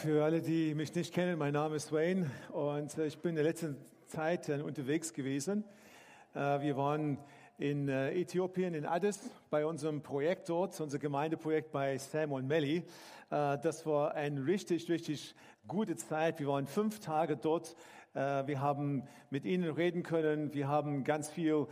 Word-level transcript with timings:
Für 0.00 0.24
alle, 0.24 0.40
die 0.40 0.74
mich 0.74 0.94
nicht 0.94 1.12
kennen, 1.12 1.38
mein 1.38 1.52
Name 1.52 1.76
ist 1.76 1.92
Wayne 1.92 2.30
und 2.52 2.96
äh, 2.96 3.04
ich 3.04 3.18
bin 3.18 3.30
in 3.30 3.34
der 3.34 3.44
letzten 3.44 3.76
Zeit 4.06 4.48
äh, 4.48 4.62
unterwegs 4.62 5.12
gewesen. 5.12 5.62
Äh, 6.34 6.38
wir 6.62 6.78
waren 6.78 7.18
in 7.58 7.90
Äthiopien, 7.90 8.72
in 8.72 8.86
Addis, 8.86 9.28
bei 9.50 9.66
unserem 9.66 10.00
Projekt 10.00 10.48
dort, 10.48 10.80
unser 10.80 10.98
Gemeindeprojekt 10.98 11.70
bei 11.70 11.98
Sam 11.98 12.32
und 12.32 12.46
Melly. 12.46 12.82
Das 13.28 13.84
war 13.84 14.14
eine 14.14 14.46
richtig, 14.46 14.88
richtig 14.88 15.34
gute 15.68 15.94
Zeit. 15.96 16.40
Wir 16.40 16.48
waren 16.48 16.66
fünf 16.66 17.00
Tage 17.00 17.36
dort. 17.36 17.76
Wir 18.14 18.62
haben 18.62 19.02
mit 19.28 19.44
ihnen 19.44 19.68
reden 19.68 20.02
können. 20.02 20.54
Wir 20.54 20.68
haben 20.68 21.04
ganz 21.04 21.28
viel 21.28 21.66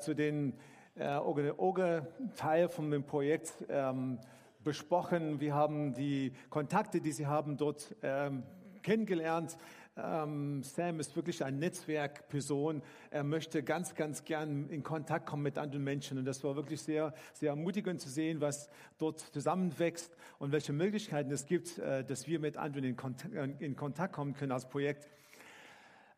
zu 0.00 0.14
den 0.14 0.54
Oge-Teil 0.98 2.70
von 2.70 2.90
dem 2.90 3.04
Projekt 3.04 3.52
ähm, 3.68 4.18
besprochen. 4.66 5.38
Wir 5.40 5.54
haben 5.54 5.94
die 5.94 6.32
Kontakte, 6.50 7.00
die 7.00 7.12
sie 7.12 7.26
haben, 7.26 7.56
dort 7.56 7.94
ähm, 8.02 8.42
kennengelernt. 8.82 9.56
Ähm, 9.96 10.64
Sam 10.64 10.98
ist 10.98 11.14
wirklich 11.14 11.44
eine 11.44 11.56
Netzwerkperson. 11.56 12.82
Er 13.10 13.22
möchte 13.22 13.62
ganz, 13.62 13.94
ganz 13.94 14.24
gern 14.24 14.68
in 14.68 14.82
Kontakt 14.82 15.26
kommen 15.26 15.44
mit 15.44 15.56
anderen 15.56 15.84
Menschen. 15.84 16.18
Und 16.18 16.24
das 16.24 16.42
war 16.42 16.56
wirklich 16.56 16.82
sehr, 16.82 17.14
sehr 17.32 17.50
ermutigend 17.50 18.00
zu 18.00 18.08
sehen, 18.08 18.40
was 18.40 18.68
dort 18.98 19.20
zusammenwächst 19.20 20.16
und 20.40 20.50
welche 20.50 20.72
Möglichkeiten 20.72 21.30
es 21.30 21.46
gibt, 21.46 21.78
äh, 21.78 22.04
dass 22.04 22.26
wir 22.26 22.40
mit 22.40 22.56
anderen 22.56 22.84
in 22.84 22.96
Kontakt, 22.96 23.32
in 23.62 23.76
Kontakt 23.76 24.14
kommen 24.14 24.34
können 24.34 24.50
als 24.50 24.68
Projekt. 24.68 25.08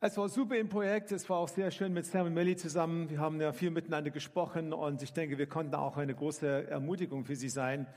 Es 0.01 0.17
war 0.17 0.29
super 0.29 0.57
im 0.57 0.69
Projekt. 0.69 1.11
Es 1.11 1.29
war 1.29 1.39
auch 1.39 1.49
sehr 1.49 1.73
schön 1.73 1.93
mit 1.93 2.07
Sam 2.07 2.29
und 2.29 2.35
Melly 2.35 2.55
zusammen. 2.55 3.11
Wir 3.11 3.19
haben 3.19 3.41
ja 3.41 3.53
viel 3.53 3.71
miteinander 3.71 4.13
gesprochen 4.13 4.73
und 4.73 5.03
ich 5.03 5.13
denke, 5.13 5.39
wir 5.39 5.49
konnten 5.49 5.75
auch 5.75 5.97
eine 5.97 6.15
große 6.15 6.71
Ermutigung 6.71 7.25
für 7.25 7.35
sie 7.35 7.49
sein. 7.49 7.89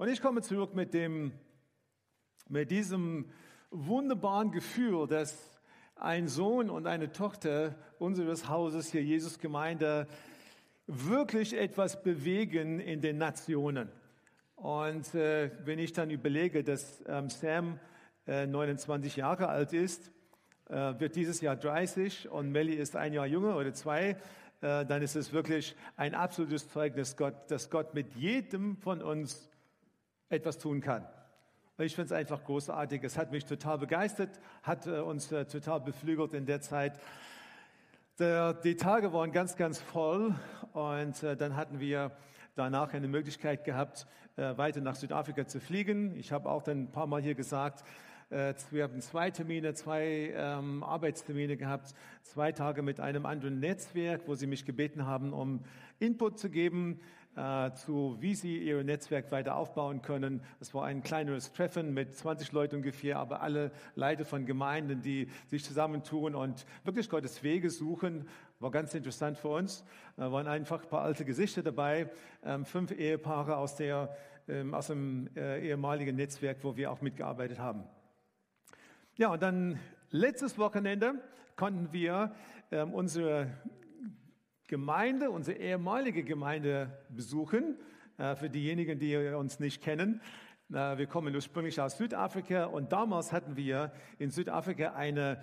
Und 0.00 0.08
ich 0.08 0.22
komme 0.22 0.40
zurück 0.40 0.74
mit, 0.74 0.94
dem, 0.94 1.30
mit 2.48 2.70
diesem 2.70 3.26
wunderbaren 3.70 4.50
Gefühl, 4.50 5.06
dass 5.06 5.60
ein 5.94 6.26
Sohn 6.26 6.70
und 6.70 6.86
eine 6.86 7.12
Tochter 7.12 7.74
unseres 7.98 8.48
Hauses 8.48 8.90
hier, 8.90 9.02
Jesus 9.02 9.38
Gemeinde, 9.38 10.06
wirklich 10.86 11.54
etwas 11.54 12.02
bewegen 12.02 12.80
in 12.80 13.02
den 13.02 13.18
Nationen. 13.18 13.90
Und 14.56 15.14
äh, 15.14 15.50
wenn 15.66 15.78
ich 15.78 15.92
dann 15.92 16.08
überlege, 16.08 16.64
dass 16.64 17.04
ähm, 17.06 17.28
Sam 17.28 17.78
äh, 18.26 18.46
29 18.46 19.16
Jahre 19.16 19.48
alt 19.48 19.74
ist, 19.74 20.10
äh, 20.70 20.98
wird 20.98 21.14
dieses 21.14 21.42
Jahr 21.42 21.56
30 21.56 22.30
und 22.30 22.50
Melly 22.52 22.72
ist 22.72 22.96
ein 22.96 23.12
Jahr 23.12 23.26
jünger 23.26 23.54
oder 23.54 23.74
zwei, 23.74 24.16
äh, 24.62 24.86
dann 24.86 25.02
ist 25.02 25.14
es 25.14 25.34
wirklich 25.34 25.76
ein 25.98 26.14
absolutes 26.14 26.70
Zeugnis, 26.70 27.18
Gott, 27.18 27.50
dass 27.50 27.68
Gott 27.68 27.92
mit 27.92 28.14
jedem 28.14 28.78
von 28.78 29.02
uns 29.02 29.49
etwas 30.30 30.58
tun 30.58 30.80
kann. 30.80 31.04
Ich 31.78 31.94
finde 31.94 32.06
es 32.06 32.12
einfach 32.12 32.44
großartig. 32.44 33.02
Es 33.02 33.18
hat 33.18 33.32
mich 33.32 33.44
total 33.44 33.78
begeistert, 33.78 34.40
hat 34.62 34.86
äh, 34.86 35.00
uns 35.00 35.32
äh, 35.32 35.44
total 35.44 35.80
beflügelt 35.80 36.34
in 36.34 36.46
der 36.46 36.60
Zeit. 36.60 36.98
Die 38.18 38.76
Tage 38.76 39.14
waren 39.14 39.32
ganz, 39.32 39.56
ganz 39.56 39.80
voll 39.80 40.34
und 40.74 41.22
äh, 41.22 41.38
dann 41.38 41.56
hatten 41.56 41.80
wir 41.80 42.12
danach 42.54 42.92
eine 42.92 43.08
Möglichkeit 43.08 43.64
gehabt, 43.64 44.06
weiter 44.36 44.82
nach 44.82 44.94
Südafrika 44.94 45.46
zu 45.46 45.58
fliegen. 45.58 46.14
Ich 46.16 46.30
habe 46.30 46.50
auch 46.50 46.62
dann 46.62 46.82
ein 46.82 46.92
paar 46.92 47.06
Mal 47.06 47.22
hier 47.22 47.34
gesagt, 47.34 47.82
wir 48.28 48.82
haben 48.82 49.00
zwei 49.00 49.30
Termine, 49.30 49.72
zwei 49.72 50.34
ähm, 50.36 50.82
Arbeitstermine 50.82 51.56
gehabt, 51.56 51.94
zwei 52.22 52.52
Tage 52.52 52.82
mit 52.82 53.00
einem 53.00 53.24
anderen 53.24 53.58
Netzwerk, 53.58 54.22
wo 54.26 54.34
sie 54.34 54.46
mich 54.46 54.66
gebeten 54.66 55.06
haben, 55.06 55.32
um 55.32 55.64
Input 55.98 56.38
zu 56.38 56.50
geben 56.50 57.00
äh, 57.36 57.72
zu, 57.74 58.16
wie 58.20 58.34
sie 58.34 58.58
ihr 58.58 58.82
Netzwerk 58.82 59.30
weiter 59.30 59.56
aufbauen 59.56 60.02
können. 60.02 60.42
Es 60.58 60.74
war 60.74 60.84
ein 60.86 61.02
kleineres 61.02 61.52
Treffen 61.52 61.94
mit 61.94 62.16
20 62.16 62.50
Leuten 62.52 62.76
ungefähr, 62.76 63.18
aber 63.18 63.40
alle 63.40 63.70
Leiter 63.94 64.24
von 64.24 64.46
Gemeinden, 64.46 65.00
die 65.02 65.28
sich 65.46 65.64
zusammentun 65.64 66.34
und 66.34 66.66
wirklich 66.84 67.08
Gottes 67.08 67.42
Wege 67.42 67.70
suchen. 67.70 68.28
War 68.58 68.70
ganz 68.70 68.94
interessant 68.94 69.38
für 69.38 69.48
uns. 69.48 69.84
Da 70.16 70.32
waren 70.32 70.46
einfach 70.48 70.82
ein 70.82 70.88
paar 70.88 71.02
alte 71.02 71.24
Gesichter 71.24 71.62
dabei, 71.62 72.10
ähm, 72.44 72.64
fünf 72.64 72.90
Ehepaare 72.90 73.56
aus, 73.56 73.76
der, 73.76 74.14
ähm, 74.48 74.74
aus 74.74 74.88
dem 74.88 75.28
äh, 75.36 75.66
ehemaligen 75.66 76.16
Netzwerk, 76.16 76.58
wo 76.62 76.76
wir 76.76 76.90
auch 76.90 77.00
mitgearbeitet 77.00 77.58
haben. 77.58 77.84
Ja, 79.16 79.32
und 79.32 79.42
dann 79.42 79.78
letztes 80.10 80.58
Wochenende 80.58 81.14
konnten 81.56 81.92
wir 81.92 82.34
ähm, 82.72 82.92
unsere 82.92 83.48
Gemeinde, 84.70 85.32
unsere 85.32 85.58
ehemalige 85.58 86.22
Gemeinde 86.22 86.96
besuchen. 87.08 87.76
Äh, 88.18 88.36
für 88.36 88.48
diejenigen, 88.48 89.00
die 89.00 89.16
uns 89.16 89.58
nicht 89.58 89.82
kennen. 89.82 90.20
Äh, 90.72 90.96
wir 90.96 91.08
kommen 91.08 91.34
ursprünglich 91.34 91.80
aus 91.80 91.98
Südafrika 91.98 92.66
und 92.66 92.92
damals 92.92 93.32
hatten 93.32 93.56
wir 93.56 93.90
in 94.20 94.30
Südafrika 94.30 94.92
eine, 94.92 95.40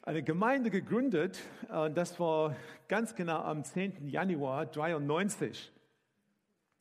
eine 0.00 0.22
Gemeinde 0.22 0.70
gegründet. 0.70 1.40
Und 1.68 1.94
das 1.94 2.18
war 2.18 2.56
ganz 2.88 3.14
genau 3.14 3.42
am 3.42 3.64
10. 3.64 4.08
Januar 4.08 4.64
93. 4.64 5.70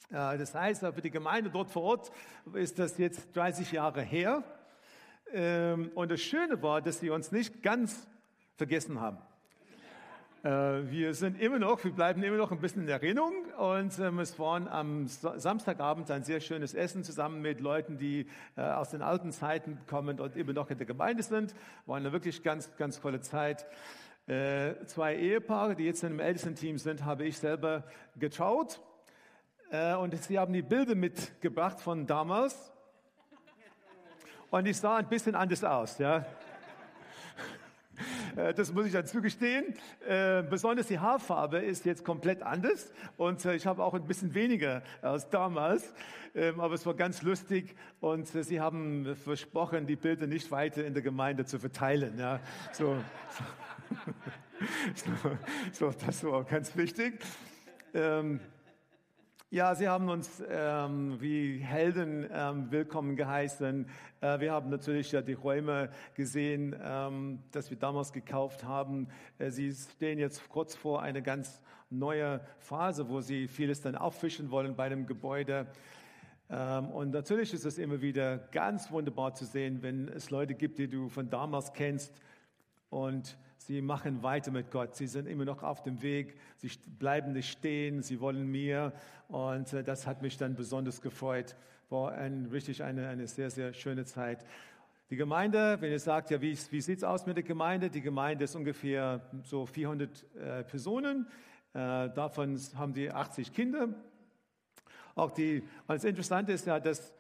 Äh, 0.10 0.38
das 0.38 0.56
heißt, 0.56 0.86
für 0.86 1.02
die 1.02 1.12
Gemeinde 1.12 1.50
dort 1.50 1.70
vor 1.70 1.84
Ort 1.84 2.12
ist 2.54 2.80
das 2.80 2.98
jetzt 2.98 3.36
30 3.36 3.74
Jahre 3.74 4.04
her. 4.04 4.42
Ähm, 5.34 5.92
und 5.96 6.12
das 6.12 6.22
Schöne 6.22 6.64
war, 6.64 6.82
dass 6.82 7.02
sie 7.02 7.10
uns 7.10 7.34
nicht 7.34 7.62
ganz 7.62 8.08
vergessen 8.56 9.02
haben. 9.02 9.18
Äh, 10.44 10.90
wir 10.90 11.14
sind 11.14 11.40
immer 11.40 11.60
noch, 11.60 11.84
wir 11.84 11.92
bleiben 11.92 12.24
immer 12.24 12.38
noch 12.38 12.52
ein 12.52 12.60
bisschen 12.60 12.82
in 12.82 12.90
Erinnerung 12.90 13.46
und 13.60 14.00
ähm, 14.00 14.18
es 14.18 14.40
war 14.40 14.72
am 14.72 15.06
Samstagabend 15.08 16.10
ein 16.10 16.24
sehr 16.24 16.40
schönes 16.40 16.74
Essen 16.74 17.04
zusammen 17.04 17.44
mit 17.44 17.60
Leuten, 17.60 18.00
die 18.00 18.26
äh, 18.58 18.62
aus 18.62 18.90
den 18.90 19.04
alten 19.04 19.32
Zeiten 19.32 19.78
kommen 19.86 20.20
und 20.20 20.36
immer 20.36 20.54
noch 20.54 20.72
in 20.72 20.80
der 20.80 20.88
Gemeinde 20.88 21.22
sind. 21.22 21.54
War 21.86 21.98
eine 21.98 22.12
wirklich 22.12 22.42
ganz, 22.42 22.76
ganz 22.76 23.00
tolle 23.00 23.22
Zeit. 23.22 23.68
Äh, 24.26 24.84
zwei 24.88 25.16
Ehepaare, 25.16 25.76
die 25.76 25.84
jetzt 25.84 26.02
in 26.02 26.10
dem 26.10 26.20
ältesten 26.20 26.56
Team 26.56 26.80
sind, 26.80 27.06
habe 27.06 27.24
ich 27.26 27.38
selber 27.38 27.84
getraut 28.18 28.82
und 29.72 30.22
sie 30.22 30.38
haben 30.38 30.52
die 30.52 30.64
Bilder 30.64 30.96
mitgebracht 30.96 31.80
von 31.80 32.06
damals 32.06 32.74
und 34.50 34.66
ich 34.66 34.76
sah 34.76 34.98
ein 34.98 35.08
bisschen 35.08 35.34
anders 35.34 35.64
aus, 35.64 35.98
ja. 35.98 36.26
Äh, 38.36 38.54
das 38.54 38.74
muss 38.74 38.86
ich 38.86 38.94
dann 38.94 39.06
zugestehen. 39.06 39.74
Äh, 40.08 40.44
besonders 40.44 40.88
die 40.88 41.00
Haarfarbe 41.00 41.60
ist 41.60 41.86
jetzt 41.86 42.04
komplett 42.04 42.42
anders 42.44 42.92
und 43.18 43.44
äh, 43.46 43.56
ich 43.56 43.66
habe 43.66 43.84
auch 43.84 43.94
ein 43.94 44.06
bisschen 44.06 44.34
weniger 44.34 44.84
als 45.02 45.30
damals, 45.30 45.94
ähm, 46.36 46.60
aber 46.60 46.76
es 46.76 46.86
war 46.86 46.94
ganz 46.94 47.22
lustig 47.22 47.76
und 48.00 48.28
sie 48.28 48.60
haben 48.60 49.16
versprochen, 49.16 49.88
die 49.88 49.96
Bilder 49.96 50.28
nicht 50.28 50.52
weiter 50.52 50.86
in 50.86 50.94
der 50.94 51.04
Gemeinde 51.04 51.46
zu 51.46 51.60
verteilen. 51.60 52.18
Ja, 52.18 52.40
so, 52.72 52.96
so, 54.96 55.12
so 55.72 55.94
das 56.06 56.24
war 56.24 56.44
ganz 56.44 56.76
wichtig. 56.76 57.20
Ja, 59.54 59.76
Sie 59.76 59.90
haben 59.90 60.08
uns 60.08 60.42
ähm, 60.50 61.20
wie 61.20 61.58
Helden 61.58 62.26
ähm, 62.32 62.72
willkommen 62.72 63.18
geheißen. 63.18 63.86
Äh, 64.22 64.40
wir 64.40 64.54
haben 64.54 64.70
natürlich 64.70 65.12
ja 65.12 65.22
die 65.22 65.34
Räume 65.34 65.90
gesehen, 66.16 66.74
ähm, 66.82 67.40
dass 67.52 67.70
wir 67.70 67.78
damals 67.78 68.14
gekauft 68.14 68.64
haben. 68.64 69.10
Äh, 69.40 69.52
Sie 69.52 69.74
stehen 69.74 70.20
jetzt 70.20 70.48
kurz 70.48 70.74
vor 70.74 71.02
einer 71.02 71.20
ganz 71.20 71.62
neuen 71.90 72.40
Phase, 72.60 73.10
wo 73.10 73.20
Sie 73.20 73.50
vieles 73.50 73.82
dann 73.82 73.98
auffischen 73.98 74.52
wollen 74.52 74.78
bei 74.78 74.88
dem 74.88 75.06
Gebäude. 75.06 75.68
Ähm, 76.50 76.88
und 76.88 77.12
natürlich 77.12 77.54
ist 77.54 77.66
es 77.66 77.78
immer 77.78 78.00
wieder 78.00 78.38
ganz 78.38 78.90
wunderbar 78.90 79.34
zu 79.34 79.44
sehen, 79.44 79.82
wenn 79.82 80.08
es 80.08 80.30
Leute 80.30 80.54
gibt, 80.54 80.78
die 80.80 80.88
du 80.88 81.10
von 81.10 81.30
damals 81.30 81.74
kennst 81.74 82.14
und 82.90 83.38
Sie 83.72 83.82
machen 83.82 84.22
weiter 84.22 84.52
mit 84.52 84.70
Gott. 84.70 84.98
Sie 84.98 85.08
sind 85.08 85.30
immer 85.30 85.46
noch 85.46 85.64
auf 85.64 85.82
dem 85.82 86.02
Weg. 86.02 86.38
Sie 86.58 86.70
bleiben 87.00 87.32
nicht 87.32 87.50
stehen. 87.50 88.02
Sie 88.02 88.20
wollen 88.20 88.52
mehr. 88.52 88.92
Und 89.30 89.72
äh, 89.72 89.82
das 89.82 90.06
hat 90.06 90.22
mich 90.22 90.36
dann 90.36 90.56
besonders 90.56 91.00
gefreut. 91.00 91.56
War 91.90 92.12
ein, 92.12 92.48
richtig 92.52 92.84
eine, 92.84 93.08
eine 93.08 93.28
sehr, 93.28 93.50
sehr 93.50 93.74
schöne 93.74 94.04
Zeit. 94.04 94.46
Die 95.10 95.16
Gemeinde, 95.16 95.78
wenn 95.80 95.90
ihr 95.90 96.02
sagt, 96.02 96.32
ja, 96.32 96.42
wie, 96.42 96.58
wie 96.70 96.82
sieht 96.82 96.98
es 96.98 97.06
aus 97.06 97.26
mit 97.26 97.38
der 97.38 97.46
Gemeinde? 97.46 97.90
Die 97.90 98.02
Gemeinde 98.02 98.44
ist 98.44 98.56
ungefähr 98.58 99.22
so 99.44 99.66
400 99.66 100.26
äh, 100.36 100.64
Personen. 100.66 101.28
Äh, 101.74 102.10
davon 102.10 102.60
haben 102.76 102.94
sie 102.94 103.10
80 103.10 103.54
Kinder. 103.54 103.88
Auch 105.16 105.32
die, 105.32 105.64
das 105.88 106.04
Interessante 106.04 106.52
ist 106.52 106.68
ja, 106.68 106.78
dass, 106.78 107.14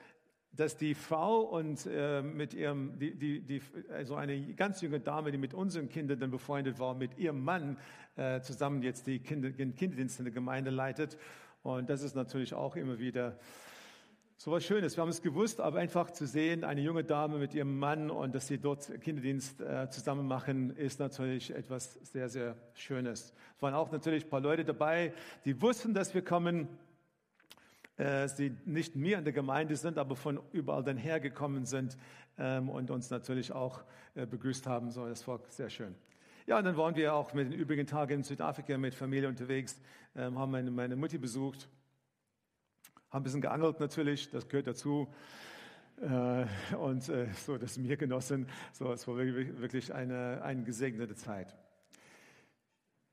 dass 0.54 0.76
die 0.78 0.96
Frau 0.96 1.42
und 1.42 1.86
äh, 1.86 2.22
mit 2.22 2.54
ihrem, 2.54 2.98
die, 3.00 3.16
die, 3.16 3.42
die, 3.42 3.62
also 3.94 4.16
eine 4.16 4.54
ganz 4.54 4.82
junge 4.82 5.00
Dame, 5.00 5.32
die 5.32 5.38
mit 5.38 5.54
unseren 5.54 5.90
Kindern 5.90 6.20
dann 6.20 6.32
befreundet 6.32 6.80
war, 6.80 6.94
mit 6.94 7.18
ihrem 7.18 7.44
Mann 7.44 7.78
äh, 8.18 8.42
zusammen 8.42 8.84
jetzt 8.84 9.08
die 9.08 9.20
Kinder, 9.20 9.52
Kinderdienste 9.52 10.20
in 10.20 10.26
der 10.26 10.34
Gemeinde 10.34 10.70
leitet. 10.70 11.18
Und 11.64 11.90
das 11.90 12.02
ist 12.02 12.16
natürlich 12.16 12.54
auch 12.54 12.76
immer 12.76 13.00
wieder 13.00 13.38
so 14.44 14.52
was 14.52 14.66
Schönes. 14.66 14.98
Wir 14.98 15.04
haben 15.04 15.10
es 15.10 15.22
gewusst, 15.22 15.62
aber 15.62 15.78
einfach 15.78 16.10
zu 16.10 16.26
sehen, 16.26 16.64
eine 16.64 16.82
junge 16.82 17.04
Dame 17.04 17.38
mit 17.38 17.54
ihrem 17.54 17.78
Mann 17.78 18.10
und 18.10 18.34
dass 18.34 18.48
sie 18.48 18.58
dort 18.58 19.00
Kinderdienst 19.02 19.62
äh, 19.62 19.88
zusammen 19.92 20.28
machen, 20.28 20.76
ist 20.76 21.00
natürlich 21.00 21.54
etwas 21.54 21.94
sehr, 22.02 22.28
sehr 22.28 22.56
Schönes. 22.74 23.36
Es 23.56 23.62
waren 23.62 23.76
auch 23.76 23.92
natürlich 23.92 24.26
ein 24.26 24.30
paar 24.32 24.42
Leute 24.42 24.66
dabei, 24.66 25.14
die 25.46 25.62
wussten, 25.62 25.94
dass 25.94 26.16
wir 26.16 26.24
kommen, 26.24 26.68
sie 28.28 28.56
nicht 28.66 28.96
mehr 28.96 29.20
in 29.20 29.24
der 29.24 29.34
Gemeinde 29.34 29.76
sind, 29.76 29.98
aber 29.98 30.16
von 30.16 30.40
überall 30.52 30.84
dann 30.84 30.98
hergekommen 30.98 31.66
sind 31.66 31.98
ähm, 32.38 32.70
und 32.70 32.92
uns 32.92 33.10
natürlich 33.10 33.52
auch 33.52 33.84
äh, 34.16 34.26
begrüßt 34.26 34.68
haben. 34.68 34.92
So, 34.92 35.08
das 35.08 35.28
war 35.28 35.40
sehr 35.50 35.70
schön. 35.70 35.96
Ja, 36.48 36.58
und 36.58 36.66
dann 36.66 36.78
waren 36.78 36.96
wir 36.96 37.14
auch 37.14 37.34
mit 37.34 37.52
den 37.52 37.60
übrigen 37.60 37.86
Tagen 37.86 38.14
in 38.14 38.24
Südafrika 38.24 38.78
mit 38.78 38.96
Familie 38.96 39.30
unterwegs, 39.30 39.80
ähm, 40.16 40.38
haben 40.40 40.52
meine, 40.52 40.72
meine 40.72 40.96
Mutti 40.96 41.18
besucht 41.18 41.70
haben 43.12 43.22
ein 43.22 43.24
bisschen 43.24 43.42
geangelt 43.42 43.80
natürlich, 43.82 44.30
das 44.30 44.48
gehört 44.48 44.68
dazu. 44.68 45.14
Äh, 46.02 46.46
und 46.76 47.10
äh, 47.10 47.28
so, 47.34 47.58
das 47.58 47.78
mir 47.78 47.98
genossen. 47.98 48.48
So, 48.72 48.92
es 48.94 49.06
war 49.06 49.18
wirklich 49.18 49.94
eine, 49.94 50.42
eine 50.42 50.64
gesegnete 50.64 51.16
Zeit. 51.16 51.54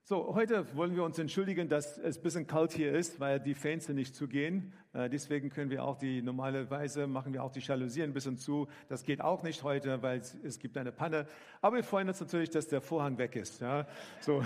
So, 0.09 0.35
heute 0.35 0.65
wollen 0.75 0.97
wir 0.97 1.05
uns 1.05 1.19
entschuldigen, 1.19 1.69
dass 1.69 1.99
es 1.99 2.17
ein 2.17 2.23
bisschen 2.23 2.47
kalt 2.47 2.73
hier 2.73 2.93
ist, 2.93 3.21
weil 3.21 3.39
die 3.41 3.53
Fenster 3.53 3.93
nicht 3.93 4.17
zugehen. 4.17 4.73
Äh, 4.95 5.11
deswegen 5.11 5.51
können 5.51 5.71
wir 5.71 5.85
auch 5.85 5.99
die, 5.99 6.23
normalerweise 6.23 7.07
machen 7.07 7.35
wir 7.35 7.45
auch 7.45 7.53
die 7.53 7.61
Jalousien 7.61 8.09
ein 8.09 8.15
bisschen 8.15 8.39
zu. 8.39 8.69
Das 8.89 9.03
geht 9.03 9.21
auch 9.21 9.43
nicht 9.43 9.63
heute, 9.65 10.01
weil 10.01 10.21
es, 10.21 10.35
es 10.43 10.59
gibt 10.59 10.79
eine 10.79 10.93
Panne. 10.93 11.27
Aber 11.61 11.77
wir 11.77 11.85
freuen 11.85 12.09
uns 12.09 12.21
natürlich, 12.21 12.49
dass 12.49 12.67
der 12.69 12.81
Vorhang 12.81 13.19
weg 13.19 13.37
ist. 13.37 13.61
Ja, 13.61 13.87
so. 14.21 14.43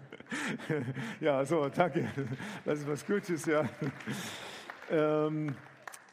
ja, 1.20 1.44
so, 1.44 1.68
danke. 1.68 2.08
Das 2.64 2.78
ist 2.78 2.88
was 2.88 3.04
Gutes, 3.04 3.44
ja. 3.44 3.68
Ähm, 4.90 5.54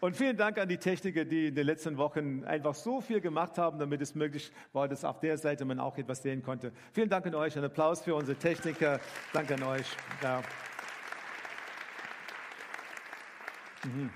und 0.06 0.16
vielen 0.16 0.38
Dank 0.38 0.60
an 0.60 0.69
die 0.69 0.78
Techniker, 0.78 1.25
die 1.25 1.48
in 1.48 1.56
den 1.56 1.66
letzten 1.66 1.98
Wochen 1.98 2.44
einfach 2.44 2.75
so 2.75 3.02
viel 3.02 3.22
gemacht 3.22 3.57
haben, 3.57 3.80
damit 3.80 4.02
es 4.02 4.13
möglich 4.13 4.52
war, 4.72 4.88
dass 4.88 5.04
auf 5.04 5.19
der 5.19 5.36
Seite 5.36 5.66
man 5.66 5.80
auch 5.80 5.98
etwas 5.98 6.22
sehen 6.22 6.44
konnte. 6.44 6.72
Vielen 6.94 7.10
Dank 7.10 7.25
an 7.25 7.34
euch. 7.34 7.57
Ein 7.57 7.63
Applaus 7.63 8.04
für 8.04 8.13
unsere 8.13 8.38
Techniker. 8.38 9.00
Danke 9.34 9.56
an 9.56 9.63
euch. 9.63 9.88
Ja. 10.22 10.44
Mhm. 13.84 14.12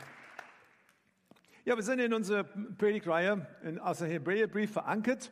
Ja, 1.66 1.76
wir 1.76 1.84
sind 1.84 1.98
in 1.98 2.14
unserer 2.14 2.44
Predigtreihe 2.44 3.48
aus 3.82 3.98
dem 3.98 4.10
Hebräerbrief 4.10 4.72
verankert. 4.72 5.32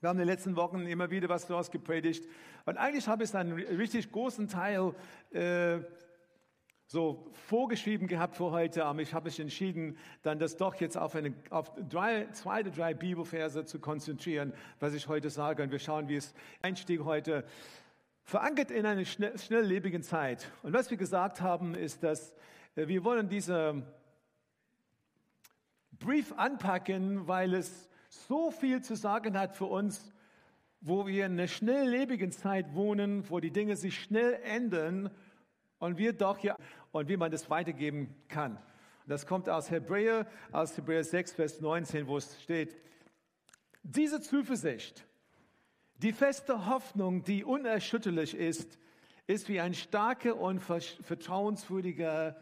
Wir 0.00 0.10
haben 0.10 0.18
in 0.18 0.26
den 0.26 0.34
letzten 0.34 0.54
Wochen 0.54 0.86
immer 0.86 1.10
wieder 1.10 1.30
was 1.30 1.46
daraus 1.46 1.70
gepredigt. 1.70 2.28
Und 2.66 2.76
eigentlich 2.76 3.08
habe 3.08 3.24
ich 3.24 3.34
einen 3.34 3.54
richtig 3.54 4.12
großen 4.12 4.48
Teil 4.48 4.94
äh, 5.30 5.78
so 6.92 7.26
vorgeschrieben 7.46 8.06
gehabt 8.06 8.36
für 8.36 8.50
heute, 8.50 8.84
aber 8.84 9.00
ich 9.00 9.14
habe 9.14 9.24
mich 9.24 9.40
entschieden, 9.40 9.96
dann 10.22 10.38
das 10.38 10.58
doch 10.58 10.74
jetzt 10.74 10.98
auf, 10.98 11.14
eine, 11.14 11.32
auf 11.48 11.72
drei, 11.88 12.26
zwei 12.32 12.60
oder 12.60 12.70
drei 12.70 12.92
Bibelverse 12.92 13.64
zu 13.64 13.80
konzentrieren, 13.80 14.52
was 14.78 14.92
ich 14.92 15.08
heute 15.08 15.30
sage. 15.30 15.62
Und 15.62 15.70
wir 15.72 15.78
schauen, 15.78 16.08
wie 16.08 16.16
es 16.16 16.34
Einstieg 16.60 17.02
heute 17.04 17.46
verankert 18.24 18.70
in 18.70 18.84
einer 18.84 19.06
schnell, 19.06 19.38
schnelllebigen 19.38 20.02
Zeit. 20.02 20.52
Und 20.62 20.74
was 20.74 20.90
wir 20.90 20.98
gesagt 20.98 21.40
haben, 21.40 21.74
ist, 21.74 22.02
dass 22.02 22.34
äh, 22.76 22.86
wir 22.86 23.04
wollen 23.04 23.26
diesen 23.26 23.84
Brief 25.92 26.34
anpacken, 26.36 27.26
weil 27.26 27.54
es 27.54 27.88
so 28.10 28.50
viel 28.50 28.82
zu 28.82 28.96
sagen 28.96 29.38
hat 29.38 29.56
für 29.56 29.64
uns, 29.64 30.12
wo 30.82 31.06
wir 31.06 31.24
in 31.24 31.32
einer 31.32 31.48
schnelllebigen 31.48 32.32
Zeit 32.32 32.74
wohnen, 32.74 33.30
wo 33.30 33.40
die 33.40 33.50
Dinge 33.50 33.76
sich 33.76 33.98
schnell 33.98 34.34
ändern 34.44 35.10
und 35.82 35.98
wir 35.98 36.12
doch 36.12 36.38
hier 36.38 36.56
und 36.92 37.08
wie 37.08 37.16
man 37.16 37.30
das 37.30 37.50
weitergeben 37.50 38.14
kann. 38.28 38.58
Das 39.06 39.26
kommt 39.26 39.48
aus 39.48 39.70
Hebräer, 39.70 40.26
aus 40.52 40.76
Hebräer 40.76 41.02
6, 41.02 41.32
Vers 41.32 41.60
19, 41.60 42.06
wo 42.06 42.16
es 42.16 42.40
steht, 42.42 42.76
diese 43.82 44.20
Zuversicht, 44.20 45.04
die 45.96 46.12
feste 46.12 46.66
Hoffnung, 46.66 47.24
die 47.24 47.44
unerschütterlich 47.44 48.34
ist, 48.34 48.78
ist 49.26 49.48
wie 49.48 49.60
ein 49.60 49.74
starker 49.74 50.36
und 50.36 50.60
vertrauenswürdiger 50.60 52.40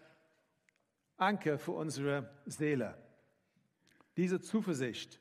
Anker 1.17 1.58
für 1.58 1.73
unsere 1.73 2.31
Seele. 2.44 2.99
Diese 4.17 4.41
Zuversicht 4.41 5.20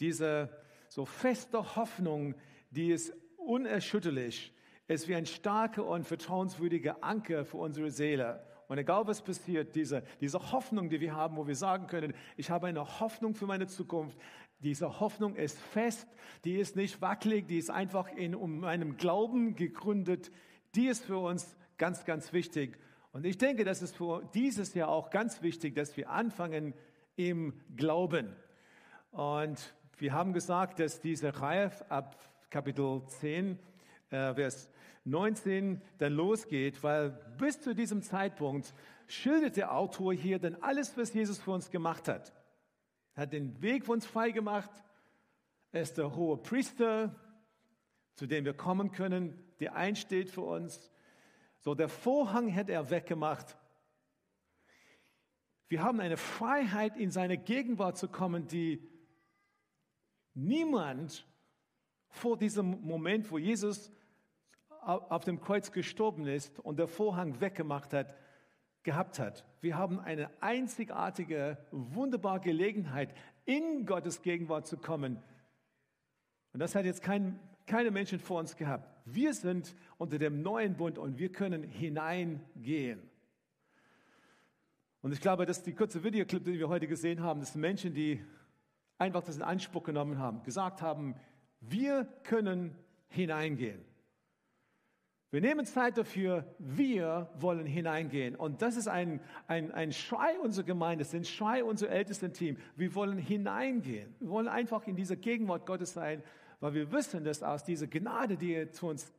diese 0.00 0.50
so 0.88 1.04
feste 1.04 1.76
Hoffnung, 1.76 2.34
die 2.70 2.90
ist 2.90 3.12
unerschütterlich, 3.36 4.52
ist 4.88 5.06
wie 5.06 5.14
ein 5.14 5.26
starker 5.26 5.86
und 5.86 6.04
vertrauenswürdiger 6.04 7.02
Anker 7.02 7.44
für 7.44 7.58
unsere 7.58 7.90
Seele. 7.90 8.42
Und 8.68 8.78
egal 8.78 9.06
was 9.06 9.22
passiert, 9.22 9.74
diese, 9.74 10.02
diese 10.20 10.52
Hoffnung, 10.52 10.90
die 10.90 11.00
wir 11.00 11.14
haben, 11.14 11.36
wo 11.36 11.46
wir 11.46 11.54
sagen 11.54 11.86
können, 11.86 12.14
ich 12.36 12.50
habe 12.50 12.66
eine 12.66 13.00
Hoffnung 13.00 13.34
für 13.34 13.46
meine 13.46 13.66
Zukunft, 13.66 14.18
diese 14.60 15.00
Hoffnung 15.00 15.36
ist 15.36 15.58
fest, 15.58 16.08
die 16.44 16.56
ist 16.56 16.74
nicht 16.74 17.00
wackelig, 17.00 17.46
die 17.46 17.58
ist 17.58 17.70
einfach 17.70 18.08
in 18.12 18.34
meinem 18.60 18.96
Glauben 18.96 19.54
gegründet, 19.54 20.32
die 20.74 20.86
ist 20.86 21.04
für 21.04 21.18
uns 21.18 21.56
ganz, 21.76 22.04
ganz 22.04 22.32
wichtig. 22.32 22.78
Und 23.12 23.24
ich 23.24 23.38
denke, 23.38 23.64
das 23.64 23.82
ist 23.82 23.96
für 23.96 24.28
dieses 24.34 24.74
Jahr 24.74 24.88
auch 24.88 25.10
ganz 25.10 25.42
wichtig, 25.42 25.74
dass 25.74 25.96
wir 25.96 26.10
anfangen 26.10 26.74
im 27.16 27.54
Glauben. 27.76 28.34
Und 29.12 29.74
wir 29.96 30.12
haben 30.12 30.32
gesagt, 30.32 30.80
dass 30.80 31.00
diese 31.00 31.40
Reihe 31.40 31.70
ab 31.88 32.18
Kapitel 32.50 33.02
10, 33.06 33.58
äh, 34.10 34.34
Vers 34.34 34.70
19 35.04 35.80
dann 35.98 36.12
losgeht, 36.12 36.82
weil 36.82 37.10
bis 37.38 37.60
zu 37.60 37.74
diesem 37.74 38.02
Zeitpunkt 38.02 38.74
schildert 39.06 39.56
der 39.56 39.74
Autor 39.74 40.12
hier 40.12 40.38
dann 40.38 40.56
alles, 40.56 40.96
was 40.96 41.14
Jesus 41.14 41.38
für 41.38 41.52
uns 41.52 41.70
gemacht 41.70 42.08
hat. 42.08 42.32
Er 43.14 43.22
hat 43.22 43.32
den 43.32 43.60
Weg 43.62 43.86
für 43.86 43.92
uns 43.92 44.06
frei 44.06 44.30
gemacht. 44.30 44.70
Er 45.72 45.82
ist 45.82 45.98
der 45.98 46.14
hohe 46.14 46.36
Priester, 46.36 47.14
zu 48.14 48.26
dem 48.26 48.44
wir 48.44 48.54
kommen 48.54 48.92
können, 48.92 49.42
der 49.60 49.74
einsteht 49.74 50.30
für 50.30 50.42
uns. 50.42 50.90
So, 51.60 51.74
der 51.74 51.88
Vorhang 51.88 52.54
hat 52.54 52.68
er 52.70 52.90
weggemacht. 52.90 53.56
Wir 55.68 55.82
haben 55.82 56.00
eine 56.00 56.16
Freiheit, 56.16 56.96
in 56.96 57.10
seine 57.10 57.36
Gegenwart 57.36 57.98
zu 57.98 58.08
kommen, 58.08 58.46
die 58.46 58.88
niemand 60.34 61.26
vor 62.08 62.38
diesem 62.38 62.80
Moment, 62.82 63.30
wo 63.30 63.38
Jesus 63.38 63.92
auf 64.88 65.24
dem 65.24 65.40
Kreuz 65.40 65.70
gestorben 65.70 66.26
ist 66.26 66.58
und 66.60 66.78
der 66.78 66.88
Vorhang 66.88 67.40
weggemacht 67.40 67.92
hat, 67.92 68.14
gehabt 68.82 69.18
hat. 69.18 69.44
Wir 69.60 69.76
haben 69.76 70.00
eine 70.00 70.30
einzigartige, 70.40 71.58
wunderbare 71.70 72.40
Gelegenheit, 72.40 73.14
in 73.44 73.84
Gottes 73.84 74.22
Gegenwart 74.22 74.66
zu 74.66 74.78
kommen. 74.78 75.22
Und 76.54 76.60
das 76.60 76.74
hat 76.74 76.86
jetzt 76.86 77.02
kein, 77.02 77.38
keine 77.66 77.90
Menschen 77.90 78.18
vor 78.18 78.38
uns 78.40 78.56
gehabt. 78.56 78.88
Wir 79.04 79.34
sind 79.34 79.74
unter 79.98 80.18
dem 80.18 80.42
neuen 80.42 80.76
Bund 80.76 80.96
und 80.96 81.18
wir 81.18 81.30
können 81.32 81.62
hineingehen. 81.62 83.02
Und 85.02 85.12
ich 85.12 85.20
glaube, 85.20 85.44
dass 85.44 85.62
die 85.62 85.74
kurze 85.74 86.02
Videoclip, 86.02 86.44
die 86.44 86.58
wir 86.58 86.68
heute 86.68 86.88
gesehen 86.88 87.22
haben, 87.22 87.40
das 87.40 87.52
sind 87.52 87.60
Menschen, 87.60 87.92
die 87.92 88.24
einfach 88.96 89.22
das 89.22 89.36
in 89.36 89.42
Anspruch 89.42 89.84
genommen 89.84 90.18
haben, 90.18 90.42
gesagt 90.42 90.80
haben, 90.80 91.14
wir 91.60 92.04
können 92.24 92.74
hineingehen. 93.08 93.87
Wir 95.30 95.42
nehmen 95.42 95.66
Zeit 95.66 95.98
dafür, 95.98 96.46
wir 96.58 97.28
wollen 97.34 97.66
hineingehen. 97.66 98.34
Und 98.34 98.62
das 98.62 98.76
ist 98.76 98.88
ein, 98.88 99.20
ein, 99.46 99.70
ein 99.72 99.92
Schrei 99.92 100.38
unserer 100.40 100.64
Gemeinde, 100.64 101.04
das 101.04 101.08
ist 101.08 101.20
ein 101.20 101.24
Schrei 101.24 101.62
unserer 101.62 101.90
ältesten 101.90 102.32
Team. 102.32 102.56
Wir 102.76 102.94
wollen 102.94 103.18
hineingehen. 103.18 104.14
Wir 104.20 104.30
wollen 104.30 104.48
einfach 104.48 104.86
in 104.86 104.96
dieser 104.96 105.16
Gegenwart 105.16 105.66
Gottes 105.66 105.92
sein, 105.92 106.22
weil 106.60 106.72
wir 106.72 106.92
wissen, 106.92 107.24
dass 107.24 107.42
aus 107.42 107.62
dieser 107.62 107.86
Gnade, 107.86 108.38
die 108.38 108.54
er, 108.54 108.72
zu 108.72 108.86
uns, 108.86 109.12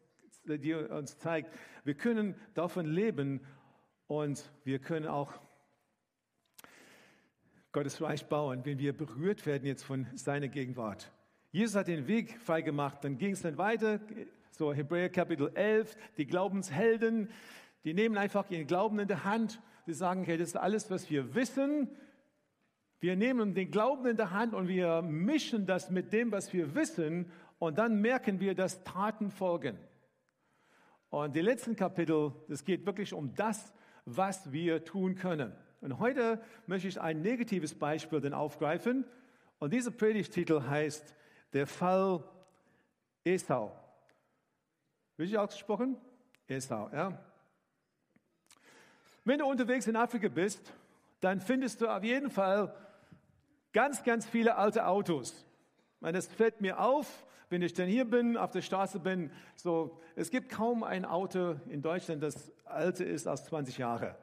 die 0.46 0.72
er 0.72 0.90
uns 0.98 1.20
zeigt, 1.20 1.54
wir 1.84 1.94
können 1.94 2.34
davon 2.56 2.88
leben 2.88 3.42
und 4.08 4.52
wir 4.64 4.80
können 4.80 5.08
auch 5.08 5.32
Gottes 7.72 8.02
Reich 8.02 8.26
bauen, 8.26 8.66
wenn 8.66 8.80
wir 8.80 8.98
berührt 8.98 9.46
werden 9.46 9.68
jetzt 9.68 9.84
von 9.84 10.08
seiner 10.16 10.48
Gegenwart. 10.48 11.12
Jesus 11.52 11.76
hat 11.76 11.88
den 11.88 12.08
Weg 12.08 12.40
freigemacht, 12.40 13.04
dann 13.04 13.20
ging 13.20 13.34
es 13.34 13.44
dann 13.44 13.60
weiter, 13.60 14.00
so 14.52 14.74
Hebräer 14.74 15.10
Kapitel 15.10 15.52
11, 15.54 15.96
die 16.18 16.26
Glaubenshelden, 16.26 17.30
die 17.84 17.94
nehmen 17.94 18.18
einfach 18.18 18.50
ihren 18.50 18.68
Glauben 18.68 19.00
in 19.00 19.08
der 19.08 19.24
Hand, 19.24 19.62
sie 19.86 19.94
sagen, 19.94 20.22
okay, 20.22 20.38
das 20.38 20.50
ist 20.50 20.58
alles, 20.58 20.92
was 20.92 21.10
wir 21.10 21.36
wissen, 21.36 21.90
wir 23.00 23.16
nehmen 23.16 23.54
den 23.54 23.72
Glauben 23.72 24.06
in 24.08 24.18
der 24.18 24.32
Hand 24.32 24.54
und 24.54 24.68
wir 24.68 25.02
mischen 25.02 25.66
das 25.66 25.90
mit 25.90 26.12
dem, 26.12 26.32
was 26.32 26.52
wir 26.52 26.76
wissen 26.76 27.32
und 27.58 27.78
dann 27.78 28.02
merken 28.02 28.40
wir, 28.40 28.56
dass 28.56 28.84
Taten 28.84 29.32
folgen. 29.32 29.78
Und 31.10 31.36
die 31.36 31.42
letzten 31.42 31.76
Kapitel, 31.76 32.34
es 32.50 32.64
geht 32.64 32.86
wirklich 32.86 33.14
um 33.14 33.34
das, 33.36 33.74
was 34.06 34.52
wir 34.52 34.84
tun 34.84 35.16
können. 35.16 35.54
Und 35.82 36.00
heute 36.00 36.42
möchte 36.68 36.88
ich 36.88 37.00
ein 37.00 37.22
negatives 37.22 37.74
Beispiel 37.74 38.20
denn 38.22 38.34
aufgreifen. 38.34 39.06
Und 39.60 39.74
dieser 39.74 39.92
Predigtitel 39.92 40.62
heißt 40.62 41.16
Der 41.54 41.68
Fall 41.68 42.24
Esau. 43.24 43.72
Richtig 45.20 45.38
ausgesprochen? 45.38 45.98
Esau, 46.48 46.90
ja. 46.94 47.20
Wenn 49.26 49.40
du 49.40 49.46
unterwegs 49.46 49.86
in 49.86 49.98
Afrika 49.98 50.30
bist, 50.30 50.74
dann 51.20 51.42
findest 51.42 51.82
du 51.82 51.88
auf 51.90 52.06
jeden 52.06 52.32
Fall 52.32 52.74
ganz, 53.74 54.02
ganz 54.04 54.26
viele 54.26 54.56
alte 54.56 54.88
Autos. 54.88 55.46
Ich 55.96 56.02
meine, 56.02 56.18
das 56.18 56.28
fällt 56.28 56.62
mir 56.62 56.80
auf, 56.80 57.26
wenn 57.50 57.62
ich 57.62 57.74
dann 57.74 57.90
hier 57.90 58.06
bin, 58.06 58.38
auf 58.38 58.52
der 58.52 58.62
Straße 58.62 59.02
bin. 59.02 59.30
So, 59.56 60.00
es 60.16 60.32
gibt 60.32 60.50
kaum 60.50 60.84
ein 60.84 61.04
Auto 61.04 61.58
in 61.68 61.82
Deutschland, 61.82 62.24
das 62.24 62.54
älter 62.74 63.06
ist 63.06 63.28
als 63.28 63.44
20 63.44 63.78
Jahre. 63.78 64.16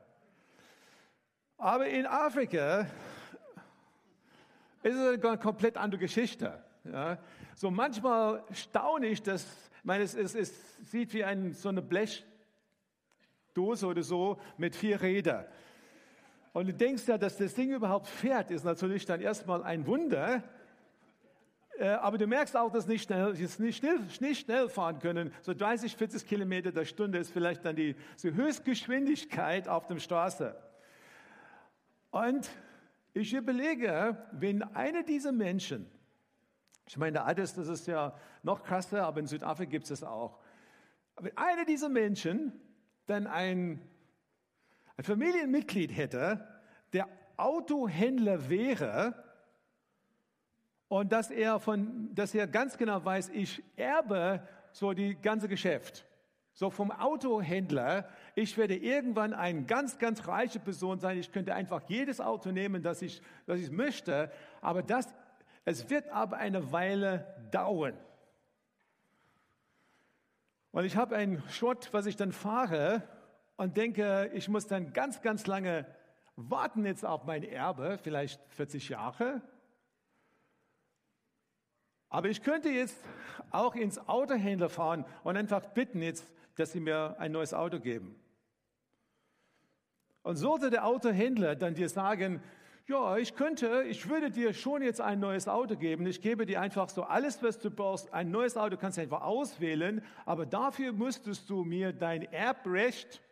Aber 1.58 1.88
in 1.88 2.06
Afrika 2.06 2.86
ist 4.82 4.94
es 4.94 5.22
eine 5.22 5.38
komplett 5.38 5.76
andere 5.76 6.00
Geschichte. 6.00 6.64
Ja. 6.84 7.18
So 7.58 7.70
manchmal 7.70 8.44
staune 8.52 9.06
ich, 9.06 9.22
dass, 9.22 9.44
ich 9.78 9.84
meine, 9.84 10.04
es, 10.04 10.14
es, 10.14 10.34
es 10.34 10.76
sieht 10.90 11.14
wie 11.14 11.24
ein, 11.24 11.54
so 11.54 11.70
eine 11.70 11.80
Blechdose 11.80 12.26
oder 13.86 14.02
so 14.02 14.38
mit 14.58 14.76
vier 14.76 15.00
Rädern. 15.00 15.46
Und 16.52 16.66
du 16.66 16.74
denkst 16.74 17.08
ja, 17.08 17.16
dass 17.16 17.38
das 17.38 17.54
Ding 17.54 17.70
überhaupt 17.70 18.08
fährt, 18.08 18.50
ist 18.50 18.64
natürlich 18.64 19.06
dann 19.06 19.22
erstmal 19.22 19.62
ein 19.64 19.86
Wunder. 19.86 20.42
Äh, 21.78 21.88
aber 21.88 22.18
du 22.18 22.26
merkst 22.26 22.54
auch, 22.58 22.70
dass 22.70 22.86
nicht 22.86 23.04
schnell, 23.04 23.32
nicht 23.32 23.78
schnell, 23.78 24.00
nicht 24.20 24.44
schnell 24.44 24.68
fahren 24.68 24.98
können. 24.98 25.32
So 25.40 25.54
30, 25.54 25.96
40 25.96 26.26
Kilometer 26.26 26.72
der 26.72 26.84
Stunde 26.84 27.16
ist 27.16 27.32
vielleicht 27.32 27.64
dann 27.64 27.74
die 27.74 27.96
so 28.16 28.28
Höchstgeschwindigkeit 28.28 29.66
auf 29.66 29.86
der 29.86 29.98
Straße. 29.98 30.54
Und 32.10 32.50
ich 33.14 33.32
überlege, 33.32 34.18
wenn 34.32 34.62
einer 34.62 35.02
dieser 35.02 35.32
Menschen, 35.32 35.90
ich 36.86 36.96
meine, 36.96 37.12
der 37.12 37.26
Addis, 37.26 37.54
das 37.54 37.68
ist 37.68 37.86
ja 37.86 38.14
noch 38.42 38.62
krasser, 38.62 39.04
aber 39.04 39.20
in 39.20 39.26
Südafrika 39.26 39.70
gibt 39.70 39.84
es 39.84 39.88
das 39.90 40.04
auch. 40.04 40.38
Wenn 41.16 41.36
einer 41.36 41.64
dieser 41.64 41.88
Menschen 41.88 42.52
dann 43.06 43.26
ein 43.26 43.80
ein 44.96 45.04
Familienmitglied 45.04 45.94
hätte, 45.94 46.46
der 46.92 47.08
Autohändler 47.36 48.48
wäre 48.48 49.14
und 50.88 51.12
dass 51.12 51.30
er, 51.30 51.60
von, 51.60 52.14
dass 52.14 52.34
er 52.34 52.46
ganz 52.46 52.78
genau 52.78 53.04
weiß, 53.04 53.28
ich 53.30 53.62
erbe 53.76 54.46
so 54.72 54.92
die 54.92 55.14
ganze 55.16 55.48
Geschäft. 55.48 56.06
So 56.54 56.70
vom 56.70 56.90
Autohändler, 56.90 58.08
ich 58.34 58.56
werde 58.56 58.76
irgendwann 58.76 59.34
eine 59.34 59.64
ganz, 59.64 59.98
ganz 59.98 60.26
reiche 60.26 60.58
Person 60.58 60.98
sein. 60.98 61.18
Ich 61.18 61.30
könnte 61.30 61.54
einfach 61.54 61.82
jedes 61.88 62.18
Auto 62.18 62.50
nehmen, 62.50 62.82
das 62.82 63.02
ich, 63.02 63.20
das 63.44 63.60
ich 63.60 63.70
möchte. 63.70 64.30
Aber 64.62 64.82
das, 64.82 65.14
es 65.66 65.90
wird 65.90 66.08
aber 66.08 66.38
eine 66.38 66.72
Weile 66.72 67.26
dauern. 67.50 67.98
Und 70.70 70.84
ich 70.84 70.96
habe 70.96 71.16
einen 71.16 71.42
Schrott, 71.50 71.88
was 71.92 72.06
ich 72.06 72.16
dann 72.16 72.32
fahre, 72.32 73.02
und 73.56 73.76
denke, 73.76 74.30
ich 74.34 74.48
muss 74.48 74.66
dann 74.66 74.92
ganz, 74.92 75.22
ganz 75.22 75.46
lange 75.46 75.86
warten 76.36 76.84
jetzt 76.84 77.04
auf 77.04 77.24
mein 77.24 77.42
Erbe, 77.42 77.98
vielleicht 78.02 78.40
40 78.50 78.90
Jahre. 78.90 79.40
Aber 82.10 82.28
ich 82.28 82.42
könnte 82.42 82.68
jetzt 82.68 82.96
auch 83.50 83.74
ins 83.74 83.98
Autohändler 84.08 84.68
fahren 84.68 85.04
und 85.24 85.36
einfach 85.36 85.66
bitten 85.68 86.00
jetzt, 86.00 86.30
dass 86.54 86.72
sie 86.72 86.80
mir 86.80 87.16
ein 87.18 87.32
neues 87.32 87.54
Auto 87.54 87.80
geben. 87.80 88.14
Und 90.22 90.36
sollte 90.36 90.70
der 90.70 90.86
Autohändler 90.86 91.56
dann 91.56 91.74
dir 91.74 91.88
sagen, 91.88 92.42
ja, 92.86 93.16
ich 93.16 93.34
könnte, 93.34 93.84
ich 93.88 94.08
würde 94.08 94.30
dir 94.30 94.52
schon 94.54 94.80
jetzt 94.82 95.00
ein 95.00 95.18
neues 95.18 95.48
Auto 95.48 95.76
geben. 95.76 96.06
Ich 96.06 96.20
gebe 96.20 96.46
dir 96.46 96.60
einfach 96.60 96.88
so 96.88 97.02
alles, 97.02 97.42
was 97.42 97.58
du 97.58 97.70
brauchst. 97.70 98.12
Ein 98.12 98.30
neues 98.30 98.56
Auto 98.56 98.76
kannst 98.76 98.98
du 98.98 99.02
einfach 99.02 99.22
auswählen, 99.22 100.04
aber 100.24 100.46
dafür 100.46 100.92
müsstest 100.92 101.50
du 101.50 101.64
mir 101.64 101.92
dein 101.92 102.22
Erbrecht 102.32 103.22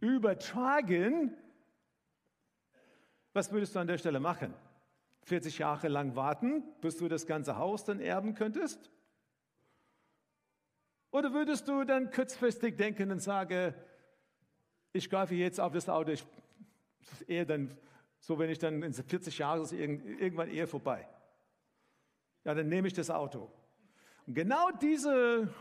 übertragen, 0.00 1.36
was 3.32 3.52
würdest 3.52 3.74
du 3.74 3.80
an 3.80 3.86
der 3.86 3.98
Stelle 3.98 4.20
machen? 4.20 4.54
40 5.22 5.58
Jahre 5.58 5.88
lang 5.88 6.16
warten, 6.16 6.62
bis 6.80 6.96
du 6.96 7.08
das 7.08 7.26
ganze 7.26 7.58
Haus 7.58 7.84
dann 7.84 8.00
erben 8.00 8.34
könntest? 8.34 8.90
Oder 11.10 11.32
würdest 11.32 11.68
du 11.68 11.84
dann 11.84 12.10
kurzfristig 12.10 12.76
denken 12.76 13.10
und 13.10 13.20
sagen, 13.20 13.74
ich 14.92 15.10
greife 15.10 15.34
jetzt 15.34 15.60
auf 15.60 15.72
das 15.72 15.88
Auto, 15.88 16.12
ich, 16.12 16.24
eher 17.26 17.44
dann, 17.44 17.76
so 18.20 18.38
wenn 18.38 18.50
ich 18.50 18.58
dann 18.58 18.82
in 18.82 18.92
40 18.92 19.38
Jahren 19.38 19.62
ist 19.62 19.72
irgendwann 19.72 20.50
eher 20.50 20.66
vorbei. 20.66 21.08
Ja, 22.44 22.54
dann 22.54 22.68
nehme 22.68 22.88
ich 22.88 22.94
das 22.94 23.10
Auto. 23.10 23.50
Und 24.26 24.34
genau 24.34 24.70
diese 24.80 25.52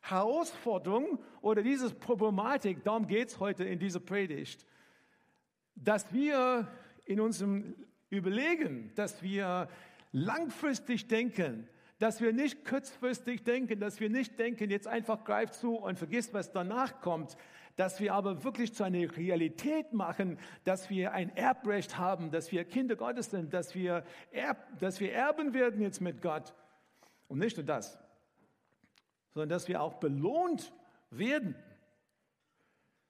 Herausforderung 0.00 1.18
oder 1.40 1.62
diese 1.62 1.94
Problematik, 1.94 2.84
darum 2.84 3.06
geht 3.06 3.28
es 3.28 3.40
heute 3.40 3.64
in 3.64 3.78
dieser 3.78 4.00
Predigt, 4.00 4.66
dass 5.74 6.12
wir 6.12 6.68
in 7.04 7.20
unserem 7.20 7.74
Überlegen, 8.10 8.92
dass 8.94 9.22
wir 9.22 9.68
langfristig 10.12 11.08
denken, 11.08 11.68
dass 11.98 12.20
wir 12.20 12.32
nicht 12.32 12.64
kurzfristig 12.64 13.44
denken, 13.44 13.80
dass 13.80 13.98
wir 13.98 14.10
nicht 14.10 14.38
denken, 14.38 14.70
jetzt 14.70 14.86
einfach 14.86 15.24
greif 15.24 15.52
zu 15.52 15.76
und 15.76 15.98
vergiss, 15.98 16.34
was 16.34 16.52
danach 16.52 17.00
kommt, 17.00 17.36
dass 17.76 18.00
wir 18.00 18.14
aber 18.14 18.44
wirklich 18.44 18.72
zu 18.74 18.84
einer 18.84 19.16
Realität 19.16 19.92
machen, 19.92 20.38
dass 20.64 20.90
wir 20.90 21.12
ein 21.12 21.34
Erbrecht 21.36 21.98
haben, 21.98 22.30
dass 22.30 22.52
wir 22.52 22.64
Kinder 22.64 22.96
Gottes 22.96 23.30
sind, 23.30 23.52
dass 23.52 23.74
wir, 23.74 24.04
erb, 24.30 24.78
dass 24.78 25.00
wir 25.00 25.12
erben 25.12 25.54
werden 25.54 25.80
jetzt 25.80 26.00
mit 26.00 26.22
Gott. 26.22 26.54
Und 27.26 27.38
nicht 27.38 27.56
nur 27.56 27.66
das, 27.66 27.98
sondern 29.32 29.48
dass 29.48 29.66
wir 29.66 29.82
auch 29.82 29.94
belohnt 29.94 30.72
werden 31.10 31.56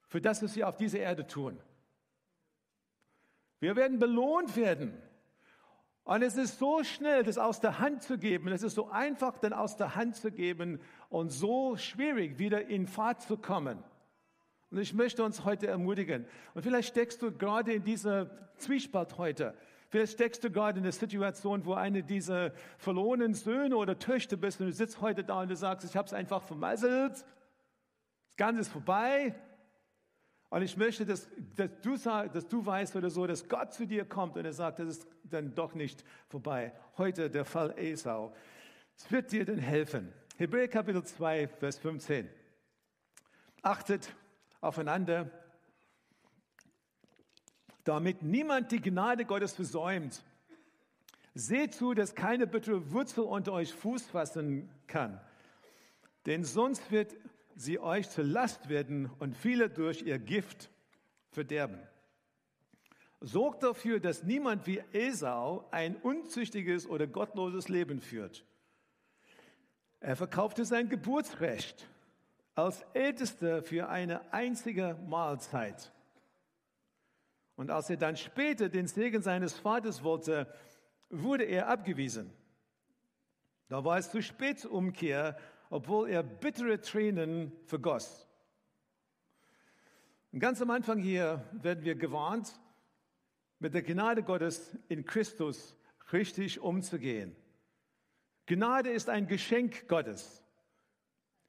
für 0.07 0.21
das, 0.21 0.43
was 0.43 0.57
wir 0.57 0.69
auf 0.69 0.77
dieser 0.77 1.01
Erde 1.01 1.27
tun. 1.27 1.61
Wir 3.61 3.77
werden 3.77 3.99
belohnt 3.99 4.57
werden. 4.57 4.97
Und 6.05 6.23
es 6.23 6.37
ist 6.37 6.59
so 6.59 6.85
schnell, 6.85 7.23
das 7.23 7.39
aus 7.39 7.61
der 7.61 7.79
Hand 7.79 8.03
zu 8.03 8.19
geben. 8.19 8.49
Es 8.49 8.63
ist 8.63 8.75
so 8.75 8.91
einfach, 8.91 9.39
dann 9.39 9.55
aus 9.55 9.77
der 9.77 9.95
Hand 9.95 10.17
zu 10.17 10.31
geben 10.31 10.81
und 11.09 11.31
so 11.31 11.77
schwierig, 11.77 12.39
wieder 12.39 12.67
in 12.67 12.87
Fahrt 12.87 13.23
zu 13.23 13.39
kommen. 13.39 13.83
Und 14.75 14.81
ich 14.81 14.93
möchte 14.93 15.23
uns 15.23 15.45
heute 15.45 15.69
ermutigen. 15.69 16.27
Und 16.53 16.63
vielleicht 16.63 16.89
steckst 16.89 17.23
du 17.23 17.31
gerade 17.31 17.73
in 17.73 17.85
dieser 17.85 18.29
Zwiespalt 18.57 19.19
heute. 19.19 19.55
Vielleicht 19.89 20.15
steckst 20.15 20.43
du 20.43 20.51
gerade 20.51 20.79
in 20.79 20.83
der 20.83 20.91
Situation, 20.91 21.65
wo 21.65 21.75
eine 21.75 22.03
dieser 22.03 22.51
verlorenen 22.79 23.35
Söhne 23.35 23.77
oder 23.77 24.01
Töchter 24.01 24.37
bist 24.37 24.61
und 24.61 24.67
du 24.67 24.73
sitzt 24.73 25.01
heute 25.01 25.23
da 25.23 25.43
und 25.43 25.49
du 25.49 25.55
sagst, 25.55 25.89
ich 25.89 25.97
habe 25.97 26.07
es 26.07 26.13
einfach 26.13 26.43
vermasselt, 26.43 27.13
das 27.13 28.37
Ganze 28.37 28.63
ist 28.63 28.69
vorbei. 28.69 29.37
Und 30.51 30.63
ich 30.63 30.77
möchte, 30.77 31.07
dass, 31.07 31.29
dass, 31.55 31.71
du, 31.81 31.97
dass 31.97 32.49
du 32.49 32.67
weißt 32.67 32.97
oder 32.97 33.11
so, 33.11 33.29
dass 33.29 33.49
Gott 33.49 33.73
zu 33.73 33.87
dir 33.87 34.05
kommt 34.05 34.37
und 34.37 34.45
er 34.45 34.53
sagt, 34.53 34.81
das 34.81 34.89
ist 34.89 35.07
dann 35.23 35.55
doch 35.55 35.75
nicht 35.75 36.03
vorbei. 36.27 36.73
Heute 36.99 37.31
der 37.31 37.45
Fall 37.45 37.79
Esau. 37.79 38.35
Es 38.97 39.09
wird 39.13 39.31
dir 39.31 39.45
denn 39.45 39.59
helfen. 39.59 40.13
Hebräer 40.37 40.67
Kapitel 40.67 41.05
2, 41.05 41.47
Vers 41.47 41.79
15. 41.79 42.29
Achtet 43.63 44.13
aufeinander 44.65 45.31
damit 47.85 48.23
niemand 48.23 48.73
die 48.73 48.81
Gnade 48.81 49.25
Gottes 49.25 49.53
versäumt. 49.53 50.25
Seht 51.35 51.75
zu, 51.75 51.95
dass 51.95 52.15
keine 52.15 52.47
bittere 52.47 52.93
Wurzel 52.93 53.25
unter 53.25 53.53
euch 53.53 53.73
Fuß 53.73 54.07
fassen 54.07 54.71
kann, 54.87 55.21
denn 56.27 56.45
sonst 56.45 56.91
wird 56.91 57.15
sie 57.57 57.79
euch 57.79 58.09
zur 58.09 58.25
Last 58.25 58.69
werden 58.69 59.11
und 59.19 59.37
viele 59.37 59.69
durch 59.69 60.03
ihr 60.03 60.19
Gift 60.19 60.71
verderben. 61.31 61.79
Sorgt 63.21 63.63
dafür, 63.63 64.01
dass 64.01 64.23
niemand 64.23 64.67
wie 64.67 64.83
Esau 64.93 65.67
ein 65.71 65.97
unzüchtiges 65.97 66.87
oder 66.87 67.07
gottloses 67.07 67.69
Leben 67.69 68.01
führt. 68.01 68.45
Er 70.01 70.17
verkaufte 70.17 70.65
sein 70.65 70.89
Geburtsrecht 70.89 71.89
als 72.55 72.83
Ältester 72.93 73.63
für 73.63 73.89
eine 73.89 74.33
einzige 74.33 74.97
Mahlzeit. 75.07 75.93
Und 77.57 77.71
als 77.71 77.91
er 77.91 77.97
dann 77.97 78.17
später 78.17 78.69
den 78.69 78.87
Segen 78.87 79.23
seines 79.23 79.55
Vaters 79.55 80.03
wollte, 80.03 80.53
wurde 81.11 81.45
er 81.45 81.69
abgewiesen. 81.69 82.33
Da 83.69 83.85
war 83.85 83.99
es 83.99 84.11
zu 84.11 84.23
spät 84.23 84.61
zur 84.61 84.73
Umkehr, 84.73 85.37
obwohl 85.71 86.11
er 86.11 86.23
bittere 86.23 86.81
Tränen 86.81 87.53
vergoss. 87.67 88.29
Und 90.33 90.41
ganz 90.41 90.61
am 90.61 90.71
Anfang 90.71 90.99
hier 90.99 91.45
werden 91.53 91.85
wir 91.85 91.95
gewarnt, 91.95 92.61
mit 93.61 93.73
der 93.73 93.83
Gnade 93.83 94.23
Gottes 94.23 94.77
in 94.89 95.05
Christus 95.05 95.77
richtig 96.13 96.61
umzugehen. 96.61 97.35
Gnade 98.47 98.91
ist 98.91 99.09
ein 99.09 99.27
Geschenk 99.27 99.89
Gottes. 99.89 100.44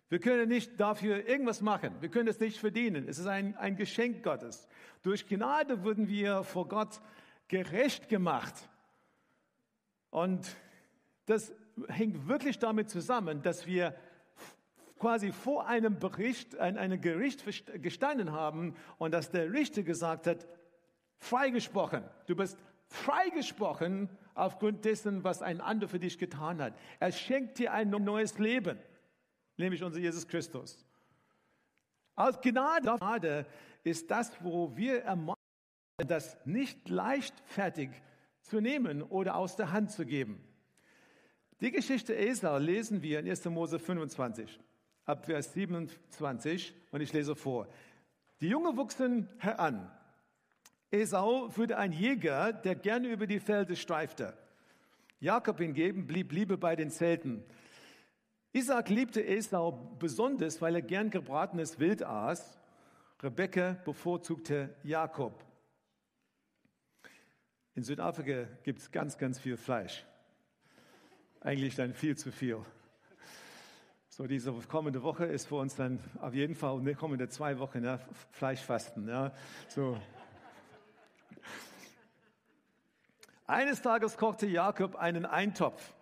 Wir 0.09 0.19
können 0.19 0.47
nicht 0.47 0.79
dafür 0.79 1.27
irgendwas 1.27 1.61
machen. 1.61 1.95
Wir 1.99 2.09
können 2.09 2.27
es 2.27 2.39
nicht 2.39 2.59
verdienen. 2.59 3.07
Es 3.07 3.17
ist 3.17 3.25
ein, 3.25 3.55
ein 3.57 3.75
Geschenk 3.75 4.23
Gottes. 4.23 4.67
Durch 5.01 5.27
Gnade 5.27 5.83
wurden 5.83 6.07
wir 6.07 6.43
vor 6.43 6.67
Gott 6.67 7.01
gerecht 7.47 8.07
gemacht. 8.07 8.53
Und 10.11 10.55
das 11.25 11.53
hängt 11.87 12.27
wirklich 12.27 12.59
damit 12.59 12.89
zusammen, 12.89 13.41
dass 13.41 13.65
wir 13.65 13.95
quasi 14.99 15.31
vor 15.31 15.67
einem 15.67 15.99
Bericht, 15.99 16.57
ein, 16.57 16.77
einem 16.77 17.01
Gericht 17.01 17.43
gestanden 17.81 18.31
haben 18.31 18.75
und 18.97 19.11
dass 19.13 19.31
der 19.31 19.51
Richter 19.51 19.83
gesagt 19.83 20.27
hat, 20.27 20.47
freigesprochen. 21.17 22.03
Du 22.27 22.35
bist 22.35 22.57
freigesprochen 22.87 24.09
aufgrund 24.35 24.85
dessen, 24.85 25.23
was 25.23 25.41
ein 25.41 25.61
anderer 25.61 25.89
für 25.89 25.99
dich 25.99 26.17
getan 26.17 26.61
hat. 26.61 26.73
Er 26.99 27.11
schenkt 27.11 27.57
dir 27.57 27.73
ein 27.73 27.89
neues 27.89 28.37
Leben, 28.37 28.79
nämlich 29.57 29.83
unser 29.83 29.99
Jesus 29.99 30.27
Christus. 30.27 30.85
Aus 32.15 32.39
Gnade, 32.41 33.45
ist 33.83 34.09
das, 34.09 34.31
wo 34.41 34.75
wir 34.75 35.03
ermahnen, 35.03 35.35
das 35.97 36.37
nicht 36.45 36.89
leichtfertig 36.89 37.89
zu 38.41 38.59
nehmen 38.59 39.01
oder 39.01 39.35
aus 39.35 39.55
der 39.55 39.71
Hand 39.71 39.91
zu 39.91 40.05
geben. 40.05 40.43
Die 41.61 41.71
Geschichte 41.71 42.15
Esau 42.15 42.57
lesen 42.57 43.01
wir 43.01 43.19
in 43.19 43.29
1. 43.29 43.45
Mose 43.45 43.79
25, 43.79 44.59
ab 45.05 45.25
Vers 45.25 45.53
27, 45.53 46.73
und 46.91 47.01
ich 47.01 47.13
lese 47.13 47.35
vor. 47.35 47.67
Die 48.41 48.49
Jungen 48.49 48.75
wuchsen 48.75 49.29
heran. 49.37 49.89
Esau 50.91 51.55
wurde 51.55 51.77
ein 51.77 51.91
Jäger, 51.91 52.53
der 52.53 52.75
gerne 52.75 53.07
über 53.07 53.27
die 53.27 53.39
Felder 53.39 53.75
streifte. 53.75 54.37
Jakob 55.19 55.59
hingegen 55.59 56.07
blieb 56.07 56.31
lieber 56.31 56.57
bei 56.57 56.75
den 56.75 56.89
Zelten. 56.89 57.43
Isaac 58.55 58.87
liebte 58.87 59.21
Esau 59.21 59.73
besonders, 59.99 60.61
weil 60.61 60.75
er 60.75 60.81
gern 60.81 61.09
gebratenes 61.09 61.77
Wild 61.77 62.03
aß. 62.03 62.57
Rebekka 63.21 63.75
bevorzugte 63.83 64.73
Jakob. 64.81 65.43
In 67.73 67.83
Südafrika 67.83 68.47
gibt 68.63 68.79
es 68.79 68.89
ganz, 68.89 69.17
ganz 69.17 69.39
viel 69.39 69.57
Fleisch. 69.57 70.05
Eigentlich 71.41 71.75
dann 71.75 71.93
viel 71.93 72.15
zu 72.15 72.31
viel. 72.31 72.61
So, 74.07 74.25
diese 74.25 74.53
kommende 74.53 75.03
Woche 75.03 75.25
ist 75.25 75.47
für 75.47 75.55
uns 75.55 75.75
dann 75.75 75.99
auf 76.21 76.33
jeden 76.33 76.55
Fall, 76.55 76.79
ne, 76.79 76.95
kommende 76.95 77.27
zwei 77.27 77.59
Wochen, 77.59 77.83
ja, 77.83 77.99
Fleischfasten. 78.31 79.09
Ja, 79.09 79.33
so. 79.67 79.99
Eines 83.47 83.81
Tages 83.81 84.15
kochte 84.15 84.47
Jakob 84.47 84.95
einen 84.95 85.25
Eintopf. 85.25 85.93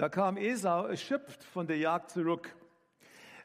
Da 0.00 0.08
kam 0.08 0.38
Esau 0.38 0.86
erschöpft 0.86 1.44
von 1.44 1.66
der 1.66 1.76
Jagd 1.76 2.08
zurück. 2.08 2.56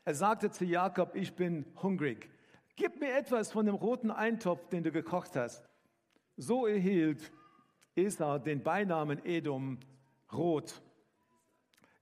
Er 0.06 0.16
sagte 0.16 0.50
zu 0.50 0.64
Jakob, 0.64 1.14
ich 1.14 1.36
bin 1.36 1.66
hungrig. 1.84 2.30
Gib 2.78 3.02
mir 3.02 3.14
etwas 3.18 3.52
von 3.52 3.66
dem 3.66 3.76
roten 3.76 4.10
Eintopf, 4.10 4.70
den 4.70 4.82
du 4.82 4.90
gekocht 4.90 5.36
hast. 5.36 5.68
So 6.38 6.66
erhielt 6.66 7.30
Esau 7.94 8.38
den 8.38 8.64
Beinamen 8.64 9.26
Edom 9.26 9.82
rot. 10.32 10.82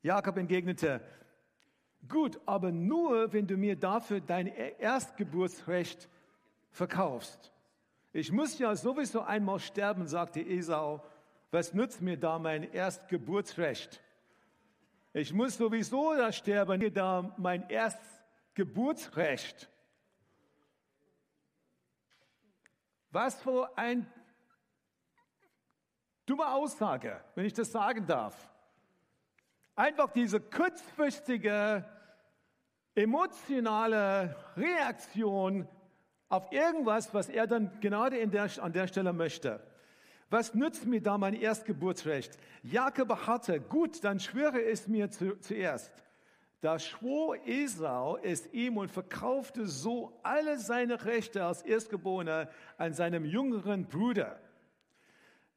Jakob 0.03 0.37
entgegnete, 0.37 1.01
gut, 2.07 2.39
aber 2.45 2.71
nur, 2.71 3.33
wenn 3.33 3.47
du 3.47 3.57
mir 3.57 3.75
dafür 3.75 4.21
dein 4.21 4.45
Erstgeburtsrecht 4.45 6.07
verkaufst. 6.69 7.51
Ich 8.11 8.31
muss 8.31 8.59
ja 8.59 8.75
sowieso 8.75 9.21
einmal 9.21 9.57
sterben, 9.57 10.05
sagte 10.05 10.41
Esau. 10.41 11.03
Was 11.49 11.73
nützt 11.73 12.03
mir 12.03 12.17
da 12.17 12.37
mein 12.37 12.71
Erstgeburtsrecht? 12.71 13.99
Ich 15.15 15.31
muss 15.31 15.57
sowieso 15.57 16.15
da 16.15 16.31
sterben, 16.31 16.91
da 16.91 17.31
mein 17.37 17.69
Erstgeburtsrecht. 17.69 19.69
Was 23.11 23.39
für 23.39 23.77
ein 23.77 24.11
dumme 26.25 26.47
Aussage, 26.47 27.23
wenn 27.35 27.45
ich 27.45 27.53
das 27.53 27.71
sagen 27.71 28.07
darf. 28.07 28.49
Einfach 29.75 30.11
diese 30.11 30.39
kurzfristige, 30.39 31.85
emotionale 32.95 34.35
Reaktion 34.57 35.67
auf 36.27 36.51
irgendwas, 36.51 37.13
was 37.13 37.29
er 37.29 37.45
dann 37.45 37.79
gerade 37.81 38.17
der, 38.31 38.49
an 38.57 38.73
der 38.73 38.87
Stelle 38.87 39.13
möchte. 39.13 39.61
Was 40.33 40.55
nützt 40.55 40.87
mir 40.87 40.99
da 40.99 41.19
mein 41.19 41.35
Erstgeburtsrecht? 41.35 42.39
Jakob 42.63 43.27
hatte, 43.27 43.61
gut, 43.61 44.03
dann 44.03 44.19
schwöre 44.19 44.63
es 44.63 44.87
mir 44.87 45.11
zu, 45.11 45.39
zuerst. 45.39 45.91
Da 46.59 46.79
schwor 46.79 47.37
Esau 47.45 48.17
es 48.17 48.51
ihm 48.51 48.77
und 48.77 48.89
verkaufte 48.89 49.67
so 49.67 50.19
alle 50.23 50.57
seine 50.57 51.05
Rechte 51.05 51.45
als 51.45 51.61
Erstgeborener 51.61 52.49
an 52.79 52.93
seinem 52.95 53.25
jüngeren 53.25 53.85
Bruder. 53.85 54.39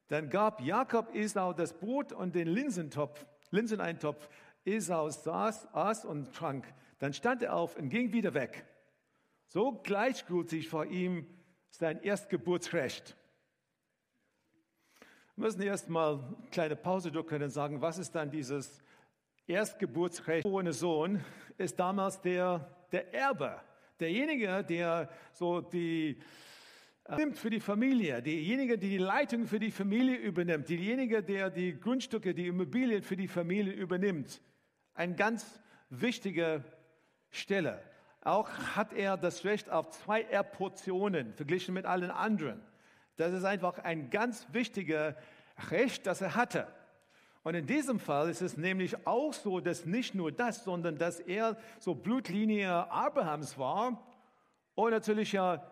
Dann 0.09 0.29
gab 0.29 0.61
Jakob 0.61 1.09
Esau 1.15 1.53
das 1.53 1.73
Brot 1.73 2.13
und 2.13 2.35
den 2.35 2.47
Linsentopf, 2.47 3.25
Linseneintopf. 3.49 4.29
Esau 4.63 5.09
saß, 5.09 5.73
aß 5.73 6.05
und 6.05 6.35
trank. 6.35 6.71
Dann 6.99 7.13
stand 7.13 7.41
er 7.41 7.55
auf 7.55 7.77
und 7.77 7.89
ging 7.89 8.13
wieder 8.13 8.35
weg. 8.35 8.63
So 9.47 9.71
gleichgültig 9.71 10.69
vor 10.69 10.85
ihm 10.85 11.25
sein 11.71 11.99
Erstgeburtsrecht. 12.03 13.16
Wir 15.37 15.43
müssen 15.43 15.61
erst 15.61 15.87
mal 15.87 16.15
eine 16.15 16.49
kleine 16.49 16.75
Pause 16.75 17.11
drücken 17.11 17.43
und 17.43 17.51
sagen, 17.51 17.79
was 17.79 17.99
ist 17.99 18.15
dann 18.15 18.31
dieses 18.31 18.81
Erstgeburtsrecht 19.45 20.43
ohne 20.47 20.73
Sohn? 20.73 21.23
Ist 21.59 21.79
damals 21.79 22.19
der, 22.21 22.67
der 22.91 23.13
Erbe, 23.13 23.61
derjenige, 23.99 24.63
der 24.63 25.11
so 25.33 25.61
die 25.61 26.17
äh, 27.03 27.17
nimmt 27.17 27.37
für 27.37 27.51
die 27.51 27.59
Familie, 27.59 28.19
derjenige, 28.23 28.79
der 28.79 28.89
die 28.89 28.97
Leitung 28.97 29.45
für 29.45 29.59
die 29.59 29.69
Familie 29.69 30.15
übernimmt, 30.15 30.69
derjenige, 30.69 31.21
der 31.21 31.51
die 31.51 31.79
Grundstücke, 31.79 32.33
die 32.33 32.47
Immobilien 32.47 33.03
für 33.03 33.15
die 33.15 33.27
Familie 33.27 33.73
übernimmt. 33.73 34.41
Eine 34.95 35.13
ganz 35.13 35.61
wichtige 35.91 36.63
Stelle. 37.29 37.79
Auch 38.21 38.49
hat 38.75 38.91
er 38.91 39.17
das 39.17 39.45
Recht 39.45 39.69
auf 39.69 39.91
zwei 39.91 40.23
Erbportionen 40.23 41.35
verglichen 41.35 41.75
mit 41.75 41.85
allen 41.85 42.09
anderen. 42.09 42.59
Das 43.17 43.33
ist 43.33 43.43
einfach 43.43 43.79
ein 43.79 44.09
ganz 44.09 44.47
wichtiges 44.51 45.15
Recht, 45.69 46.05
das 46.05 46.21
er 46.21 46.35
hatte. 46.35 46.67
Und 47.43 47.55
in 47.55 47.65
diesem 47.65 47.99
Fall 47.99 48.29
ist 48.29 48.41
es 48.41 48.57
nämlich 48.57 49.07
auch 49.07 49.33
so, 49.33 49.59
dass 49.59 49.85
nicht 49.85 50.13
nur 50.13 50.31
das, 50.31 50.63
sondern 50.63 50.97
dass 50.97 51.19
er 51.19 51.57
so 51.79 51.95
Blutlinie 51.95 52.91
Abrahams 52.91 53.57
war 53.57 54.05
und 54.75 54.91
natürlich 54.91 55.31
ja 55.31 55.71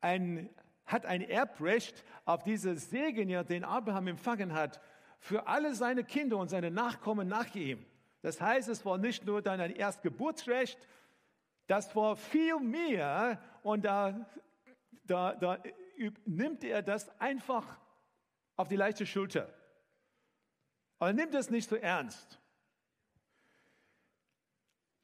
ein, 0.00 0.50
hat 0.84 1.06
ein 1.06 1.22
Erbrecht 1.22 2.04
auf 2.24 2.42
diese 2.42 2.76
Segen, 2.76 3.30
ja, 3.30 3.44
den 3.44 3.64
Abraham 3.64 4.08
empfangen 4.08 4.52
hat, 4.52 4.80
für 5.20 5.46
alle 5.46 5.74
seine 5.74 6.04
Kinder 6.04 6.36
und 6.36 6.48
seine 6.48 6.70
Nachkommen 6.70 7.28
nach 7.28 7.54
ihm. 7.54 7.84
Das 8.20 8.40
heißt, 8.40 8.68
es 8.68 8.84
war 8.84 8.98
nicht 8.98 9.24
nur 9.24 9.40
dann 9.40 9.60
ein 9.60 9.74
Erstgeburtsrecht, 9.74 10.78
das 11.66 11.94
war 11.94 12.16
viel 12.16 12.58
mehr 12.60 13.40
und 13.62 13.84
da, 13.84 14.26
da, 15.04 15.34
da 15.34 15.58
nimmt 16.24 16.64
er 16.64 16.82
das 16.82 17.08
einfach 17.20 17.78
auf 18.56 18.68
die 18.68 18.76
leichte 18.76 19.06
Schulter. 19.06 19.52
Aber 20.98 21.10
er 21.10 21.14
nimmt 21.14 21.34
es 21.34 21.50
nicht 21.50 21.68
so 21.68 21.76
ernst. 21.76 22.38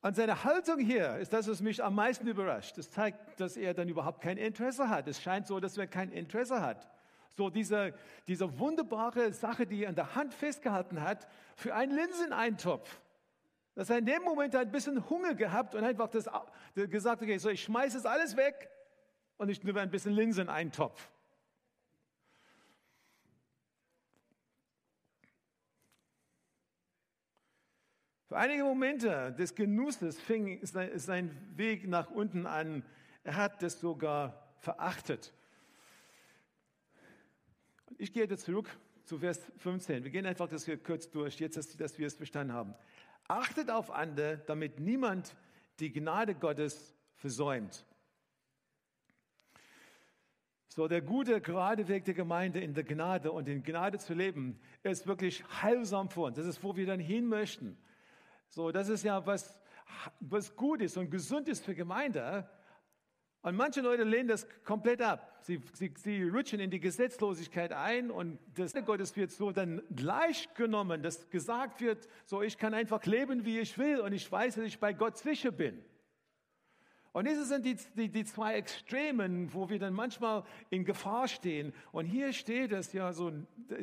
Und 0.02 0.16
seine 0.16 0.44
Haltung 0.44 0.78
hier 0.80 1.16
ist 1.16 1.32
das, 1.32 1.48
was 1.48 1.62
mich 1.62 1.82
am 1.82 1.94
meisten 1.94 2.26
überrascht. 2.26 2.76
Das 2.76 2.90
zeigt, 2.90 3.40
dass 3.40 3.56
er 3.56 3.72
dann 3.72 3.88
überhaupt 3.88 4.20
kein 4.20 4.36
Interesse 4.36 4.90
hat. 4.90 5.08
Es 5.08 5.22
scheint 5.22 5.46
so, 5.46 5.60
dass 5.60 5.78
er 5.78 5.86
kein 5.86 6.10
Interesse 6.10 6.60
hat. 6.60 6.90
So 7.36 7.48
diese, 7.48 7.94
diese 8.28 8.58
wunderbare 8.58 9.32
Sache, 9.32 9.66
die 9.66 9.84
er 9.84 9.88
in 9.88 9.94
der 9.94 10.14
Hand 10.14 10.34
festgehalten 10.34 11.00
hat, 11.00 11.26
für 11.56 11.74
einen 11.74 11.92
Linseneintopf. 11.96 13.00
Dass 13.74 13.88
er 13.88 13.98
in 13.98 14.06
dem 14.06 14.22
Moment 14.22 14.54
ein 14.54 14.70
bisschen 14.70 15.08
Hunger 15.08 15.34
gehabt 15.34 15.74
und 15.74 15.82
einfach 15.82 16.08
das, 16.08 16.28
gesagt, 16.74 17.22
okay, 17.22 17.38
so 17.38 17.48
ich 17.48 17.62
schmeiße 17.62 17.96
es 17.96 18.04
alles 18.04 18.36
weg 18.36 18.68
und 19.36 19.48
ich 19.48 19.62
nehme 19.62 19.80
ein 19.80 19.90
bisschen 19.90 20.12
Linseneintopf. 20.12 21.10
Für 28.34 28.38
einige 28.38 28.64
Momente 28.64 29.32
des 29.38 29.54
Genusses 29.54 30.20
fing 30.20 30.58
sein 30.64 31.56
Weg 31.56 31.86
nach 31.86 32.10
unten 32.10 32.46
an. 32.46 32.84
Er 33.22 33.36
hat 33.36 33.62
das 33.62 33.78
sogar 33.78 34.54
verachtet. 34.58 35.32
Ich 37.96 38.12
gehe 38.12 38.26
jetzt 38.26 38.44
zurück 38.44 38.68
zu 39.04 39.18
Vers 39.18 39.40
15. 39.58 40.02
Wir 40.02 40.10
gehen 40.10 40.26
einfach 40.26 40.48
das 40.48 40.64
hier 40.64 40.82
kurz 40.82 41.08
durch, 41.10 41.38
jetzt, 41.38 41.80
dass 41.80 41.98
wir 41.98 42.06
es 42.06 42.14
verstanden 42.14 42.52
haben. 42.52 42.74
Achtet 43.28 43.70
auf 43.70 43.90
andere, 43.90 44.38
damit 44.46 44.80
niemand 44.80 45.36
die 45.78 45.92
Gnade 45.92 46.34
Gottes 46.34 46.94
versäumt. 47.14 47.84
So, 50.74 50.88
der 50.88 51.02
gute, 51.02 51.40
gerade 51.40 51.86
Weg 51.86 52.04
der 52.04 52.14
Gemeinde 52.14 52.58
in 52.58 52.74
der 52.74 52.82
Gnade 52.82 53.30
und 53.30 53.48
in 53.48 53.62
Gnade 53.62 53.96
zu 53.96 54.12
leben, 54.12 54.58
ist 54.82 55.06
wirklich 55.06 55.44
heilsam 55.62 56.10
für 56.10 56.22
uns. 56.22 56.36
Das 56.36 56.46
ist, 56.46 56.64
wo 56.64 56.74
wir 56.74 56.84
dann 56.84 56.98
hin 56.98 57.28
möchten. 57.28 57.78
So, 58.48 58.72
das 58.72 58.88
ist 58.88 59.04
ja 59.04 59.24
was, 59.24 59.62
was 60.18 60.56
gut 60.56 60.82
ist 60.82 60.96
und 60.96 61.12
gesund 61.12 61.48
ist 61.48 61.64
für 61.64 61.76
Gemeinde. 61.76 62.50
Und 63.42 63.54
manche 63.54 63.82
Leute 63.82 64.02
lehnen 64.02 64.26
das 64.26 64.48
komplett 64.64 65.00
ab. 65.00 65.38
Sie, 65.42 65.62
sie, 65.74 65.94
sie 65.96 66.24
rutschen 66.24 66.58
in 66.58 66.72
die 66.72 66.80
Gesetzlosigkeit 66.80 67.70
ein 67.70 68.10
und 68.10 68.40
das 68.56 68.74
Gottes 68.84 69.14
wird 69.14 69.30
so 69.30 69.52
dann 69.52 69.80
leicht 69.96 70.56
genommen, 70.56 71.04
dass 71.04 71.30
gesagt 71.30 71.82
wird, 71.82 72.08
so 72.24 72.42
ich 72.42 72.58
kann 72.58 72.74
einfach 72.74 73.04
leben, 73.04 73.44
wie 73.44 73.60
ich 73.60 73.78
will 73.78 74.00
und 74.00 74.12
ich 74.12 74.32
weiß, 74.32 74.56
dass 74.56 74.64
ich 74.64 74.80
bei 74.80 74.92
Gott 74.92 75.18
sicher 75.18 75.52
bin. 75.52 75.84
Und 77.14 77.28
diese 77.28 77.44
sind 77.44 77.64
die, 77.64 77.76
die, 77.94 78.08
die 78.08 78.24
zwei 78.24 78.56
Extremen, 78.56 79.54
wo 79.54 79.68
wir 79.70 79.78
dann 79.78 79.94
manchmal 79.94 80.42
in 80.70 80.84
Gefahr 80.84 81.28
stehen. 81.28 81.72
Und 81.92 82.06
hier 82.06 82.32
steht 82.32 82.72
es 82.72 82.92
ja 82.92 83.12
so, 83.12 83.32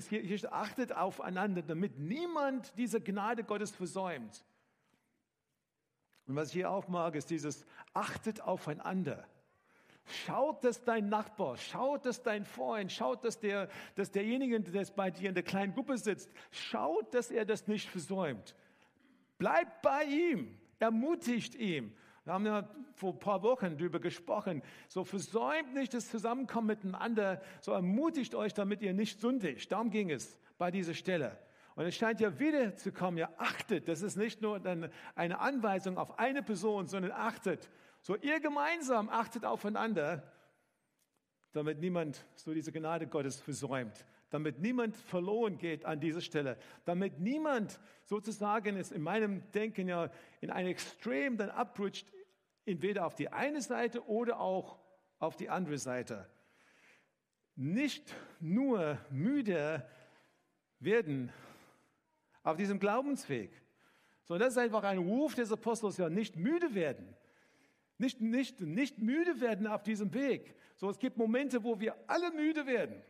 hier, 0.09 0.19
hier 0.19 0.53
achtet 0.53 0.91
aufeinander, 0.91 1.61
damit 1.61 1.97
niemand 1.97 2.77
diese 2.77 2.99
Gnade 2.99 3.45
Gottes 3.45 3.71
versäumt. 3.71 4.43
Und 6.27 6.35
was 6.35 6.49
ich 6.49 6.55
hier 6.55 6.71
auch 6.71 6.89
mag, 6.89 7.15
ist 7.15 7.29
dieses 7.29 7.65
achtet 7.93 8.41
aufeinander. 8.41 9.25
Schaut, 10.25 10.65
dass 10.65 10.83
dein 10.83 11.07
Nachbar, 11.07 11.55
schaut, 11.55 12.05
dass 12.05 12.23
dein 12.23 12.43
Freund, 12.43 12.91
schaut, 12.91 13.23
dass, 13.23 13.39
der, 13.39 13.69
dass 13.95 14.11
derjenige, 14.11 14.59
der 14.59 14.85
bei 14.93 15.09
dir 15.09 15.29
in 15.29 15.35
der 15.35 15.43
kleinen 15.43 15.73
Gruppe 15.73 15.97
sitzt, 15.97 16.29
schaut, 16.51 17.13
dass 17.13 17.31
er 17.31 17.45
das 17.45 17.65
nicht 17.65 17.89
versäumt. 17.89 18.57
Bleibt 19.37 19.81
bei 19.83 20.03
ihm, 20.03 20.57
ermutigt 20.79 21.55
ihn. 21.55 21.95
Wir 22.23 22.33
haben 22.33 22.45
ja 22.45 22.69
vor 22.93 23.13
ein 23.13 23.19
paar 23.19 23.41
Wochen 23.41 23.77
darüber 23.77 23.99
gesprochen. 23.99 24.61
So 24.87 25.03
versäumt 25.03 25.73
nicht 25.73 25.93
das 25.93 26.09
Zusammenkommen 26.09 26.67
miteinander, 26.67 27.41
so 27.61 27.71
ermutigt 27.71 28.35
euch, 28.35 28.53
damit 28.53 28.81
ihr 28.81 28.93
nicht 28.93 29.19
sündigt. 29.19 29.71
Darum 29.71 29.89
ging 29.89 30.11
es 30.11 30.39
bei 30.57 30.69
dieser 30.69 30.93
Stelle. 30.93 31.37
Und 31.75 31.85
es 31.85 31.95
scheint 31.95 32.19
ja 32.19 32.37
wieder 32.37 32.75
zu 32.75 32.91
kommen, 32.91 33.17
ja 33.17 33.29
achtet, 33.37 33.87
das 33.87 34.01
ist 34.01 34.17
nicht 34.17 34.41
nur 34.41 34.61
eine 35.15 35.39
Anweisung 35.39 35.97
auf 35.97 36.19
eine 36.19 36.43
Person, 36.43 36.87
sondern 36.87 37.11
achtet. 37.13 37.69
So 38.01 38.15
ihr 38.17 38.39
gemeinsam 38.39 39.09
achtet 39.09 39.45
aufeinander, 39.45 40.21
damit 41.53 41.79
niemand 41.79 42.25
so 42.35 42.53
diese 42.53 42.71
Gnade 42.71 43.07
Gottes 43.07 43.39
versäumt, 43.39 44.05
damit 44.31 44.59
niemand 44.59 44.95
verloren 44.95 45.57
geht 45.57 45.85
an 45.85 45.99
dieser 45.99 46.21
Stelle, 46.21 46.57
damit 46.85 47.19
niemand 47.19 47.79
sozusagen 48.05 48.77
ist 48.77 48.91
in 48.91 49.01
meinem 49.01 49.43
Denken 49.51 49.89
ja 49.89 50.09
in 50.39 50.49
ein 50.49 50.65
Extrem 50.65 51.37
dann 51.37 51.49
abrutscht, 51.49 52.07
entweder 52.65 53.05
auf 53.05 53.13
die 53.13 53.29
eine 53.29 53.61
Seite 53.61 54.07
oder 54.07 54.39
auch 54.39 54.79
auf 55.19 55.35
die 55.35 55.49
andere 55.49 55.77
Seite. 55.77 56.27
Nicht 57.55 58.15
nur 58.39 58.97
müde 59.09 59.85
werden 60.79 61.31
auf 62.41 62.55
diesem 62.55 62.79
Glaubensweg, 62.79 63.51
sondern 64.23 64.47
das 64.47 64.53
ist 64.53 64.63
einfach 64.63 64.83
ein 64.83 64.97
Ruf 64.97 65.35
des 65.35 65.51
Apostels, 65.51 65.97
ja 65.97 66.09
nicht 66.09 66.37
müde 66.37 66.73
werden. 66.73 67.15
Nicht, 67.97 68.21
nicht, 68.21 68.61
nicht 68.61 68.97
müde 68.97 69.41
werden 69.41 69.67
auf 69.67 69.83
diesem 69.83 70.13
Weg. 70.13 70.55
So, 70.77 70.89
es 70.89 70.97
gibt 70.97 71.17
Momente, 71.17 71.63
wo 71.63 71.79
wir 71.79 71.95
alle 72.07 72.31
müde 72.31 72.65
werden. 72.65 73.03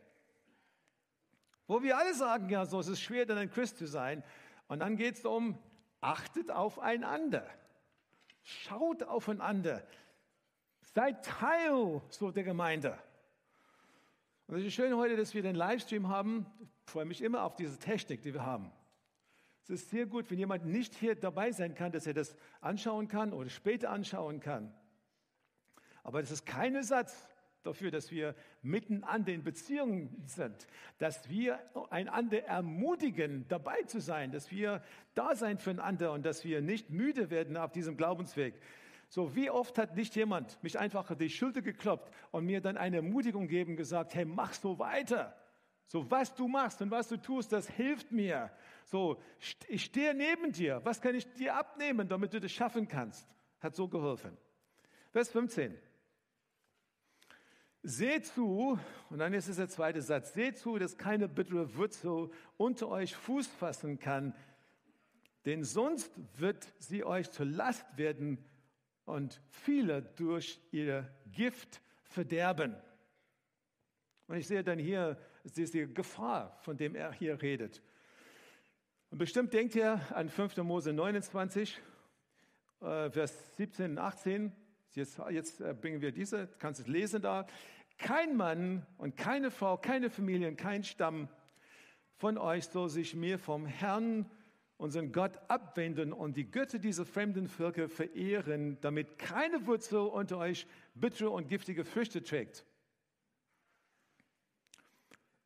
Wo 1.72 1.82
wir 1.82 1.96
alle 1.96 2.12
sagen, 2.12 2.50
ja, 2.50 2.66
so, 2.66 2.80
es 2.80 2.88
ist 2.88 3.00
schwer, 3.00 3.24
dann 3.24 3.38
ein 3.38 3.50
Christ 3.50 3.78
zu 3.78 3.86
sein. 3.86 4.22
Und 4.68 4.80
dann 4.80 4.94
geht 4.94 5.14
es 5.14 5.24
um, 5.24 5.58
achtet 6.02 6.50
aufeinander. 6.50 7.46
Schaut 8.42 9.02
aufeinander. 9.04 9.82
Seid 10.94 11.24
Teil 11.24 12.02
so 12.10 12.30
der 12.30 12.44
Gemeinde. 12.44 12.98
Und 14.48 14.58
es 14.58 14.66
ist 14.66 14.74
schön 14.74 14.94
heute, 14.94 15.16
dass 15.16 15.32
wir 15.32 15.40
den 15.40 15.56
Livestream 15.56 16.08
haben. 16.08 16.44
Ich 16.84 16.92
freue 16.92 17.06
mich 17.06 17.22
immer 17.22 17.42
auf 17.42 17.56
diese 17.56 17.78
Technik, 17.78 18.20
die 18.20 18.34
wir 18.34 18.44
haben. 18.44 18.70
Es 19.62 19.70
ist 19.70 19.88
sehr 19.88 20.04
gut, 20.04 20.30
wenn 20.30 20.38
jemand 20.38 20.66
nicht 20.66 20.94
hier 20.94 21.14
dabei 21.14 21.52
sein 21.52 21.74
kann, 21.74 21.90
dass 21.90 22.06
er 22.06 22.12
das 22.12 22.36
anschauen 22.60 23.08
kann 23.08 23.32
oder 23.32 23.48
später 23.48 23.88
anschauen 23.88 24.40
kann. 24.40 24.74
Aber 26.02 26.20
das 26.20 26.32
ist 26.32 26.44
kein 26.44 26.74
Ersatz 26.74 27.30
dafür, 27.62 27.90
dass 27.90 28.10
wir 28.10 28.34
mitten 28.62 29.04
an 29.04 29.24
den 29.24 29.42
Beziehungen 29.42 30.22
sind, 30.26 30.66
dass 30.98 31.28
wir 31.28 31.58
einander 31.90 32.44
ermutigen, 32.44 33.46
dabei 33.48 33.82
zu 33.82 34.00
sein, 34.00 34.32
dass 34.32 34.50
wir 34.50 34.82
da 35.14 35.34
sein 35.34 35.58
füreinander 35.58 36.12
und 36.12 36.24
dass 36.24 36.44
wir 36.44 36.60
nicht 36.60 36.90
müde 36.90 37.30
werden 37.30 37.56
auf 37.56 37.72
diesem 37.72 37.96
Glaubensweg. 37.96 38.54
So, 39.08 39.34
wie 39.36 39.50
oft 39.50 39.76
hat 39.76 39.94
nicht 39.94 40.16
jemand 40.16 40.62
mich 40.62 40.78
einfach 40.78 41.14
die 41.14 41.28
Schulter 41.28 41.60
geklopft 41.60 42.10
und 42.30 42.46
mir 42.46 42.60
dann 42.60 42.76
eine 42.76 42.96
Ermutigung 42.96 43.42
gegeben, 43.42 43.76
gesagt, 43.76 44.14
hey, 44.14 44.24
mach 44.24 44.54
so 44.54 44.78
weiter. 44.78 45.36
So, 45.86 46.10
was 46.10 46.34
du 46.34 46.48
machst 46.48 46.80
und 46.80 46.90
was 46.90 47.08
du 47.08 47.18
tust, 47.18 47.52
das 47.52 47.68
hilft 47.68 48.12
mir. 48.12 48.50
So, 48.86 49.20
ich 49.68 49.84
stehe 49.84 50.14
neben 50.14 50.50
dir. 50.52 50.80
Was 50.84 51.02
kann 51.02 51.14
ich 51.14 51.30
dir 51.34 51.54
abnehmen, 51.54 52.08
damit 52.08 52.32
du 52.32 52.40
das 52.40 52.50
schaffen 52.50 52.88
kannst? 52.88 53.28
Hat 53.60 53.76
so 53.76 53.86
geholfen. 53.88 54.36
Vers 55.10 55.28
15. 55.28 55.76
Seht 57.84 58.26
zu, 58.26 58.78
und 59.10 59.18
dann 59.18 59.34
ist 59.34 59.48
es 59.48 59.56
der 59.56 59.68
zweite 59.68 60.02
Satz, 60.02 60.34
seht 60.34 60.58
zu, 60.58 60.78
dass 60.78 60.96
keine 60.96 61.28
bittere 61.28 61.74
Wurzel 61.76 62.30
unter 62.56 62.88
euch 62.88 63.16
Fuß 63.16 63.48
fassen 63.48 63.98
kann, 63.98 64.34
denn 65.44 65.64
sonst 65.64 66.12
wird 66.38 66.72
sie 66.78 67.02
euch 67.02 67.30
zur 67.32 67.46
Last 67.46 67.84
werden 67.96 68.38
und 69.04 69.40
viele 69.50 70.02
durch 70.02 70.60
ihr 70.70 71.12
Gift 71.32 71.82
verderben. 72.04 72.76
Und 74.28 74.36
ich 74.36 74.46
sehe 74.46 74.62
dann 74.62 74.78
hier, 74.78 75.18
es 75.42 75.58
ist 75.58 75.74
die 75.74 75.92
Gefahr, 75.92 76.56
von 76.62 76.76
dem 76.76 76.94
er 76.94 77.12
hier 77.12 77.42
redet. 77.42 77.82
Und 79.10 79.18
bestimmt 79.18 79.52
denkt 79.52 79.74
ihr 79.74 80.00
an 80.14 80.28
5. 80.28 80.56
Mose 80.58 80.92
29, 80.92 81.80
äh, 82.80 83.10
Vers 83.10 83.56
17 83.56 83.90
und 83.90 83.98
18. 83.98 84.52
Jetzt, 84.94 85.18
jetzt 85.30 85.60
äh, 85.60 85.74
bringen 85.74 86.02
wir 86.02 86.12
diese, 86.12 86.48
kannst 86.58 86.80
es 86.80 86.86
lesen 86.86 87.22
da. 87.22 87.46
Kein 87.98 88.36
Mann 88.36 88.86
und 88.98 89.16
keine 89.16 89.50
Frau, 89.50 89.76
keine 89.78 90.10
Familie, 90.10 90.54
kein 90.54 90.84
Stamm 90.84 91.28
von 92.16 92.36
euch 92.38 92.66
soll 92.66 92.88
sich 92.88 93.14
mir 93.14 93.38
vom 93.38 93.66
Herrn, 93.66 94.30
unseren 94.76 95.12
Gott, 95.12 95.38
abwenden 95.48 96.12
und 96.12 96.36
die 96.36 96.50
Götter 96.50 96.78
dieser 96.78 97.06
fremden 97.06 97.48
Völker 97.48 97.88
verehren, 97.88 98.78
damit 98.80 99.18
keine 99.18 99.66
Wurzel 99.66 100.00
unter 100.00 100.38
euch 100.38 100.66
bittere 100.94 101.30
und 101.30 101.48
giftige 101.48 101.84
Früchte 101.84 102.22
trägt. 102.22 102.64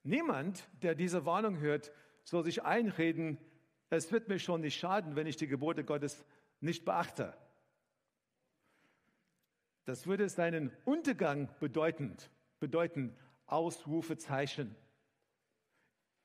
Niemand, 0.03 0.69
der 0.83 0.95
diese 0.95 1.25
Warnung 1.25 1.59
hört, 1.59 1.93
soll 2.25 2.45
sich 2.45 2.65
einreden, 2.65 3.39
es 3.91 4.11
wird 4.11 4.29
mir 4.29 4.39
schon 4.39 4.61
nicht 4.61 4.79
schaden, 4.79 5.17
wenn 5.17 5.27
ich 5.27 5.37
die 5.37 5.47
Gebote 5.47 5.85
Gottes 5.85 6.25
nicht 6.61 6.85
beachte. 6.85 7.35
Das 9.87 10.09
würde 10.09 10.29
seinen 10.29 10.73
Untergang 10.85 11.49
bedeuten, 11.61 12.17
bedeuten 12.59 13.17
Ausrufezeichen 13.47 14.75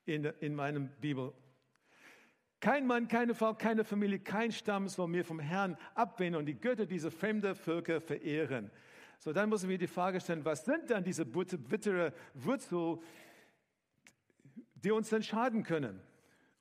in, 0.06 0.26
in 0.39 0.56
meinem 0.56 0.89
Bibel. 1.00 1.32
Kein 2.60 2.88
Mann, 2.88 3.08
keine 3.08 3.36
Frau, 3.36 3.54
keine 3.54 3.84
Familie, 3.84 4.19
kein 4.19 4.52
Stamm 4.52 4.89
soll 4.89 5.08
mir 5.08 5.24
vom 5.24 5.39
Herrn 5.39 5.78
abwenden 5.93 6.39
und 6.39 6.47
die 6.47 6.60
Götter 6.60 6.88
dieser 6.88 7.12
fremden 7.12 7.56
Völker 7.56 8.02
verehren. 8.02 8.71
So, 9.19 9.32
dann 9.32 9.50
müssen 9.50 9.69
wir 9.69 9.78
die 9.78 9.86
Frage 9.86 10.19
stellen, 10.19 10.43
was 10.43 10.65
sind 10.65 10.89
dann 10.89 11.04
diese 11.04 11.24
bittere 11.26 12.13
Wurzel, 12.34 12.97
die 14.74 14.91
uns 14.91 15.10
dann 15.10 15.21
schaden 15.21 15.62
können? 15.62 16.02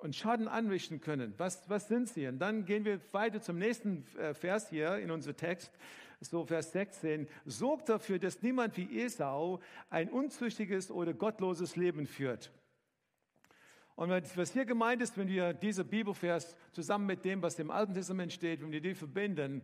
Und 0.00 0.16
Schaden 0.16 0.48
anrichten 0.48 1.00
können. 1.00 1.34
Was, 1.36 1.68
was 1.68 1.88
sind 1.88 2.08
sie? 2.08 2.26
Und 2.26 2.38
dann 2.38 2.64
gehen 2.64 2.84
wir 2.84 3.00
weiter 3.12 3.40
zum 3.40 3.58
nächsten 3.58 4.04
äh, 4.18 4.34
Vers 4.34 4.70
hier 4.70 4.96
in 4.96 5.10
unserem 5.10 5.36
Text, 5.36 5.70
so 6.20 6.44
Vers 6.44 6.72
16. 6.72 7.28
Sorgt 7.44 7.88
dafür, 7.88 8.18
dass 8.18 8.42
niemand 8.42 8.76
wie 8.76 9.00
Esau 9.00 9.60
ein 9.88 10.10
unzüchtiges 10.10 10.90
oder 10.90 11.14
gottloses 11.14 11.76
Leben 11.76 12.06
führt. 12.06 12.50
Und 13.96 14.10
was 14.36 14.52
hier 14.52 14.64
gemeint 14.64 15.02
ist, 15.02 15.18
wenn 15.18 15.28
wir 15.28 15.52
diese 15.52 15.84
Bibelvers 15.84 16.56
zusammen 16.72 17.06
mit 17.06 17.24
dem, 17.24 17.42
was 17.42 17.58
im 17.58 17.70
Alten 17.70 17.92
Testament 17.92 18.32
steht, 18.32 18.62
wenn 18.62 18.72
wir 18.72 18.80
die 18.80 18.94
verbinden, 18.94 19.60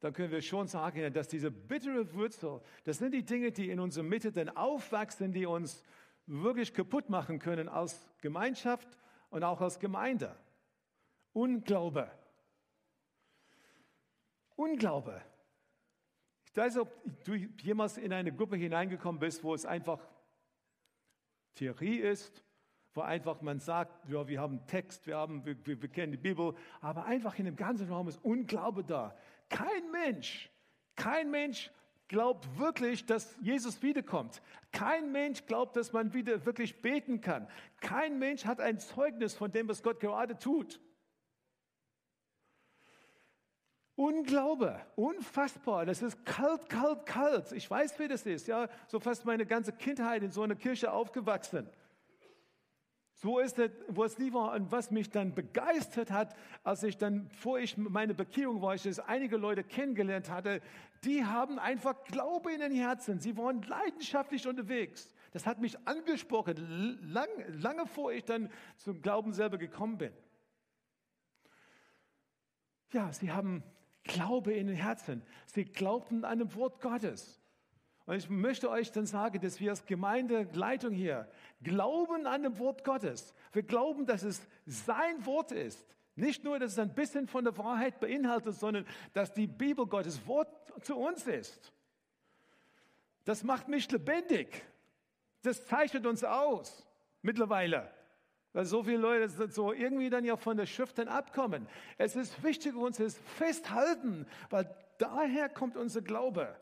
dann 0.00 0.12
können 0.12 0.30
wir 0.30 0.42
schon 0.42 0.68
sagen, 0.68 1.12
dass 1.12 1.28
diese 1.28 1.50
bittere 1.50 2.12
Wurzel, 2.12 2.60
das 2.84 2.98
sind 2.98 3.14
die 3.14 3.24
Dinge, 3.24 3.50
die 3.50 3.70
in 3.70 3.80
unserer 3.80 4.04
Mitte 4.04 4.32
dann 4.32 4.50
aufwachsen, 4.50 5.32
die 5.32 5.46
uns 5.46 5.82
wirklich 6.26 6.74
kaputt 6.74 7.08
machen 7.08 7.38
können 7.38 7.68
als 7.68 8.06
Gemeinschaft 8.20 8.86
und 9.30 9.44
auch 9.44 9.60
als 9.60 9.78
Gemeinde. 9.78 10.34
Unglaube. 11.32 12.10
Unglaube. 14.56 15.22
Ich 16.46 16.56
weiß 16.56 16.74
nicht, 16.74 16.82
ob 16.82 17.24
du 17.24 17.34
jemals 17.34 17.96
in 17.98 18.12
eine 18.12 18.32
Gruppe 18.32 18.56
hineingekommen 18.56 19.20
bist, 19.20 19.44
wo 19.44 19.54
es 19.54 19.64
einfach 19.64 20.00
Theorie 21.54 21.98
ist, 21.98 22.44
wo 22.94 23.02
einfach 23.02 23.40
man 23.42 23.60
sagt, 23.60 24.08
ja, 24.08 24.26
wir 24.26 24.40
haben 24.40 24.66
Text, 24.66 25.06
wir, 25.06 25.16
haben, 25.16 25.44
wir, 25.44 25.56
wir 25.64 25.88
kennen 25.88 26.12
die 26.12 26.18
Bibel, 26.18 26.54
aber 26.80 27.04
einfach 27.04 27.38
in 27.38 27.44
dem 27.44 27.56
ganzen 27.56 27.88
Raum 27.88 28.08
ist 28.08 28.18
Unglaube 28.24 28.82
da. 28.82 29.16
Kein 29.48 29.90
Mensch, 29.92 30.50
kein 30.96 31.30
Mensch 31.30 31.70
glaubt 32.08 32.58
wirklich, 32.58 33.06
dass 33.06 33.36
Jesus 33.40 33.82
wiederkommt. 33.82 34.42
Kein 34.72 35.12
Mensch 35.12 35.46
glaubt, 35.46 35.76
dass 35.76 35.92
man 35.92 36.14
wieder 36.14 36.44
wirklich 36.44 36.82
beten 36.82 37.20
kann. 37.20 37.46
Kein 37.80 38.18
Mensch 38.18 38.44
hat 38.44 38.60
ein 38.60 38.78
Zeugnis 38.78 39.34
von 39.34 39.52
dem, 39.52 39.68
was 39.68 39.82
Gott 39.82 40.00
gerade 40.00 40.38
tut. 40.38 40.80
Unglaube, 43.94 44.80
unfassbar. 44.94 45.84
Das 45.84 46.02
ist 46.02 46.24
kalt, 46.24 46.68
kalt, 46.68 47.04
kalt. 47.04 47.52
Ich 47.52 47.68
weiß, 47.68 47.98
wie 47.98 48.06
das 48.06 48.26
ist. 48.26 48.46
Ja, 48.46 48.68
so 48.86 49.00
fast 49.00 49.24
meine 49.24 49.44
ganze 49.44 49.72
Kindheit 49.72 50.22
in 50.22 50.30
so 50.30 50.42
einer 50.42 50.54
Kirche 50.54 50.92
aufgewachsen. 50.92 51.68
So 53.20 53.40
ist 53.40 53.58
es, 53.58 53.72
wo 53.88 54.04
es 54.04 54.16
nie 54.18 54.32
war. 54.32 54.52
Und 54.52 54.70
was 54.70 54.92
mich 54.92 55.10
dann 55.10 55.34
begeistert 55.34 56.12
hat, 56.12 56.36
als 56.62 56.84
ich 56.84 56.96
dann, 56.98 57.28
vor 57.30 57.58
ich 57.58 57.76
meine 57.76 58.14
Bekehrung 58.14 58.62
war, 58.62 58.76
ich 58.76 58.84
das 58.84 59.00
einige 59.00 59.36
Leute 59.36 59.64
kennengelernt 59.64 60.30
hatte, 60.30 60.60
die 61.02 61.24
haben 61.24 61.58
einfach 61.58 62.04
Glaube 62.04 62.52
in 62.52 62.60
den 62.60 62.72
Herzen. 62.72 63.18
Sie 63.18 63.36
waren 63.36 63.62
leidenschaftlich 63.62 64.46
unterwegs. 64.46 65.12
Das 65.32 65.46
hat 65.46 65.60
mich 65.60 65.76
angesprochen, 65.86 67.00
lang, 67.02 67.28
lange 67.48 67.86
vor 67.86 68.12
ich 68.12 68.24
dann 68.24 68.52
zum 68.76 69.02
Glauben 69.02 69.32
selber 69.32 69.58
gekommen 69.58 69.98
bin. 69.98 70.12
Ja, 72.92 73.12
sie 73.12 73.32
haben 73.32 73.64
Glaube 74.04 74.52
in 74.52 74.68
den 74.68 74.76
Herzen. 74.76 75.22
Sie 75.46 75.64
glaubten 75.64 76.24
an 76.24 76.38
dem 76.38 76.54
Wort 76.54 76.80
Gottes. 76.80 77.37
Und 78.08 78.16
ich 78.16 78.30
möchte 78.30 78.70
euch 78.70 78.90
dann 78.90 79.04
sagen, 79.04 79.38
dass 79.38 79.60
wir 79.60 79.68
als 79.68 79.84
Gemeindeleitung 79.84 80.94
hier 80.94 81.28
glauben 81.62 82.26
an 82.26 82.42
dem 82.42 82.58
Wort 82.58 82.82
Gottes. 82.82 83.34
Wir 83.52 83.62
glauben, 83.62 84.06
dass 84.06 84.22
es 84.22 84.40
sein 84.64 85.26
Wort 85.26 85.52
ist. 85.52 85.94
Nicht 86.16 86.42
nur, 86.42 86.58
dass 86.58 86.72
es 86.72 86.78
ein 86.78 86.94
bisschen 86.94 87.28
von 87.28 87.44
der 87.44 87.58
Wahrheit 87.58 88.00
beinhaltet, 88.00 88.54
sondern 88.54 88.86
dass 89.12 89.34
die 89.34 89.46
Bibel 89.46 89.86
Gottes 89.86 90.26
Wort 90.26 90.48
zu 90.82 90.96
uns 90.96 91.26
ist. 91.26 91.70
Das 93.26 93.44
macht 93.44 93.68
mich 93.68 93.90
lebendig. 93.90 94.64
Das 95.42 95.66
zeichnet 95.66 96.06
uns 96.06 96.24
aus 96.24 96.86
mittlerweile. 97.20 97.90
Weil 98.54 98.64
so 98.64 98.84
viele 98.84 98.96
Leute 98.96 99.50
so 99.50 99.74
irgendwie 99.74 100.08
dann 100.08 100.24
ja 100.24 100.38
von 100.38 100.56
der 100.56 100.64
Schrift 100.64 100.96
dann 100.96 101.08
abkommen. 101.08 101.68
Es 101.98 102.16
ist 102.16 102.42
wichtig 102.42 102.74
uns, 102.74 102.98
es 103.00 103.18
festhalten, 103.36 104.26
weil 104.48 104.74
daher 104.96 105.50
kommt 105.50 105.76
unser 105.76 106.00
Glaube. 106.00 106.56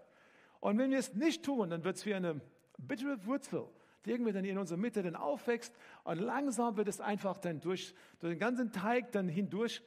Und 0.61 0.79
wenn 0.79 0.91
wir 0.91 0.99
es 0.99 1.15
nicht 1.15 1.45
tun, 1.45 1.71
dann 1.71 1.85
wird 1.85 1.97
es 1.97 2.07
wie 2.07 2.15
eine 2.15 2.41
bittere 2.79 3.25
Wurzel, 3.27 3.67
die 4.05 4.11
irgendwie 4.11 4.33
dann 4.33 4.45
in 4.45 4.59
unserer 4.59 4.79
Mitte 4.79 5.03
dann 5.03 5.17
aufwächst 5.17 5.75
und 6.05 6.19
langsam 6.19 6.77
wird 6.77 6.89
es 6.89 7.01
einfach 7.01 7.39
dann 7.39 7.61
durch, 7.61 7.95
durch 8.21 8.33
den 8.33 8.39
ganzen 8.39 8.73
Teig 8.73 9.13
dann 9.13 9.29
hindurch, 9.29 9.83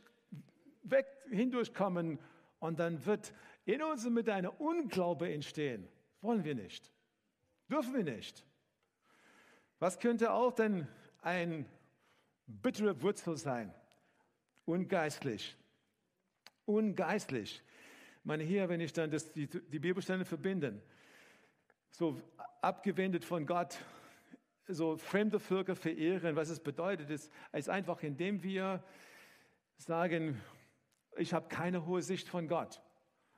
weg, 0.84 1.08
hindurchkommen 1.30 2.20
und 2.60 2.80
dann 2.80 3.06
wird 3.06 3.34
in 3.66 3.82
unserer 3.84 4.12
Mitte 4.12 4.34
eine 4.34 4.52
Unglaube 4.52 5.32
entstehen. 5.32 5.88
Wollen 6.22 6.44
wir 6.44 6.56
nicht. 6.56 6.92
Dürfen 7.70 7.94
wir 7.94 8.04
nicht. 8.04 8.46
Was 9.80 10.00
könnte 10.00 10.32
auch 10.32 10.52
denn 10.52 10.88
ein 11.22 11.66
bittere 12.50 13.02
Wurzel 13.02 13.38
sein. 13.38 13.74
Ungeistlich. 14.66 15.56
Ungeistlich. 16.66 17.62
Meine, 18.30 18.44
hier, 18.44 18.70
wenn 18.70 18.80
ich 18.80 18.94
dann 18.94 19.10
das, 19.10 19.34
die, 19.34 19.48
die 19.48 19.80
Bibelstellen 19.80 20.24
verbinde, 20.24 20.80
so 21.90 22.22
abgewendet 22.62 23.26
von 23.26 23.48
Gott, 23.48 23.80
so 24.68 24.98
fremde 24.98 25.40
Völker 25.40 25.76
verehren, 25.76 26.36
was 26.36 26.50
es 26.50 26.60
bedeutet, 26.60 27.10
ist, 27.10 27.32
ist 27.54 27.70
einfach, 27.70 28.04
indem 28.04 28.44
wir 28.44 28.84
sagen, 29.78 30.40
ich 31.18 31.34
habe 31.34 31.48
keine 31.48 31.88
hohe 31.88 32.04
Sicht 32.04 32.30
von 32.30 32.48
Gott. 32.48 32.84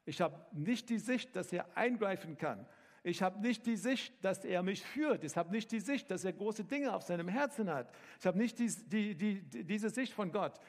Ich 0.03 0.19
habe 0.19 0.45
nicht 0.51 0.89
die 0.89 0.99
Sicht, 0.99 1.37
dass 1.37 1.53
er 1.53 1.77
eingreifen 1.77 2.37
kann. 2.37 2.67
Ich 3.01 3.21
habe 3.21 3.39
nicht 3.39 3.65
die 3.67 3.77
Sicht, 3.77 4.13
dass 4.25 4.43
er 4.43 4.61
mich 4.61 4.83
führt. 4.83 5.23
Ich 5.23 5.37
habe 5.37 5.51
nicht 5.51 5.71
die 5.71 5.79
Sicht, 5.79 6.11
dass 6.11 6.25
er 6.25 6.33
große 6.33 6.65
Dinge 6.65 6.93
auf 6.93 7.03
seinem 7.03 7.29
Herzen 7.29 7.69
hat. 7.69 7.89
Ich 8.19 8.25
habe 8.25 8.37
nicht 8.37 8.59
die, 8.59 8.67
die, 8.67 9.15
die, 9.15 9.63
diese 9.63 9.89
Sicht 9.89 10.11
von 10.11 10.33
Gott. 10.33 10.59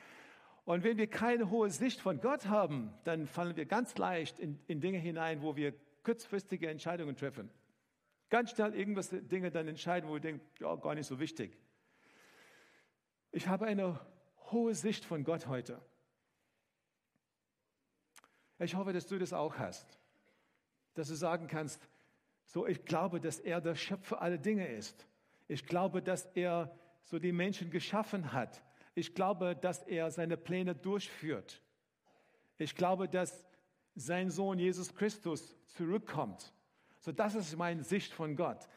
Und 0.64 0.84
wenn 0.84 0.96
wir 0.96 1.08
keine 1.08 1.50
hohe 1.50 1.70
Sicht 1.70 2.00
von 2.00 2.20
Gott 2.20 2.46
haben, 2.46 2.92
dann 3.04 3.26
fallen 3.26 3.56
wir 3.56 3.66
ganz 3.66 3.96
leicht 3.98 4.38
in, 4.38 4.60
in 4.68 4.80
Dinge 4.80 4.98
hinein, 4.98 5.42
wo 5.42 5.56
wir 5.56 5.74
kurzfristige 6.04 6.68
Entscheidungen 6.68 7.16
treffen. 7.16 7.50
Ganz 8.30 8.50
schnell 8.50 8.74
irgendwas 8.74 9.10
Dinge 9.10 9.50
dann 9.50 9.68
entscheiden, 9.68 10.08
wo 10.08 10.14
wir 10.14 10.20
denken, 10.20 10.40
ja, 10.60 10.74
gar 10.76 10.94
nicht 10.94 11.06
so 11.06 11.18
wichtig. 11.18 11.58
Ich 13.32 13.48
habe 13.48 13.66
eine 13.66 14.00
hohe 14.50 14.74
Sicht 14.74 15.04
von 15.04 15.24
Gott 15.24 15.46
heute. 15.46 15.80
Ich 18.58 18.74
hoffe, 18.74 18.92
dass 18.92 19.06
du 19.06 19.18
das 19.18 19.32
auch 19.32 19.58
hast. 19.58 19.98
Dass 20.94 21.08
du 21.08 21.14
sagen 21.14 21.48
kannst, 21.48 21.88
so, 22.44 22.66
ich 22.66 22.84
glaube, 22.84 23.20
dass 23.20 23.40
er 23.40 23.60
der 23.60 23.74
Schöpfer 23.74 24.20
aller 24.20 24.38
Dinge 24.38 24.68
ist. 24.68 25.06
Ich 25.48 25.66
glaube, 25.66 26.02
dass 26.02 26.26
er 26.34 26.76
so 27.02 27.18
die 27.18 27.32
Menschen 27.32 27.70
geschaffen 27.70 28.32
hat. 28.32 28.62
Ich 28.94 29.14
glaube, 29.14 29.56
dass 29.56 29.82
er 29.82 30.10
seine 30.10 30.36
Pläne 30.36 30.74
durchführt. 30.74 31.62
Ich 32.58 32.74
glaube, 32.74 33.08
dass 33.08 33.44
sein 33.94 34.30
Sohn 34.30 34.58
Jesus 34.58 34.94
Christus 34.94 35.56
zurückkommt. 35.66 36.52
So, 37.00 37.12
das 37.12 37.34
ist 37.34 37.56
meine 37.56 37.82
Sicht 37.82 38.12
von 38.12 38.36
Gott. 38.36 38.68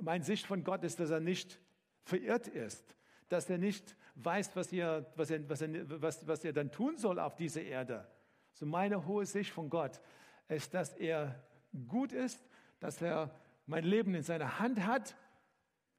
Meine 0.00 0.24
Sicht 0.24 0.46
von 0.46 0.64
Gott 0.64 0.84
ist, 0.84 1.00
dass 1.00 1.10
er 1.10 1.20
nicht 1.20 1.58
verirrt 2.04 2.48
ist, 2.48 2.96
dass 3.28 3.48
er 3.48 3.58
nicht 3.58 3.96
weiß, 4.16 4.54
was 4.56 4.72
er, 4.72 5.06
was 5.16 5.30
er, 5.30 5.48
was 5.48 5.62
er, 5.62 6.02
was, 6.02 6.26
was 6.26 6.44
er 6.44 6.52
dann 6.52 6.70
tun 6.70 6.96
soll 6.96 7.18
auf 7.18 7.36
dieser 7.36 7.62
Erde. 7.62 8.06
So, 8.52 8.66
meine 8.66 9.06
hohe 9.06 9.24
Sicht 9.24 9.50
von 9.50 9.70
Gott 9.70 10.00
ist, 10.48 10.74
dass 10.74 10.92
er 10.94 11.42
gut 11.88 12.12
ist 12.12 12.42
dass 12.82 13.00
er 13.00 13.30
mein 13.66 13.84
Leben 13.84 14.14
in 14.14 14.24
seiner 14.24 14.58
Hand 14.58 14.84
hat, 14.84 15.14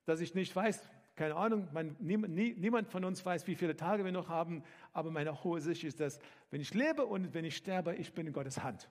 dass 0.06 0.20
ich 0.20 0.36
nicht 0.36 0.54
weiß, 0.54 0.82
keine 1.16 1.36
Ahnung, 1.36 1.68
man, 1.72 1.96
nie, 2.00 2.18
nie, 2.18 2.56
niemand 2.58 2.90
von 2.90 3.06
uns 3.06 3.24
weiß, 3.24 3.46
wie 3.46 3.56
viele 3.56 3.76
Tage 3.76 4.04
wir 4.04 4.12
noch 4.12 4.30
haben, 4.30 4.64
aber 4.94 5.12
meine 5.12 5.44
hohe 5.44 5.62
Sicht 5.62 5.84
ist, 5.84 6.00
dass 6.00 6.20
wenn 6.50 6.60
ich 6.60 6.74
lebe 6.74 7.06
und 7.06 7.34
wenn 7.34 7.46
ich 7.46 7.56
sterbe, 7.56 7.96
ich 7.96 8.14
bin 8.14 8.26
in 8.26 8.34
Gottes 8.34 8.64
Hand. 8.64 8.90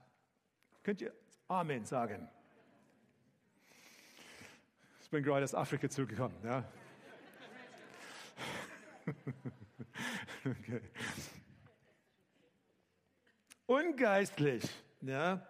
Könnt 0.85 1.01
ihr 1.03 1.13
Amen 1.49 1.85
sagen? 1.85 2.29
Ich 5.01 5.11
bin 5.11 5.23
gerade 5.25 5.45
aus 5.45 5.55
Afrika 5.55 5.89
zurückgekommen. 5.89 6.37
Ja. 6.45 6.65
okay. 10.45 10.81
Ungeistlich. 13.67 14.63
Ja. 15.01 15.47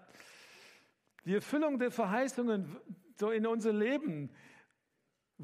Die 1.25 1.35
Erfüllung 1.35 1.79
der 1.79 1.91
Verheißungen 1.91 2.77
so 3.19 3.31
in 3.31 3.47
unser 3.47 3.73
Leben 3.73 4.31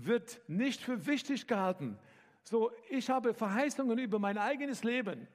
wird 0.06 0.40
nicht 0.48 0.80
für 0.80 1.06
wichtig 1.06 1.46
gehalten. 1.46 1.98
So, 2.44 2.70
ich 2.88 3.10
habe 3.10 3.34
Verheißungen 3.34 3.98
über 3.98 4.18
mein 4.18 4.38
eigenes 4.38 4.84
Leben. 4.84 5.28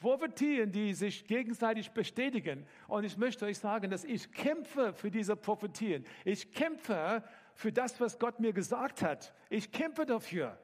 Prophetien, 0.00 0.72
die 0.72 0.94
sich 0.94 1.26
gegenseitig 1.26 1.90
bestätigen. 1.90 2.66
Und 2.88 3.04
ich 3.04 3.16
möchte 3.16 3.46
euch 3.46 3.58
sagen, 3.58 3.90
dass 3.90 4.04
ich 4.04 4.30
kämpfe 4.32 4.92
für 4.92 5.10
diese 5.10 5.36
Prophetien. 5.36 6.04
Ich 6.24 6.52
kämpfe 6.52 7.22
für 7.54 7.72
das, 7.72 8.00
was 8.00 8.18
Gott 8.18 8.40
mir 8.40 8.52
gesagt 8.52 9.02
hat. 9.02 9.32
Ich 9.48 9.72
kämpfe 9.72 10.04
dafür. 10.06 10.58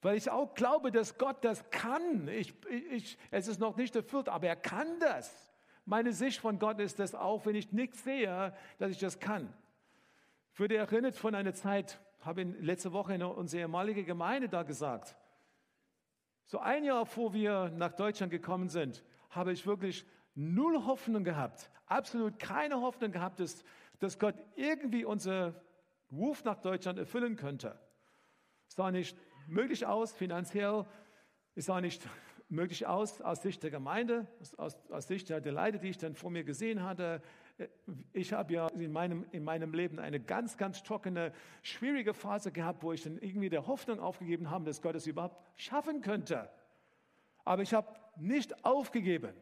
Weil 0.00 0.16
ich 0.16 0.30
auch 0.30 0.54
glaube, 0.54 0.92
dass 0.92 1.18
Gott 1.18 1.44
das 1.44 1.68
kann. 1.70 2.28
Ich, 2.28 2.54
ich, 2.90 3.18
es 3.30 3.48
ist 3.48 3.58
noch 3.58 3.76
nicht 3.76 3.96
erfüllt, 3.96 4.28
aber 4.28 4.46
er 4.46 4.56
kann 4.56 5.00
das. 5.00 5.52
Meine 5.84 6.12
Sicht 6.12 6.40
von 6.40 6.58
Gott 6.58 6.78
ist 6.78 6.98
das 7.00 7.14
auch, 7.14 7.46
wenn 7.46 7.56
ich 7.56 7.72
nichts 7.72 8.04
sehe, 8.04 8.54
dass 8.78 8.92
ich 8.92 8.98
das 8.98 9.18
kann. 9.18 9.52
Ich 10.58 10.60
wurde 10.60 10.76
erinnert 10.76 11.14
von 11.14 11.36
einer 11.36 11.54
Zeit, 11.54 12.00
habe 12.22 12.42
ich 12.42 12.48
letzte 12.58 12.92
Woche 12.92 13.14
in 13.14 13.22
unserer 13.22 13.60
ehemalige 13.60 14.02
Gemeinde 14.02 14.48
da 14.48 14.64
gesagt. 14.64 15.14
So 16.46 16.58
ein 16.58 16.82
Jahr 16.82 17.06
vor 17.06 17.32
wir 17.32 17.70
nach 17.76 17.92
Deutschland 17.92 18.32
gekommen 18.32 18.68
sind, 18.68 19.04
habe 19.30 19.52
ich 19.52 19.68
wirklich 19.68 20.04
null 20.34 20.84
Hoffnung 20.84 21.22
gehabt, 21.22 21.70
absolut 21.86 22.40
keine 22.40 22.80
Hoffnung 22.80 23.12
gehabt, 23.12 23.38
dass, 23.38 23.62
dass 24.00 24.18
Gott 24.18 24.34
irgendwie 24.56 25.04
unser 25.04 25.54
Ruf 26.10 26.42
nach 26.42 26.58
Deutschland 26.58 26.98
erfüllen 26.98 27.36
könnte. 27.36 27.78
Es 28.66 28.74
sah 28.74 28.90
nicht 28.90 29.16
möglich 29.46 29.86
aus, 29.86 30.12
finanziell, 30.12 30.86
es 31.54 31.66
sah 31.66 31.80
nicht 31.80 32.02
möglich 32.48 32.84
aus 32.84 33.20
aus 33.20 33.42
Sicht 33.42 33.62
der 33.62 33.70
Gemeinde, 33.70 34.26
aus, 34.56 34.76
aus 34.90 35.06
Sicht 35.06 35.28
der 35.28 35.40
Leute, 35.40 35.78
die 35.78 35.90
ich 35.90 35.98
dann 35.98 36.16
vor 36.16 36.32
mir 36.32 36.42
gesehen 36.42 36.82
hatte. 36.82 37.22
Ich 38.12 38.32
habe 38.32 38.52
ja 38.52 38.68
in 38.68 38.92
meinem, 38.92 39.26
in 39.32 39.42
meinem 39.42 39.72
Leben 39.72 39.98
eine 39.98 40.20
ganz, 40.20 40.56
ganz 40.56 40.82
trockene, 40.82 41.32
schwierige 41.62 42.14
Phase 42.14 42.52
gehabt, 42.52 42.82
wo 42.82 42.92
ich 42.92 43.02
dann 43.02 43.18
irgendwie 43.18 43.48
der 43.48 43.66
Hoffnung 43.66 43.98
aufgegeben 43.98 44.50
habe, 44.50 44.64
dass 44.64 44.80
Gott 44.80 44.94
es 44.94 45.06
überhaupt 45.06 45.42
schaffen 45.56 46.00
könnte. 46.00 46.48
Aber 47.44 47.62
ich 47.62 47.74
habe 47.74 47.98
nicht 48.16 48.64
aufgegeben. 48.64 49.32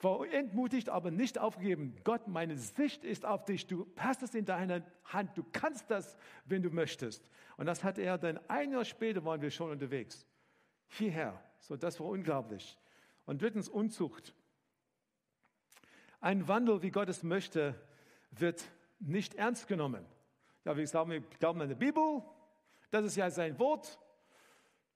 War 0.00 0.26
entmutigt, 0.32 0.90
aber 0.90 1.10
nicht 1.10 1.38
aufgegeben. 1.38 1.96
Gott, 2.04 2.28
meine 2.28 2.56
Sicht 2.56 3.04
ist 3.04 3.24
auf 3.24 3.44
dich. 3.44 3.66
Du 3.66 3.90
hast 3.96 4.22
es 4.22 4.34
in 4.34 4.44
deiner 4.44 4.82
Hand. 5.04 5.36
Du 5.36 5.44
kannst 5.52 5.90
das, 5.90 6.16
wenn 6.44 6.62
du 6.62 6.70
möchtest. 6.70 7.28
Und 7.56 7.66
das 7.66 7.82
hat 7.82 7.98
er 7.98 8.16
dann 8.18 8.38
ein 8.48 8.70
Jahr 8.70 8.84
später 8.84 9.24
waren 9.24 9.42
wir 9.42 9.50
schon 9.50 9.70
unterwegs. 9.70 10.24
Hierher. 10.86 11.42
So, 11.58 11.76
das 11.76 11.98
war 11.98 12.06
unglaublich. 12.06 12.78
Und 13.26 13.42
drittens 13.42 13.68
Unzucht. 13.68 14.34
Ein 16.20 16.48
Wandel, 16.48 16.82
wie 16.82 16.90
Gott 16.90 17.08
es 17.08 17.22
möchte, 17.22 17.74
wird 18.30 18.64
nicht 18.98 19.34
ernst 19.34 19.68
genommen. 19.68 20.04
Ja, 20.64 20.76
wir 20.76 20.86
sagen, 20.86 21.10
wir 21.10 21.20
glauben 21.20 21.60
an 21.60 21.68
die 21.68 21.74
Bibel, 21.74 22.22
das 22.90 23.04
ist 23.04 23.16
ja 23.16 23.30
sein 23.30 23.58
Wort. 23.58 23.98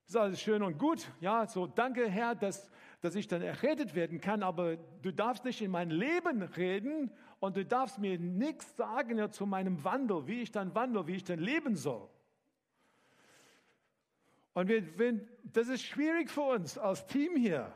ist 0.06 0.16
alles 0.16 0.40
schön 0.40 0.62
und 0.62 0.78
gut. 0.78 1.06
Ja, 1.20 1.46
so 1.46 1.66
danke 1.66 2.08
Herr, 2.08 2.34
dass, 2.34 2.70
dass 3.00 3.14
ich 3.14 3.28
dann 3.28 3.42
errettet 3.42 3.94
werden 3.94 4.20
kann, 4.20 4.42
aber 4.42 4.76
du 4.76 5.12
darfst 5.12 5.44
nicht 5.44 5.62
in 5.62 5.70
mein 5.70 5.90
Leben 5.90 6.42
reden 6.42 7.12
und 7.38 7.56
du 7.56 7.64
darfst 7.64 7.98
mir 7.98 8.18
nichts 8.18 8.76
sagen 8.76 9.18
ja, 9.18 9.30
zu 9.30 9.46
meinem 9.46 9.82
Wandel, 9.84 10.26
wie 10.26 10.42
ich 10.42 10.50
dann 10.50 10.74
wandle, 10.74 11.06
wie 11.06 11.16
ich 11.16 11.24
dann 11.24 11.38
leben 11.38 11.76
soll. 11.76 12.08
Und 14.54 14.68
wir, 14.68 14.98
wenn, 14.98 15.28
das 15.44 15.68
ist 15.68 15.82
schwierig 15.82 16.30
für 16.30 16.42
uns 16.42 16.76
als 16.76 17.06
Team 17.06 17.36
hier, 17.36 17.72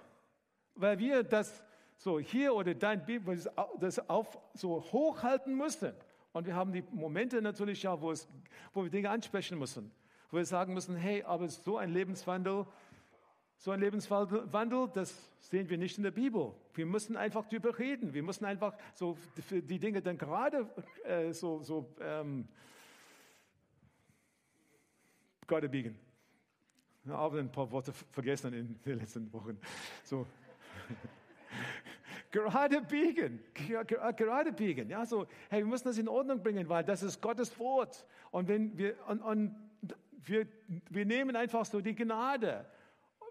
weil 0.74 0.98
wir 0.98 1.22
das 1.22 1.62
so 1.96 2.18
hier 2.18 2.54
oder 2.54 2.74
dein 2.74 3.04
Bibel 3.04 3.38
das 3.80 4.08
auf 4.08 4.38
so 4.54 4.82
hochhalten 4.92 5.56
müssen. 5.56 5.92
Und 6.32 6.46
wir 6.46 6.54
haben 6.54 6.72
die 6.72 6.82
Momente 6.92 7.40
natürlich 7.40 7.82
ja, 7.82 8.00
wo, 8.00 8.10
es, 8.10 8.28
wo 8.74 8.82
wir 8.82 8.90
Dinge 8.90 9.08
ansprechen 9.08 9.58
müssen, 9.58 9.90
wo 10.30 10.36
wir 10.36 10.44
sagen 10.44 10.74
müssen, 10.74 10.94
hey, 10.94 11.22
aber 11.22 11.48
so 11.48 11.78
ein 11.78 11.90
Lebenswandel, 11.90 12.66
so 13.56 13.70
ein 13.70 13.80
Lebenswandel, 13.80 14.90
das 14.92 15.30
sehen 15.40 15.70
wir 15.70 15.78
nicht 15.78 15.96
in 15.96 16.04
der 16.04 16.10
Bibel. 16.10 16.52
Wir 16.74 16.84
müssen 16.84 17.16
einfach 17.16 17.46
darüber 17.46 17.78
reden. 17.78 18.12
Wir 18.12 18.22
müssen 18.22 18.44
einfach 18.44 18.74
so 18.92 19.16
die 19.50 19.78
Dinge 19.78 20.02
dann 20.02 20.18
gerade 20.18 20.68
äh, 21.04 21.32
so, 21.32 21.62
so 21.62 21.94
ähm, 22.00 22.46
gerade 25.46 25.70
biegen. 25.70 25.98
Ich 27.04 27.10
habe 27.10 27.38
ein 27.38 27.50
paar 27.50 27.70
Worte 27.70 27.92
vergessen 27.92 28.52
in 28.52 28.78
den 28.82 28.98
letzten 28.98 29.32
Wochen. 29.32 29.58
So. 30.04 30.26
gerade 32.36 32.82
biegen, 32.82 33.42
gerade 33.54 34.52
biegen. 34.52 34.90
Ja, 34.90 35.06
so, 35.06 35.26
hey, 35.48 35.60
wir 35.60 35.66
müssen 35.66 35.88
das 35.88 35.96
in 35.96 36.08
Ordnung 36.08 36.42
bringen, 36.42 36.68
weil 36.68 36.84
das 36.84 37.02
ist 37.02 37.22
Gottes 37.22 37.58
Wort. 37.58 38.04
Und 38.30 38.48
wenn 38.48 38.76
wir, 38.76 38.94
und, 39.08 39.22
und 39.22 39.56
wir, 40.22 40.46
wir 40.90 41.06
nehmen 41.06 41.34
einfach 41.34 41.64
so 41.64 41.80
die 41.80 41.94
Gnade, 41.94 42.66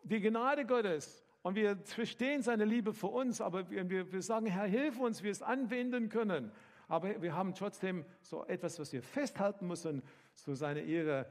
die 0.03 0.19
Gnade 0.19 0.65
Gottes. 0.65 1.23
Und 1.43 1.55
wir 1.55 1.77
verstehen 1.77 2.41
seine 2.41 2.65
Liebe 2.65 2.93
für 2.93 3.07
uns, 3.07 3.41
aber 3.41 3.69
wir, 3.69 4.11
wir 4.11 4.21
sagen, 4.23 4.47
Herr, 4.47 4.65
hilf 4.65 4.99
uns, 4.99 5.21
wir 5.21 5.31
es 5.31 5.43
anwenden 5.43 6.09
können. 6.09 6.51
Aber 6.87 7.21
wir 7.21 7.35
haben 7.35 7.53
trotzdem 7.53 8.05
so 8.23 8.43
etwas, 8.45 8.79
was 8.79 8.91
wir 8.91 9.03
festhalten 9.03 9.67
müssen, 9.67 10.01
so 10.33 10.55
seine 10.55 10.81
Ehre. 10.81 11.27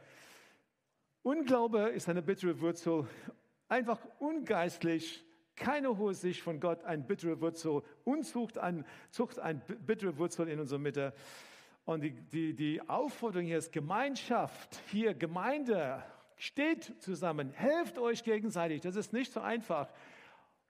Unglaube 1.22 1.88
ist 1.88 2.08
eine 2.08 2.22
bittere 2.22 2.60
Wurzel, 2.60 3.08
einfach 3.68 3.98
ungeistlich, 4.20 5.23
keine 5.56 5.96
hohe 5.96 6.14
Sicht 6.14 6.42
von 6.42 6.60
Gott, 6.60 6.84
ein 6.84 7.06
bittere 7.06 7.40
Wurzel, 7.40 7.82
Unzucht, 8.04 8.58
ein, 8.58 8.84
Zucht, 9.10 9.38
ein 9.38 9.62
bittere 9.86 10.16
Wurzel 10.18 10.48
in 10.48 10.60
unserer 10.60 10.78
Mitte. 10.78 11.12
Und 11.84 12.02
die, 12.02 12.12
die, 12.12 12.54
die 12.54 12.88
Aufforderung 12.88 13.46
hier 13.46 13.58
ist 13.58 13.72
Gemeinschaft, 13.72 14.80
hier 14.90 15.14
Gemeinde, 15.14 16.02
steht 16.36 17.00
zusammen, 17.02 17.50
helft 17.50 17.98
euch 17.98 18.24
gegenseitig. 18.24 18.80
Das 18.80 18.96
ist 18.96 19.12
nicht 19.12 19.32
so 19.32 19.40
einfach. 19.40 19.92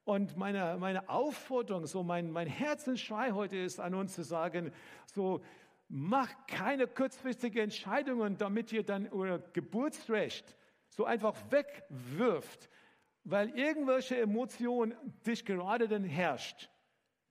Und 0.04 0.36
meine, 0.36 0.76
meine 0.78 1.08
Aufforderung, 1.08 1.86
so 1.86 2.02
mein, 2.02 2.30
mein 2.30 2.46
Herzensschrei 2.46 3.30
heute 3.30 3.56
ist 3.56 3.80
an 3.80 3.94
uns 3.94 4.14
zu 4.14 4.22
sagen, 4.22 4.72
so 5.06 5.42
macht 5.88 6.36
keine 6.46 6.86
kurzfristigen 6.86 7.64
Entscheidungen, 7.64 8.36
damit 8.36 8.72
ihr 8.72 8.82
dann 8.82 9.08
euer 9.08 9.38
Geburtsrecht 9.52 10.56
so 10.90 11.04
einfach 11.04 11.34
wegwirft 11.50 12.68
weil 13.24 13.50
irgendwelche 13.58 14.18
Emotion 14.18 14.94
dich 15.26 15.44
gerade 15.44 15.88
dann 15.88 16.04
herrscht. 16.04 16.70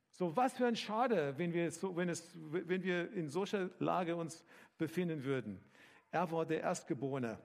So 0.10 0.36
was 0.36 0.54
für 0.54 0.68
ein 0.68 0.76
Schade, 0.76 1.34
wenn 1.38 1.54
wir, 1.54 1.72
so, 1.72 1.96
wenn, 1.96 2.10
es, 2.10 2.32
wenn 2.36 2.84
wir 2.84 3.12
in 3.14 3.30
solcher 3.30 3.70
Lage 3.80 4.16
uns 4.16 4.44
befinden 4.78 5.24
würden. 5.24 5.64
Er 6.12 6.32
war 6.32 6.46
der 6.46 6.62
Erstgeborene, 6.62 7.40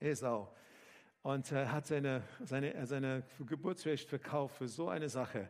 Esau, 0.00 0.52
und 1.22 1.50
er 1.50 1.72
hat 1.72 1.86
seine, 1.86 2.22
seine, 2.44 2.86
seine 2.86 3.24
Geburtsrecht 3.44 4.08
verkauft 4.08 4.58
für 4.58 4.68
so 4.68 4.88
eine 4.88 5.08
Sache. 5.08 5.48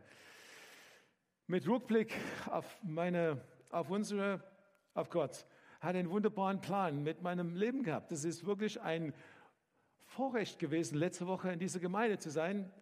Mit 1.46 1.68
Rückblick 1.68 2.14
auf 2.46 2.78
meine, 2.82 3.42
auf 3.70 3.90
unsere, 3.90 4.42
auf 4.94 5.10
Gott, 5.10 5.44
hat 5.80 5.94
einen 5.94 6.10
wunderbaren 6.10 6.62
Plan 6.62 7.02
mit 7.02 7.20
meinem 7.22 7.54
Leben 7.54 7.82
gehabt. 7.82 8.10
Das 8.10 8.24
ist 8.24 8.46
wirklich 8.46 8.80
ein 8.80 9.12
Vorrecht 10.16 10.58
gewesen, 10.58 10.96
letzte 10.96 11.26
Woche 11.26 11.52
in 11.52 11.58
dieser 11.58 11.78
Gemeinde 11.78 12.18
zu 12.18 12.30
sein, 12.30 12.72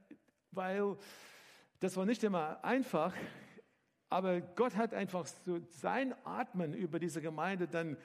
weil 0.52 0.96
das 1.80 1.96
war 1.96 2.06
nicht 2.06 2.22
immer 2.22 2.64
einfach, 2.64 3.12
aber 4.08 4.40
Gott 4.40 4.76
hat 4.76 4.94
einfach 4.94 5.26
so 5.26 5.58
sein 5.68 6.14
Atmen 6.24 6.74
über 6.74 7.00
diese 7.00 7.20
Gemeinde 7.20 7.66
dann, 7.66 7.96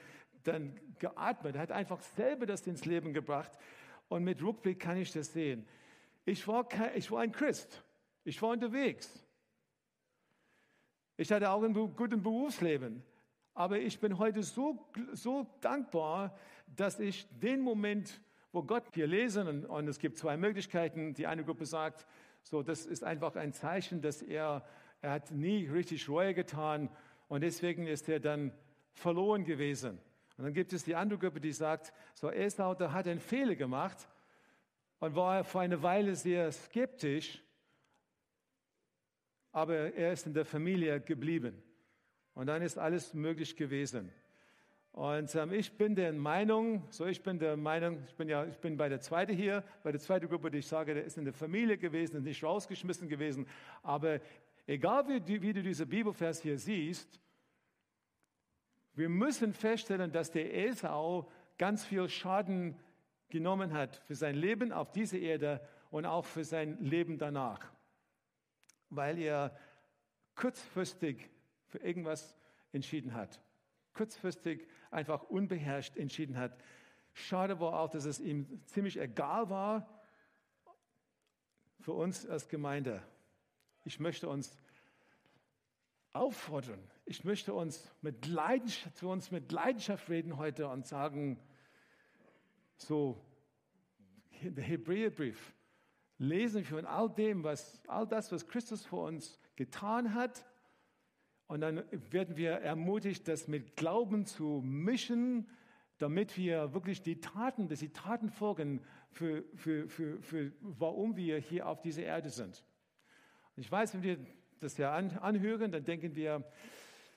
dann 0.42 0.74
geatmet, 0.98 1.54
er 1.54 1.62
hat 1.62 1.70
einfach 1.70 2.00
selber 2.00 2.44
das 2.44 2.66
ins 2.66 2.84
Leben 2.86 3.12
gebracht 3.12 3.52
und 4.08 4.24
mit 4.24 4.42
Rückblick 4.42 4.80
kann 4.80 4.96
ich 4.96 5.12
das 5.12 5.32
sehen. 5.32 5.64
Ich 6.24 6.48
war, 6.48 6.68
kein, 6.68 6.96
ich 6.96 7.08
war 7.12 7.20
ein 7.20 7.30
Christ, 7.30 7.84
ich 8.24 8.42
war 8.42 8.48
unterwegs. 8.50 9.24
Ich 11.16 11.30
hatte 11.30 11.50
auch 11.50 11.62
ein 11.62 11.72
gutes 11.72 12.20
Berufsleben. 12.20 13.04
Aber 13.54 13.78
ich 13.78 14.00
bin 14.00 14.18
heute 14.18 14.42
so, 14.42 14.90
so 15.12 15.46
dankbar, 15.60 16.36
dass 16.74 16.98
ich 16.98 17.28
den 17.38 17.60
Moment 17.60 18.20
wo 18.52 18.62
Gott 18.62 18.84
hier 18.94 19.06
lesen 19.06 19.64
und, 19.66 19.88
es 19.88 19.98
gibt 19.98 20.18
zwei 20.18 20.36
Möglichkeiten. 20.36 21.14
Die 21.14 21.26
eine 21.26 21.44
Gruppe 21.44 21.66
sagt, 21.66 22.06
so, 22.42 22.62
das 22.62 22.86
ist 22.86 23.04
einfach 23.04 23.36
ein 23.36 23.52
Zeichen, 23.52 24.00
dass 24.00 24.22
er, 24.22 24.64
er 25.00 25.12
hat 25.12 25.30
nie 25.30 25.68
richtig 25.68 26.08
Reue 26.08 26.34
getan 26.34 26.88
und 27.28 27.42
deswegen 27.42 27.86
ist 27.86 28.08
er 28.08 28.20
dann 28.20 28.52
verloren 28.92 29.44
gewesen. 29.44 30.00
Und 30.36 30.44
dann 30.44 30.54
gibt 30.54 30.72
es 30.72 30.84
die 30.84 30.94
andere 30.94 31.18
Gruppe, 31.18 31.40
die 31.40 31.52
sagt, 31.52 31.92
so 32.14 32.30
Esau, 32.30 32.74
da 32.74 32.92
hat 32.92 33.06
einen 33.06 33.20
Fehler 33.20 33.54
gemacht 33.54 34.08
und 34.98 35.14
war 35.14 35.44
vor 35.44 35.60
einer 35.60 35.82
Weile 35.82 36.16
sehr 36.16 36.50
skeptisch, 36.50 37.42
aber 39.52 39.94
er 39.94 40.12
ist 40.12 40.26
in 40.26 40.34
der 40.34 40.44
Familie 40.44 41.00
geblieben. 41.00 41.62
Und 42.34 42.46
dann 42.46 42.62
ist 42.62 42.78
alles 42.78 43.12
möglich 43.12 43.56
gewesen. 43.56 44.12
Und 44.92 45.34
ähm, 45.36 45.52
ich 45.52 45.76
bin 45.76 45.94
der 45.94 46.12
Meinung, 46.12 46.82
so 46.90 47.06
ich 47.06 47.22
bin 47.22 47.38
der 47.38 47.56
Meinung, 47.56 48.02
ich 48.06 48.14
bin 48.14 48.28
ja, 48.28 48.44
ich 48.44 48.58
bin 48.58 48.76
bei 48.76 48.88
der 48.88 49.00
zweiten 49.00 49.34
hier, 49.34 49.62
bei 49.82 49.92
der 49.92 50.00
zweiten 50.00 50.28
Gruppe, 50.28 50.50
die 50.50 50.58
ich 50.58 50.66
sage, 50.66 50.94
der 50.94 51.04
ist 51.04 51.16
in 51.16 51.24
der 51.24 51.32
Familie 51.32 51.78
gewesen, 51.78 52.16
ist 52.16 52.24
nicht 52.24 52.42
rausgeschmissen 52.42 53.08
gewesen. 53.08 53.46
Aber 53.82 54.20
egal 54.66 55.06
wie, 55.08 55.42
wie 55.42 55.52
du 55.52 55.62
diese 55.62 55.86
Bibelvers 55.86 56.42
hier 56.42 56.58
siehst, 56.58 57.20
wir 58.94 59.08
müssen 59.08 59.54
feststellen, 59.54 60.10
dass 60.10 60.32
der 60.32 60.52
Esau 60.52 61.30
ganz 61.56 61.84
viel 61.84 62.08
Schaden 62.08 62.76
genommen 63.28 63.72
hat 63.72 63.96
für 64.06 64.16
sein 64.16 64.34
Leben 64.34 64.72
auf 64.72 64.90
dieser 64.90 65.18
Erde 65.18 65.60
und 65.92 66.04
auch 66.04 66.24
für 66.24 66.42
sein 66.42 66.78
Leben 66.80 67.16
danach, 67.16 67.72
weil 68.88 69.18
er 69.18 69.56
kurzfristig 70.34 71.30
für 71.68 71.78
irgendwas 71.78 72.34
entschieden 72.72 73.14
hat 73.14 73.40
kurzfristig 74.00 74.66
einfach 74.90 75.22
unbeherrscht 75.24 75.96
entschieden 75.96 76.36
hat. 76.36 76.56
Schade 77.12 77.60
war 77.60 77.80
auch, 77.80 77.90
dass 77.90 78.04
es 78.04 78.20
ihm 78.20 78.62
ziemlich 78.66 78.98
egal 78.98 79.50
war 79.50 80.00
für 81.80 81.92
uns 81.92 82.26
als 82.26 82.48
Gemeinde. 82.48 83.02
Ich 83.84 84.00
möchte 84.00 84.28
uns 84.28 84.56
auffordern, 86.12 86.80
ich 87.04 87.24
möchte 87.24 87.54
uns 87.54 87.90
mit 88.02 88.26
Leidenschaft, 88.26 88.96
zu 88.96 89.08
uns 89.08 89.30
mit 89.30 89.52
Leidenschaft 89.52 90.08
reden 90.08 90.36
heute 90.36 90.68
und 90.68 90.86
sagen, 90.86 91.40
so, 92.76 93.24
der 94.42 94.64
Hebräerbrief, 94.64 95.54
lesen 96.18 96.58
wir 96.58 96.78
von 96.78 96.86
all 96.86 97.08
dem, 97.10 97.44
was, 97.44 97.80
all 97.86 98.06
das, 98.06 98.30
was 98.32 98.46
Christus 98.46 98.84
für 98.84 98.96
uns 98.96 99.38
getan 99.56 100.14
hat, 100.14 100.44
und 101.50 101.62
dann 101.62 101.82
werden 102.12 102.36
wir 102.36 102.52
ermutigt, 102.52 103.26
das 103.26 103.48
mit 103.48 103.74
Glauben 103.74 104.24
zu 104.24 104.62
mischen, 104.64 105.48
damit 105.98 106.36
wir 106.36 106.74
wirklich 106.74 107.02
die 107.02 107.20
Taten, 107.20 107.66
dass 107.66 107.80
die 107.80 107.92
Taten 107.92 108.30
folgen, 108.30 108.80
für, 109.10 109.42
für, 109.56 109.88
für, 109.88 110.22
für 110.22 110.52
warum 110.60 111.16
wir 111.16 111.38
hier 111.38 111.66
auf 111.66 111.80
dieser 111.80 112.04
Erde 112.04 112.30
sind. 112.30 112.64
Und 113.56 113.64
ich 113.64 113.72
weiß, 113.72 113.94
wenn 113.94 114.04
wir 114.04 114.18
das 114.60 114.76
ja 114.76 114.94
anhören, 114.94 115.72
dann 115.72 115.82
denken 115.82 116.14
wir, 116.14 116.44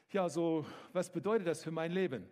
ja, 0.10 0.28
so, 0.28 0.66
was 0.94 1.12
bedeutet 1.12 1.46
das 1.46 1.64
für 1.64 1.70
mein 1.70 1.92
Leben? 1.92 2.28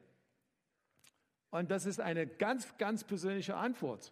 Und 1.52 1.70
das 1.70 1.86
ist 1.86 2.00
eine 2.00 2.26
ganz, 2.26 2.76
ganz 2.80 3.04
persönliche 3.04 3.56
Antwort. 3.56 4.12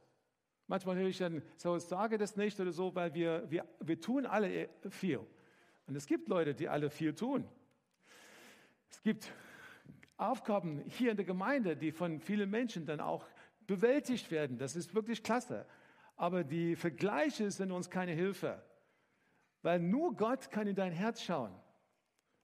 Manchmal 0.68 0.96
höre 0.96 1.08
ich 1.08 1.18
dann, 1.18 1.42
so, 1.58 1.80
sage 1.80 2.20
das 2.20 2.36
nicht 2.36 2.60
oder 2.60 2.72
so, 2.72 2.94
weil 2.94 3.16
wir, 3.16 3.50
wir, 3.50 3.66
wir 3.80 4.00
tun 4.00 4.28
alle 4.28 4.70
viel. 4.92 5.22
Und 5.88 5.96
es 5.96 6.06
gibt 6.06 6.30
Leute, 6.30 6.54
die 6.54 6.70
alle 6.70 6.92
viel 6.92 7.16
tun. 7.16 7.50
Es 8.90 9.02
gibt 9.02 9.32
Aufgaben 10.18 10.84
hier 10.88 11.12
in 11.12 11.18
der 11.18 11.26
Gemeinde, 11.26 11.78
die 11.78 11.92
von 11.92 12.20
vielen 12.20 12.50
Menschen 12.50 12.86
dann 12.86 13.00
auch 13.00 13.26
bewältigt 13.68 14.32
werden. 14.32 14.58
Das 14.58 14.76
ist 14.76 14.94
wirklich 14.94 15.24
klasse. 15.24 15.66
Aber 16.16 16.44
die 16.44 16.76
Vergleiche 16.76 17.50
sind 17.52 17.72
uns 17.72 17.90
keine 17.90 18.12
Hilfe, 18.12 18.62
weil 19.62 19.80
nur 19.80 20.16
Gott 20.16 20.52
kann 20.52 20.68
in 20.68 20.76
dein 20.76 20.92
Herz 20.92 21.22
schauen. 21.22 21.54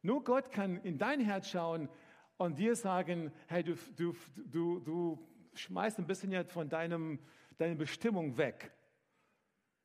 Nur 0.01 0.23
Gott 0.23 0.51
kann 0.51 0.77
in 0.83 0.97
dein 0.97 1.19
Herz 1.19 1.49
schauen 1.49 1.89
und 2.37 2.59
dir 2.59 2.75
sagen, 2.75 3.33
hey, 3.47 3.63
du, 3.63 3.75
du, 3.97 4.15
du, 4.37 4.79
du 4.79 5.27
schmeißt 5.55 5.99
ein 5.99 6.07
bisschen 6.07 6.31
jetzt 6.31 6.53
von 6.53 6.69
deinem, 6.69 7.19
deiner 7.57 7.75
Bestimmung 7.75 8.37
weg. 8.37 8.71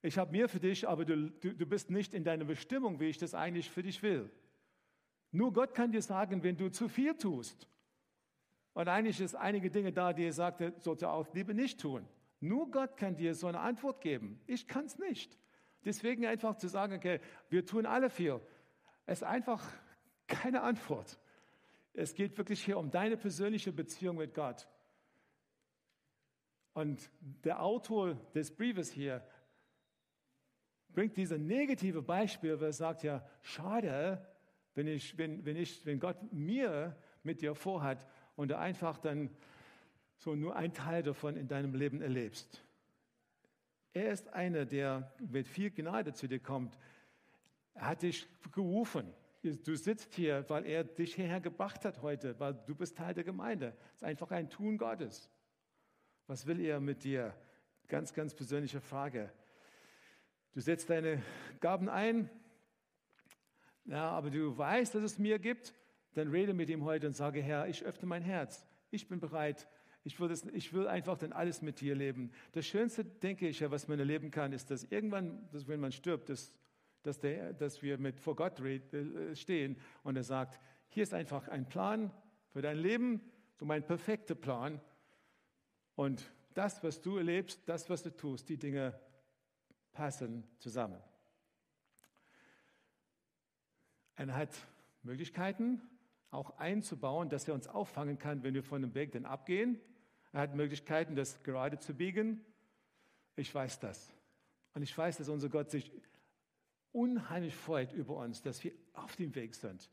Ich 0.02 0.18
habe 0.18 0.32
mehr 0.32 0.48
für 0.48 0.61
dich, 0.61 0.88
aber 0.88 1.04
du, 1.04 1.30
du, 1.30 1.54
du 1.54 1.66
bist 1.66 1.90
nicht 1.90 2.14
in 2.14 2.22
deiner 2.22 2.44
Bestimmung, 2.44 3.00
wie 3.00 3.06
ich 3.06 3.18
das 3.18 3.34
eigentlich 3.34 3.70
für 3.70 3.82
dich 3.82 4.02
will. 4.02 4.30
Nur 5.33 5.53
Gott 5.53 5.74
kann 5.74 5.93
dir 5.93 6.03
sagen, 6.03 6.43
wenn 6.43 6.57
du 6.57 6.70
zu 6.70 6.89
viel 6.89 7.14
tust. 7.16 7.68
Und 8.72 8.89
eigentlich 8.89 9.20
ist 9.20 9.35
einige 9.35 9.70
Dinge 9.70 9.93
da, 9.93 10.12
die 10.12 10.24
er 10.24 10.33
sagte, 10.33 10.74
sollte 10.78 11.11
auch 11.11 11.33
lieber 11.35 11.55
nicht 11.55 11.81
tun. 11.81 12.07
Nur 12.41 12.70
Gott 12.70 12.97
kann 12.97 13.16
dir 13.16 13.35
so 13.35 13.47
eine 13.47 13.61
Antwort 13.61 14.01
geben. 14.01 14.41
Ich 14.47 14.66
kann 14.66 14.87
es 14.87 14.99
nicht. 14.99 15.39
Deswegen 15.85 16.26
einfach 16.26 16.57
zu 16.57 16.68
sagen, 16.68 16.95
okay, 16.95 17.20
wir 17.49 17.64
tun 17.66 17.87
alle 17.87 18.11
viel. 18.11 18.41
Es 19.07 19.18
ist 19.18 19.24
einfach 19.24 19.64
keine 20.26 20.62
Antwort. 20.62 21.18
Es 21.93 22.14
geht 22.14 22.39
wirklich 22.39 22.64
hier 22.64 22.78
um 22.78 22.91
deine 22.91 23.16
persönliche 23.16 23.72
Beziehung 23.72 24.16
mit 24.16 24.35
Gott. 24.35 24.68
Und 26.72 27.11
der 27.45 27.62
Autor 27.62 28.14
des 28.35 28.55
Briefes 28.55 28.91
hier 28.91 29.26
bringt 30.93 31.16
dieses 31.16 31.39
negative 31.39 32.03
Beispiel, 32.03 32.61
wo 32.61 32.64
er 32.64 32.72
sagt 32.72 33.03
ja, 33.03 33.26
schade, 33.43 34.24
wenn, 34.75 34.87
ich, 34.87 35.16
wenn, 35.18 35.45
wenn, 35.45 35.57
ich, 35.57 35.85
wenn 35.85 36.01
Gott 36.01 36.33
mir 36.33 36.97
mit 37.23 37.43
dir 37.43 37.55
vorhat 37.55 38.07
und 38.37 38.49
du 38.49 38.59
einfach 38.59 38.99
dann 38.99 39.31
so 40.16 40.35
nur 40.35 40.57
ein 40.57 40.73
Teil 40.73 41.03
davon 41.03 41.37
in 41.37 41.49
deinem 41.49 41.75
Leben 41.75 42.03
erlebst. 42.03 42.62
Er 43.93 44.12
ist 44.12 44.29
einer, 44.33 44.66
der 44.66 45.12
mit 45.18 45.49
viel 45.49 45.71
Gnade 45.71 46.12
zu 46.12 46.29
dir 46.29 46.39
kommt. 46.39 46.79
Er 47.75 47.89
hat 47.89 48.03
dich 48.03 48.27
gerufen. 48.53 49.12
Du 49.43 49.75
sitzt 49.75 50.14
hier, 50.14 50.45
weil 50.49 50.66
er 50.66 50.85
dich 50.85 51.14
hierher 51.14 51.41
gebracht 51.41 51.85
hat 51.85 52.03
heute, 52.03 52.39
weil 52.39 52.55
du 52.66 52.75
bist 52.75 52.99
Teil 52.99 53.14
der 53.14 53.25
Gemeinde. 53.25 53.75
Es 53.95 53.97
ist 53.97 54.05
einfach 54.05 54.31
ein 54.31 54.51
Tun 54.51 54.77
Gottes. 54.77 55.31
Was 56.27 56.47
will 56.47 56.61
er 56.61 56.79
mit 56.79 57.03
dir? 57.03 57.35
Ganz, 57.89 58.12
ganz 58.12 58.35
persönliche 58.35 58.81
Frage. 58.81 59.33
Du 60.53 60.61
setzt 60.61 60.91
deine 60.91 61.23
Gaben 61.61 61.89
ein, 61.89 62.29
ja, 63.91 64.09
aber 64.11 64.30
du 64.30 64.57
weißt, 64.57 64.95
dass 64.95 65.03
es 65.03 65.18
mir 65.18 65.41
gibt, 65.41 65.74
dann 66.14 66.28
rede 66.28 66.55
mit 66.55 66.70
ihm 66.70 66.84
heute 66.84 67.09
und 67.09 67.12
sage, 67.12 67.43
Herr, 67.43 67.66
ich 67.66 67.84
öffne 67.84 68.07
mein 68.07 68.22
Herz. 68.22 68.64
Ich 68.91 69.09
bin 69.09 69.18
bereit. 69.18 69.68
Ich 70.05 70.20
will, 70.20 70.28
das, 70.28 70.45
ich 70.45 70.72
will 70.72 70.86
einfach 70.86 71.18
dann 71.18 71.32
alles 71.32 71.61
mit 71.61 71.80
dir 71.80 71.97
leben. 71.97 72.30
Das 72.53 72.66
Schönste, 72.66 73.05
denke 73.05 73.49
ich, 73.49 73.68
was 73.68 73.88
man 73.88 73.99
erleben 73.99 74.30
kann, 74.30 74.53
ist, 74.53 74.70
dass 74.70 74.84
irgendwann, 74.84 75.49
dass 75.51 75.66
wenn 75.66 75.80
man 75.80 75.91
stirbt, 75.91 76.28
dass, 76.28 76.55
dass, 77.03 77.18
der, 77.18 77.53
dass 77.53 77.82
wir 77.82 77.99
mit 77.99 78.20
vor 78.20 78.36
Gott 78.36 78.61
äh, 78.61 79.34
stehen 79.34 79.76
und 80.05 80.16
er 80.16 80.22
sagt, 80.22 80.61
hier 80.88 81.03
ist 81.03 81.12
einfach 81.12 81.49
ein 81.49 81.68
Plan 81.68 82.12
für 82.53 82.62
dein 82.62 82.78
Leben, 82.78 83.20
so 83.59 83.64
mein 83.64 83.84
perfekter 83.84 84.36
Plan. 84.36 84.80
Und 85.97 86.32
das, 86.55 86.82
was 86.84 87.01
du 87.01 87.16
erlebst, 87.16 87.61
das, 87.66 87.91
was 87.91 88.05
du 88.05 88.16
tust, 88.16 88.49
die 88.49 88.57
Dinge 88.57 88.99
passen 89.93 90.45
zusammen. 90.59 91.01
Er 94.29 94.35
hat 94.35 94.51
Möglichkeiten 95.03 95.81
auch 96.31 96.59
einzubauen, 96.59 97.31
dass 97.31 97.49
er 97.49 97.55
uns 97.55 97.66
auffangen 97.66 98.18
kann, 98.18 98.43
wenn 98.43 98.53
wir 98.53 98.62
von 98.62 98.83
dem 98.83 98.95
Weg 98.95 99.12
dann 99.12 99.25
abgehen. 99.25 99.81
Er 100.33 100.43
hat 100.43 100.55
Möglichkeiten, 100.55 101.16
das 101.16 101.43
gerade 101.43 101.79
zu 101.79 101.95
biegen. 101.95 102.45
Ich 103.37 103.55
weiß 103.55 103.81
das. 103.81 104.12
Und 104.75 104.83
ich 104.83 104.97
weiß, 104.97 105.16
dass 105.16 105.31
unser 105.31 105.49
Gott 105.49 105.71
sich 105.71 105.91
unheimlich 106.93 107.55
freut 107.57 107.95
über 107.95 108.16
uns, 108.16 108.43
dass 108.43 108.62
wir 108.62 108.73
auf 108.93 109.16
dem 109.16 109.35
Weg 109.35 109.55
sind. 109.55 109.91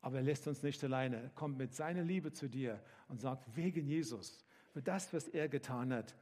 Aber 0.00 0.16
er 0.16 0.22
lässt 0.22 0.48
uns 0.48 0.62
nicht 0.62 0.82
alleine. 0.82 1.22
Er 1.22 1.28
kommt 1.28 1.58
mit 1.58 1.74
seiner 1.74 2.02
Liebe 2.02 2.32
zu 2.32 2.48
dir 2.48 2.82
und 3.08 3.20
sagt, 3.20 3.54
wegen 3.54 3.86
Jesus, 3.86 4.42
für 4.72 4.80
das, 4.80 5.12
was 5.12 5.28
er 5.28 5.50
getan 5.50 5.92
hat, 5.92 6.16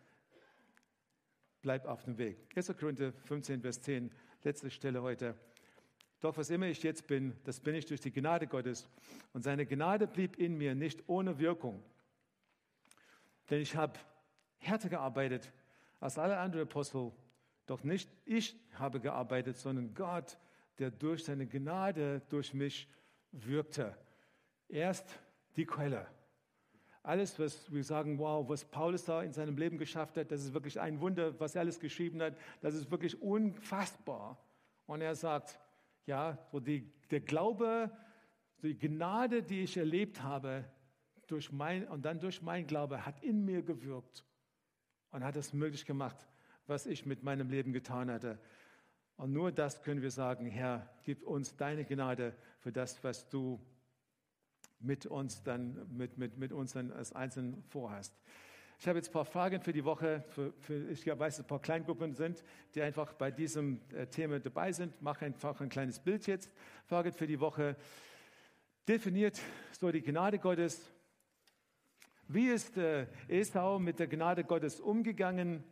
bleib 1.62 1.86
auf 1.86 2.02
dem 2.02 2.18
Weg. 2.18 2.38
1. 2.56 2.76
Korinther 2.76 3.12
15, 3.12 3.60
Vers 3.60 3.82
10, 3.82 4.10
letzte 4.42 4.68
Stelle 4.68 5.00
heute. 5.00 5.36
Doch 6.20 6.36
was 6.36 6.50
immer 6.50 6.66
ich 6.66 6.82
jetzt 6.82 7.06
bin, 7.06 7.34
das 7.44 7.60
bin 7.60 7.74
ich 7.74 7.86
durch 7.86 8.00
die 8.00 8.12
Gnade 8.12 8.46
Gottes. 8.46 8.88
Und 9.32 9.42
seine 9.42 9.64
Gnade 9.64 10.06
blieb 10.06 10.38
in 10.38 10.56
mir 10.56 10.74
nicht 10.74 11.02
ohne 11.06 11.38
Wirkung. 11.38 11.82
Denn 13.48 13.60
ich 13.60 13.74
habe 13.74 13.98
härter 14.58 14.90
gearbeitet 14.90 15.50
als 15.98 16.18
alle 16.18 16.38
anderen 16.38 16.66
Apostel. 16.66 17.12
Doch 17.66 17.82
nicht 17.84 18.10
ich 18.26 18.54
habe 18.74 19.00
gearbeitet, 19.00 19.56
sondern 19.56 19.94
Gott, 19.94 20.36
der 20.78 20.90
durch 20.90 21.24
seine 21.24 21.46
Gnade 21.46 22.20
durch 22.28 22.52
mich 22.52 22.86
wirkte. 23.32 23.96
Erst 24.68 25.18
die 25.56 25.64
Quelle. 25.64 26.06
Alles, 27.02 27.38
was 27.38 27.72
wir 27.72 27.82
sagen, 27.82 28.18
wow, 28.18 28.46
was 28.46 28.64
Paulus 28.64 29.06
da 29.06 29.22
in 29.22 29.32
seinem 29.32 29.56
Leben 29.56 29.78
geschafft 29.78 30.18
hat, 30.18 30.30
das 30.30 30.42
ist 30.42 30.52
wirklich 30.52 30.78
ein 30.78 31.00
Wunder, 31.00 31.38
was 31.40 31.54
er 31.54 31.62
alles 31.62 31.80
geschrieben 31.80 32.20
hat, 32.20 32.36
das 32.60 32.74
ist 32.74 32.90
wirklich 32.90 33.20
unfassbar. 33.22 34.36
Und 34.86 35.00
er 35.00 35.14
sagt, 35.14 35.58
ja, 36.06 36.38
so 36.50 36.60
die, 36.60 36.90
der 37.10 37.20
Glaube, 37.20 37.90
die 38.62 38.78
Gnade, 38.78 39.42
die 39.42 39.62
ich 39.62 39.76
erlebt 39.76 40.22
habe, 40.22 40.64
durch 41.26 41.52
mein, 41.52 41.86
und 41.88 42.04
dann 42.04 42.18
durch 42.20 42.42
mein 42.42 42.66
Glaube, 42.66 43.06
hat 43.06 43.22
in 43.22 43.44
mir 43.44 43.62
gewirkt 43.62 44.24
und 45.10 45.24
hat 45.24 45.36
es 45.36 45.52
möglich 45.52 45.86
gemacht, 45.86 46.26
was 46.66 46.86
ich 46.86 47.06
mit 47.06 47.22
meinem 47.22 47.48
Leben 47.48 47.72
getan 47.72 48.10
hatte. 48.10 48.38
Und 49.16 49.32
nur 49.32 49.52
das 49.52 49.82
können 49.82 50.02
wir 50.02 50.10
sagen, 50.10 50.46
Herr, 50.46 50.88
gib 51.04 51.22
uns 51.22 51.56
deine 51.56 51.84
Gnade 51.84 52.34
für 52.58 52.72
das, 52.72 53.02
was 53.04 53.28
du 53.28 53.60
mit 54.80 55.06
uns 55.06 55.42
dann, 55.42 55.86
mit, 55.94 56.16
mit, 56.16 56.38
mit 56.38 56.52
uns 56.52 56.72
dann 56.72 56.90
als 56.90 57.12
Einzelnen 57.12 57.62
vorhast. 57.64 58.18
Ich 58.80 58.88
habe 58.88 58.98
jetzt 58.98 59.10
ein 59.10 59.12
paar 59.12 59.26
Fragen 59.26 59.60
für 59.60 59.74
die 59.74 59.84
Woche. 59.84 60.24
Für, 60.30 60.54
für, 60.58 60.90
ich 60.90 61.06
weiß, 61.06 61.36
dass 61.36 61.44
ein 61.44 61.46
paar 61.46 61.60
Kleingruppen 61.60 62.14
sind, 62.14 62.42
die 62.74 62.80
einfach 62.80 63.12
bei 63.12 63.30
diesem 63.30 63.78
äh, 63.92 64.06
Thema 64.06 64.40
dabei 64.40 64.72
sind. 64.72 65.02
Mache 65.02 65.26
einfach 65.26 65.60
ein 65.60 65.68
kleines 65.68 65.98
Bild 65.98 66.26
jetzt. 66.26 66.54
Frage 66.86 67.12
für 67.12 67.26
die 67.26 67.38
Woche. 67.38 67.76
Definiert 68.88 69.38
so 69.78 69.92
die 69.92 70.00
Gnade 70.00 70.38
Gottes. 70.38 70.90
Wie 72.26 72.46
ist 72.46 72.78
äh, 72.78 73.06
Esau 73.28 73.78
mit 73.78 73.98
der 73.98 74.06
Gnade 74.06 74.44
Gottes 74.44 74.80
umgegangen? 74.80 75.62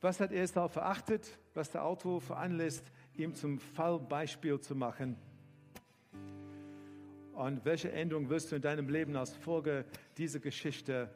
Was 0.00 0.18
hat 0.18 0.32
Esau 0.32 0.66
verachtet, 0.66 1.38
was 1.54 1.70
der 1.70 1.84
Autor 1.84 2.20
veranlasst, 2.20 2.90
ihm 3.14 3.36
zum 3.36 3.60
Fallbeispiel 3.60 4.58
zu 4.58 4.74
machen? 4.74 5.16
Und 7.34 7.64
welche 7.64 7.90
Änderung 7.90 8.28
wirst 8.28 8.52
du 8.52 8.56
in 8.56 8.62
deinem 8.62 8.88
Leben 8.88 9.16
als 9.16 9.34
Folge 9.34 9.84
dieser 10.18 10.38
Geschichte 10.38 11.08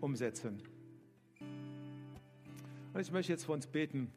umsetzen? 0.00 0.60
Und 2.92 3.00
ich 3.00 3.12
möchte 3.12 3.32
jetzt 3.32 3.44
für 3.44 3.52
uns 3.52 3.66
beten. 3.66 4.12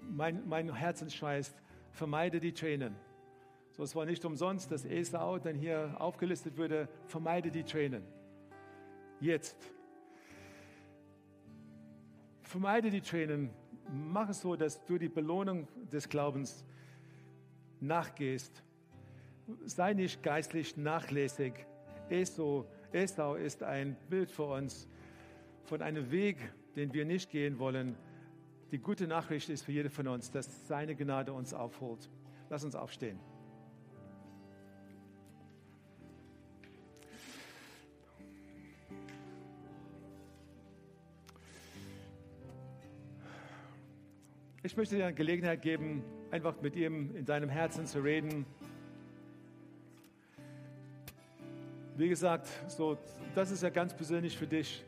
Mein, 0.00 0.48
mein 0.48 0.72
Herzensschrei 0.72 1.38
ist, 1.38 1.56
vermeide 1.90 2.38
die 2.38 2.52
Tränen. 2.52 2.94
So, 3.72 3.82
es 3.82 3.96
war 3.96 4.06
nicht 4.06 4.24
umsonst, 4.24 4.70
dass 4.70 4.84
Esau 4.84 5.38
dann 5.40 5.56
hier 5.56 5.96
aufgelistet 5.98 6.56
würde, 6.56 6.88
vermeide 7.06 7.50
die 7.50 7.64
Tränen. 7.64 8.04
Jetzt. 9.20 9.56
Vermeide 12.42 12.90
die 12.90 13.00
Tränen. 13.00 13.50
Mach 13.92 14.28
es 14.28 14.40
so, 14.40 14.54
dass 14.54 14.84
du 14.84 14.96
die 14.96 15.08
Belohnung 15.08 15.66
des 15.90 16.08
Glaubens 16.08 16.64
nachgehst. 17.86 18.62
Sei 19.64 19.94
nicht 19.94 20.22
geistlich 20.22 20.76
nachlässig. 20.76 21.66
Esau, 22.08 22.66
Esau 22.92 23.34
ist 23.34 23.62
ein 23.62 23.96
Bild 24.08 24.30
für 24.30 24.44
uns 24.44 24.88
von 25.64 25.82
einem 25.82 26.10
Weg, 26.10 26.38
den 26.76 26.92
wir 26.92 27.04
nicht 27.04 27.30
gehen 27.30 27.58
wollen. 27.58 27.96
Die 28.70 28.78
gute 28.78 29.06
Nachricht 29.06 29.48
ist 29.50 29.64
für 29.64 29.72
jede 29.72 29.90
von 29.90 30.08
uns, 30.08 30.30
dass 30.30 30.66
seine 30.66 30.94
Gnade 30.94 31.32
uns 31.32 31.54
aufholt. 31.54 32.10
Lass 32.50 32.64
uns 32.64 32.74
aufstehen. 32.74 33.18
Ich 44.66 44.78
möchte 44.78 44.96
dir 44.96 45.04
eine 45.04 45.14
Gelegenheit 45.14 45.60
geben, 45.60 46.02
einfach 46.30 46.58
mit 46.62 46.74
ihm 46.74 47.14
in 47.14 47.26
deinem 47.26 47.50
Herzen 47.50 47.84
zu 47.84 48.02
reden. 48.02 48.46
Wie 51.98 52.08
gesagt, 52.08 52.48
so, 52.68 52.96
das 53.34 53.50
ist 53.50 53.62
ja 53.62 53.68
ganz 53.68 53.94
persönlich 53.94 54.38
für 54.38 54.46
dich. 54.46 54.82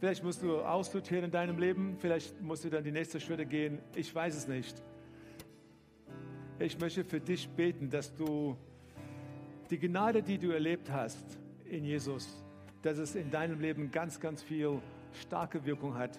Vielleicht 0.00 0.24
musst 0.24 0.42
du 0.42 0.62
aussortieren 0.62 1.26
in 1.26 1.30
deinem 1.30 1.60
Leben, 1.60 1.96
vielleicht 2.00 2.42
musst 2.42 2.64
du 2.64 2.70
dann 2.70 2.82
die 2.82 2.90
nächsten 2.90 3.20
Schritte 3.20 3.46
gehen. 3.46 3.78
Ich 3.94 4.12
weiß 4.12 4.34
es 4.34 4.48
nicht. 4.48 4.82
Ich 6.58 6.76
möchte 6.80 7.04
für 7.04 7.20
dich 7.20 7.48
beten, 7.48 7.88
dass 7.88 8.12
du 8.12 8.56
die 9.70 9.78
Gnade, 9.78 10.24
die 10.24 10.38
du 10.38 10.50
erlebt 10.50 10.90
hast 10.90 11.38
in 11.66 11.84
Jesus, 11.84 12.42
dass 12.82 12.98
es 12.98 13.14
in 13.14 13.30
deinem 13.30 13.60
Leben 13.60 13.92
ganz, 13.92 14.18
ganz 14.18 14.42
viel 14.42 14.80
starke 15.12 15.64
Wirkung 15.64 15.94
hat 15.94 16.18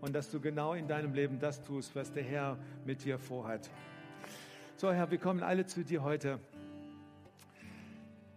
und 0.00 0.14
dass 0.14 0.30
du 0.30 0.40
genau 0.40 0.74
in 0.74 0.88
deinem 0.88 1.14
Leben 1.14 1.38
das 1.38 1.62
tust, 1.62 1.94
was 1.94 2.12
der 2.12 2.22
Herr 2.22 2.58
mit 2.84 3.04
dir 3.04 3.18
vorhat. 3.18 3.70
So, 4.76 4.92
Herr, 4.92 5.10
wir 5.10 5.18
kommen 5.18 5.42
alle 5.42 5.66
zu 5.66 5.84
dir 5.84 6.02
heute. 6.02 6.38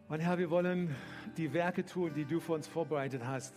Und 0.09 0.20
Herr, 0.20 0.38
wir 0.38 0.49
wollen 0.49 0.93
die 1.38 1.53
Werke 1.53 1.86
tun, 1.86 2.11
die 2.14 2.26
du 2.26 2.39
für 2.39 2.53
uns 2.53 2.68
vorbereitet 2.68 3.22
hast. 3.26 3.55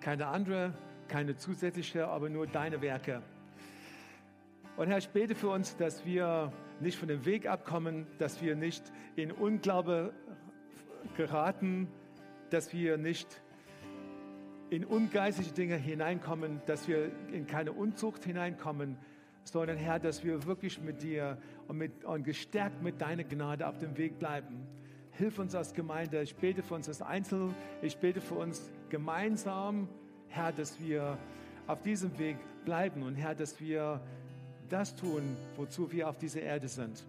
Keine 0.00 0.26
andere, 0.26 0.74
keine 1.08 1.36
zusätzliche, 1.36 2.08
aber 2.08 2.28
nur 2.28 2.46
deine 2.46 2.82
Werke. 2.82 3.22
Und 4.76 4.88
Herr, 4.88 4.98
ich 4.98 5.08
bete 5.08 5.34
für 5.34 5.48
uns, 5.48 5.76
dass 5.76 6.04
wir 6.04 6.52
nicht 6.80 6.98
von 6.98 7.08
dem 7.08 7.24
Weg 7.24 7.46
abkommen, 7.46 8.06
dass 8.18 8.40
wir 8.40 8.54
nicht 8.54 8.82
in 9.16 9.32
Unglaube 9.32 10.12
geraten, 11.16 11.88
dass 12.50 12.72
wir 12.72 12.96
nicht 12.96 13.42
in 14.70 14.84
ungeistliche 14.84 15.52
Dinge 15.52 15.76
hineinkommen, 15.76 16.62
dass 16.66 16.86
wir 16.86 17.10
in 17.32 17.46
keine 17.46 17.72
Unzucht 17.72 18.24
hineinkommen, 18.24 18.96
sondern 19.42 19.76
Herr, 19.76 19.98
dass 19.98 20.24
wir 20.24 20.46
wirklich 20.46 20.80
mit 20.80 21.02
dir 21.02 21.38
und, 21.66 21.76
mit, 21.76 22.04
und 22.04 22.22
gestärkt 22.22 22.82
mit 22.82 23.00
deiner 23.00 23.24
Gnade 23.24 23.66
auf 23.66 23.78
dem 23.78 23.96
Weg 23.98 24.18
bleiben. 24.18 24.66
Hilf 25.10 25.38
uns 25.38 25.54
als 25.54 25.74
Gemeinde. 25.74 26.22
Ich 26.22 26.36
bete 26.36 26.62
für 26.62 26.74
uns 26.74 26.88
als 26.88 27.02
Einzel. 27.02 27.52
Ich 27.82 27.96
bete 27.96 28.20
für 28.20 28.36
uns 28.36 28.70
gemeinsam, 28.88 29.88
Herr, 30.28 30.52
dass 30.52 30.80
wir 30.80 31.18
auf 31.66 31.82
diesem 31.82 32.16
Weg 32.18 32.36
bleiben 32.64 33.02
und 33.02 33.16
Herr, 33.16 33.34
dass 33.34 33.60
wir 33.60 34.00
das 34.68 34.94
tun, 34.94 35.36
wozu 35.56 35.90
wir 35.90 36.08
auf 36.08 36.16
dieser 36.16 36.42
Erde 36.42 36.68
sind. 36.68 37.04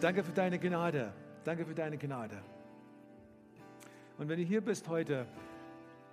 Danke 0.00 0.22
für 0.22 0.32
deine 0.32 0.58
Gnade. 0.58 1.12
Danke 1.44 1.64
für 1.64 1.74
deine 1.74 1.96
Gnade. 1.96 2.36
Und 4.18 4.28
wenn 4.28 4.38
du 4.38 4.44
hier 4.44 4.60
bist 4.60 4.88
heute 4.88 5.26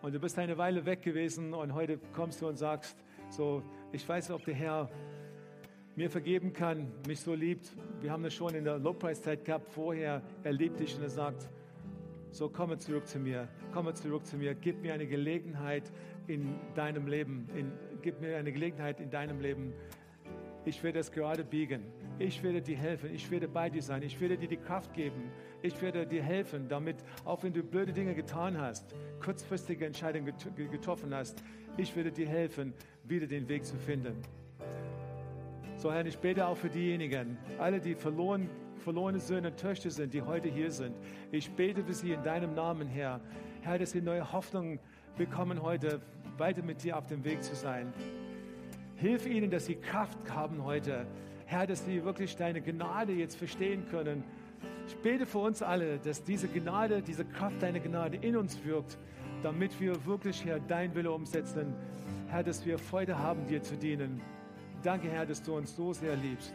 und 0.03 0.13
du 0.13 0.19
bist 0.19 0.37
eine 0.37 0.59
Weile 0.59 0.85
weg 0.85 1.01
gewesen 1.01 1.55
und 1.55 1.73
heute 1.73 1.97
kommst 2.13 2.39
du 2.39 2.47
und 2.47 2.55
sagst, 2.55 2.95
so, 3.29 3.63
ich 3.91 4.07
weiß, 4.07 4.29
ob 4.29 4.45
der 4.45 4.53
Herr 4.53 4.91
mir 5.95 6.11
vergeben 6.11 6.53
kann, 6.53 6.91
mich 7.07 7.19
so 7.19 7.33
liebt. 7.33 7.75
Wir 8.01 8.11
haben 8.11 8.21
das 8.21 8.35
schon 8.35 8.53
in 8.53 8.63
der 8.63 8.77
Lobpreiszeit 8.77 9.43
gehabt 9.43 9.71
vorher. 9.71 10.21
Er 10.43 10.53
liebt 10.53 10.79
dich 10.79 10.95
und 10.95 11.01
er 11.01 11.09
sagt, 11.09 11.49
so 12.29 12.47
komme 12.47 12.77
zurück 12.77 13.07
zu 13.07 13.17
mir, 13.17 13.47
komme 13.73 13.95
zurück 13.95 14.23
zu 14.27 14.37
mir, 14.37 14.53
gib 14.53 14.83
mir 14.83 14.93
eine 14.93 15.07
Gelegenheit 15.07 15.91
in 16.27 16.53
deinem 16.75 17.07
Leben, 17.07 17.49
in, 17.55 17.71
gib 18.03 18.21
mir 18.21 18.37
eine 18.37 18.51
Gelegenheit 18.51 18.99
in 18.99 19.09
deinem 19.09 19.39
Leben. 19.39 19.73
Ich 20.63 20.83
werde 20.83 20.99
es 20.99 21.11
gerade 21.11 21.43
biegen. 21.43 21.81
Ich 22.17 22.41
werde 22.43 22.61
dir 22.61 22.77
helfen. 22.77 23.13
Ich 23.13 23.29
werde 23.29 23.47
bei 23.47 23.69
dir 23.69 23.81
sein. 23.81 24.01
Ich 24.01 24.19
werde 24.21 24.37
dir 24.37 24.47
die 24.47 24.57
Kraft 24.57 24.93
geben. 24.93 25.31
Ich 25.61 25.81
werde 25.81 26.07
dir 26.07 26.23
helfen, 26.23 26.67
damit, 26.69 26.97
auch 27.25 27.43
wenn 27.43 27.51
du 27.51 27.61
blöde 27.61 27.91
Dinge 27.91 28.15
getan 28.15 28.57
hast, 28.57 28.95
kurzfristige 29.23 29.85
Entscheidungen 29.85 30.33
getroffen 30.71 31.13
hast, 31.13 31.43
ich 31.77 31.93
werde 31.95 32.11
dir 32.11 32.27
helfen, 32.27 32.73
wieder 33.03 33.27
den 33.27 33.49
Weg 33.49 33.65
zu 33.65 33.75
finden. 33.75 34.21
So, 35.75 35.91
Herr, 35.91 36.05
ich 36.05 36.17
bete 36.17 36.47
auch 36.47 36.55
für 36.55 36.69
diejenigen, 36.69 37.37
alle, 37.59 37.81
die 37.81 37.95
verloren, 37.95 38.49
verlorene 38.77 39.19
Söhne 39.19 39.49
und 39.49 39.57
Töchter 39.57 39.89
sind, 39.89 40.13
die 40.13 40.21
heute 40.21 40.47
hier 40.47 40.71
sind. 40.71 40.95
Ich 41.31 41.51
bete 41.51 41.83
für 41.83 41.93
sie 41.93 42.13
in 42.13 42.23
deinem 42.23 42.53
Namen, 42.53 42.87
Herr. 42.87 43.19
Herr, 43.61 43.77
dass 43.77 43.91
sie 43.91 44.01
neue 44.01 44.31
Hoffnung 44.31 44.79
bekommen 45.17 45.61
heute, 45.61 45.99
weiter 46.37 46.63
mit 46.63 46.81
dir 46.83 46.97
auf 46.97 47.07
dem 47.07 47.25
Weg 47.25 47.43
zu 47.43 47.55
sein. 47.55 47.91
Hilf 48.95 49.25
ihnen, 49.25 49.51
dass 49.51 49.65
sie 49.65 49.75
Kraft 49.75 50.17
haben 50.29 50.63
heute. 50.63 51.05
Herr, 51.45 51.67
dass 51.67 51.85
sie 51.85 52.03
wirklich 52.03 52.35
deine 52.35 52.61
Gnade 52.61 53.13
jetzt 53.13 53.35
verstehen 53.37 53.85
können. 53.89 54.23
Ich 54.87 54.95
bete 54.97 55.25
für 55.25 55.39
uns 55.39 55.61
alle, 55.61 55.99
dass 55.99 56.23
diese 56.23 56.47
Gnade, 56.47 57.01
diese 57.01 57.25
Kraft 57.25 57.61
deiner 57.61 57.79
Gnade 57.79 58.17
in 58.17 58.35
uns 58.35 58.63
wirkt, 58.63 58.97
damit 59.43 59.79
wir 59.79 60.05
wirklich, 60.05 60.43
Herr, 60.45 60.59
dein 60.59 60.93
Wille 60.95 61.11
umsetzen. 61.11 61.73
Herr, 62.27 62.43
dass 62.43 62.65
wir 62.65 62.77
Freude 62.77 63.17
haben, 63.17 63.45
dir 63.47 63.61
zu 63.61 63.75
dienen. 63.75 64.21
Danke, 64.83 65.09
Herr, 65.09 65.25
dass 65.25 65.41
du 65.41 65.55
uns 65.55 65.75
so 65.75 65.93
sehr 65.93 66.15
liebst. 66.15 66.53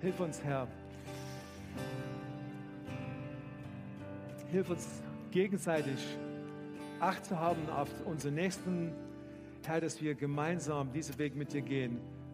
Hilf 0.00 0.20
uns, 0.20 0.42
Herr. 0.42 0.66
Hilf 4.50 4.70
uns 4.70 5.02
gegenseitig 5.30 5.98
Acht 7.00 7.24
zu 7.24 7.40
haben 7.40 7.66
auf 7.70 7.88
unseren 8.04 8.34
Nächsten. 8.34 8.92
Herr, 9.64 9.80
dass 9.80 10.02
wir 10.02 10.14
gemeinsam 10.14 10.92
diesen 10.92 11.18
Weg 11.18 11.34
mit 11.34 11.54
dir 11.54 11.62
gehen, 11.62 11.98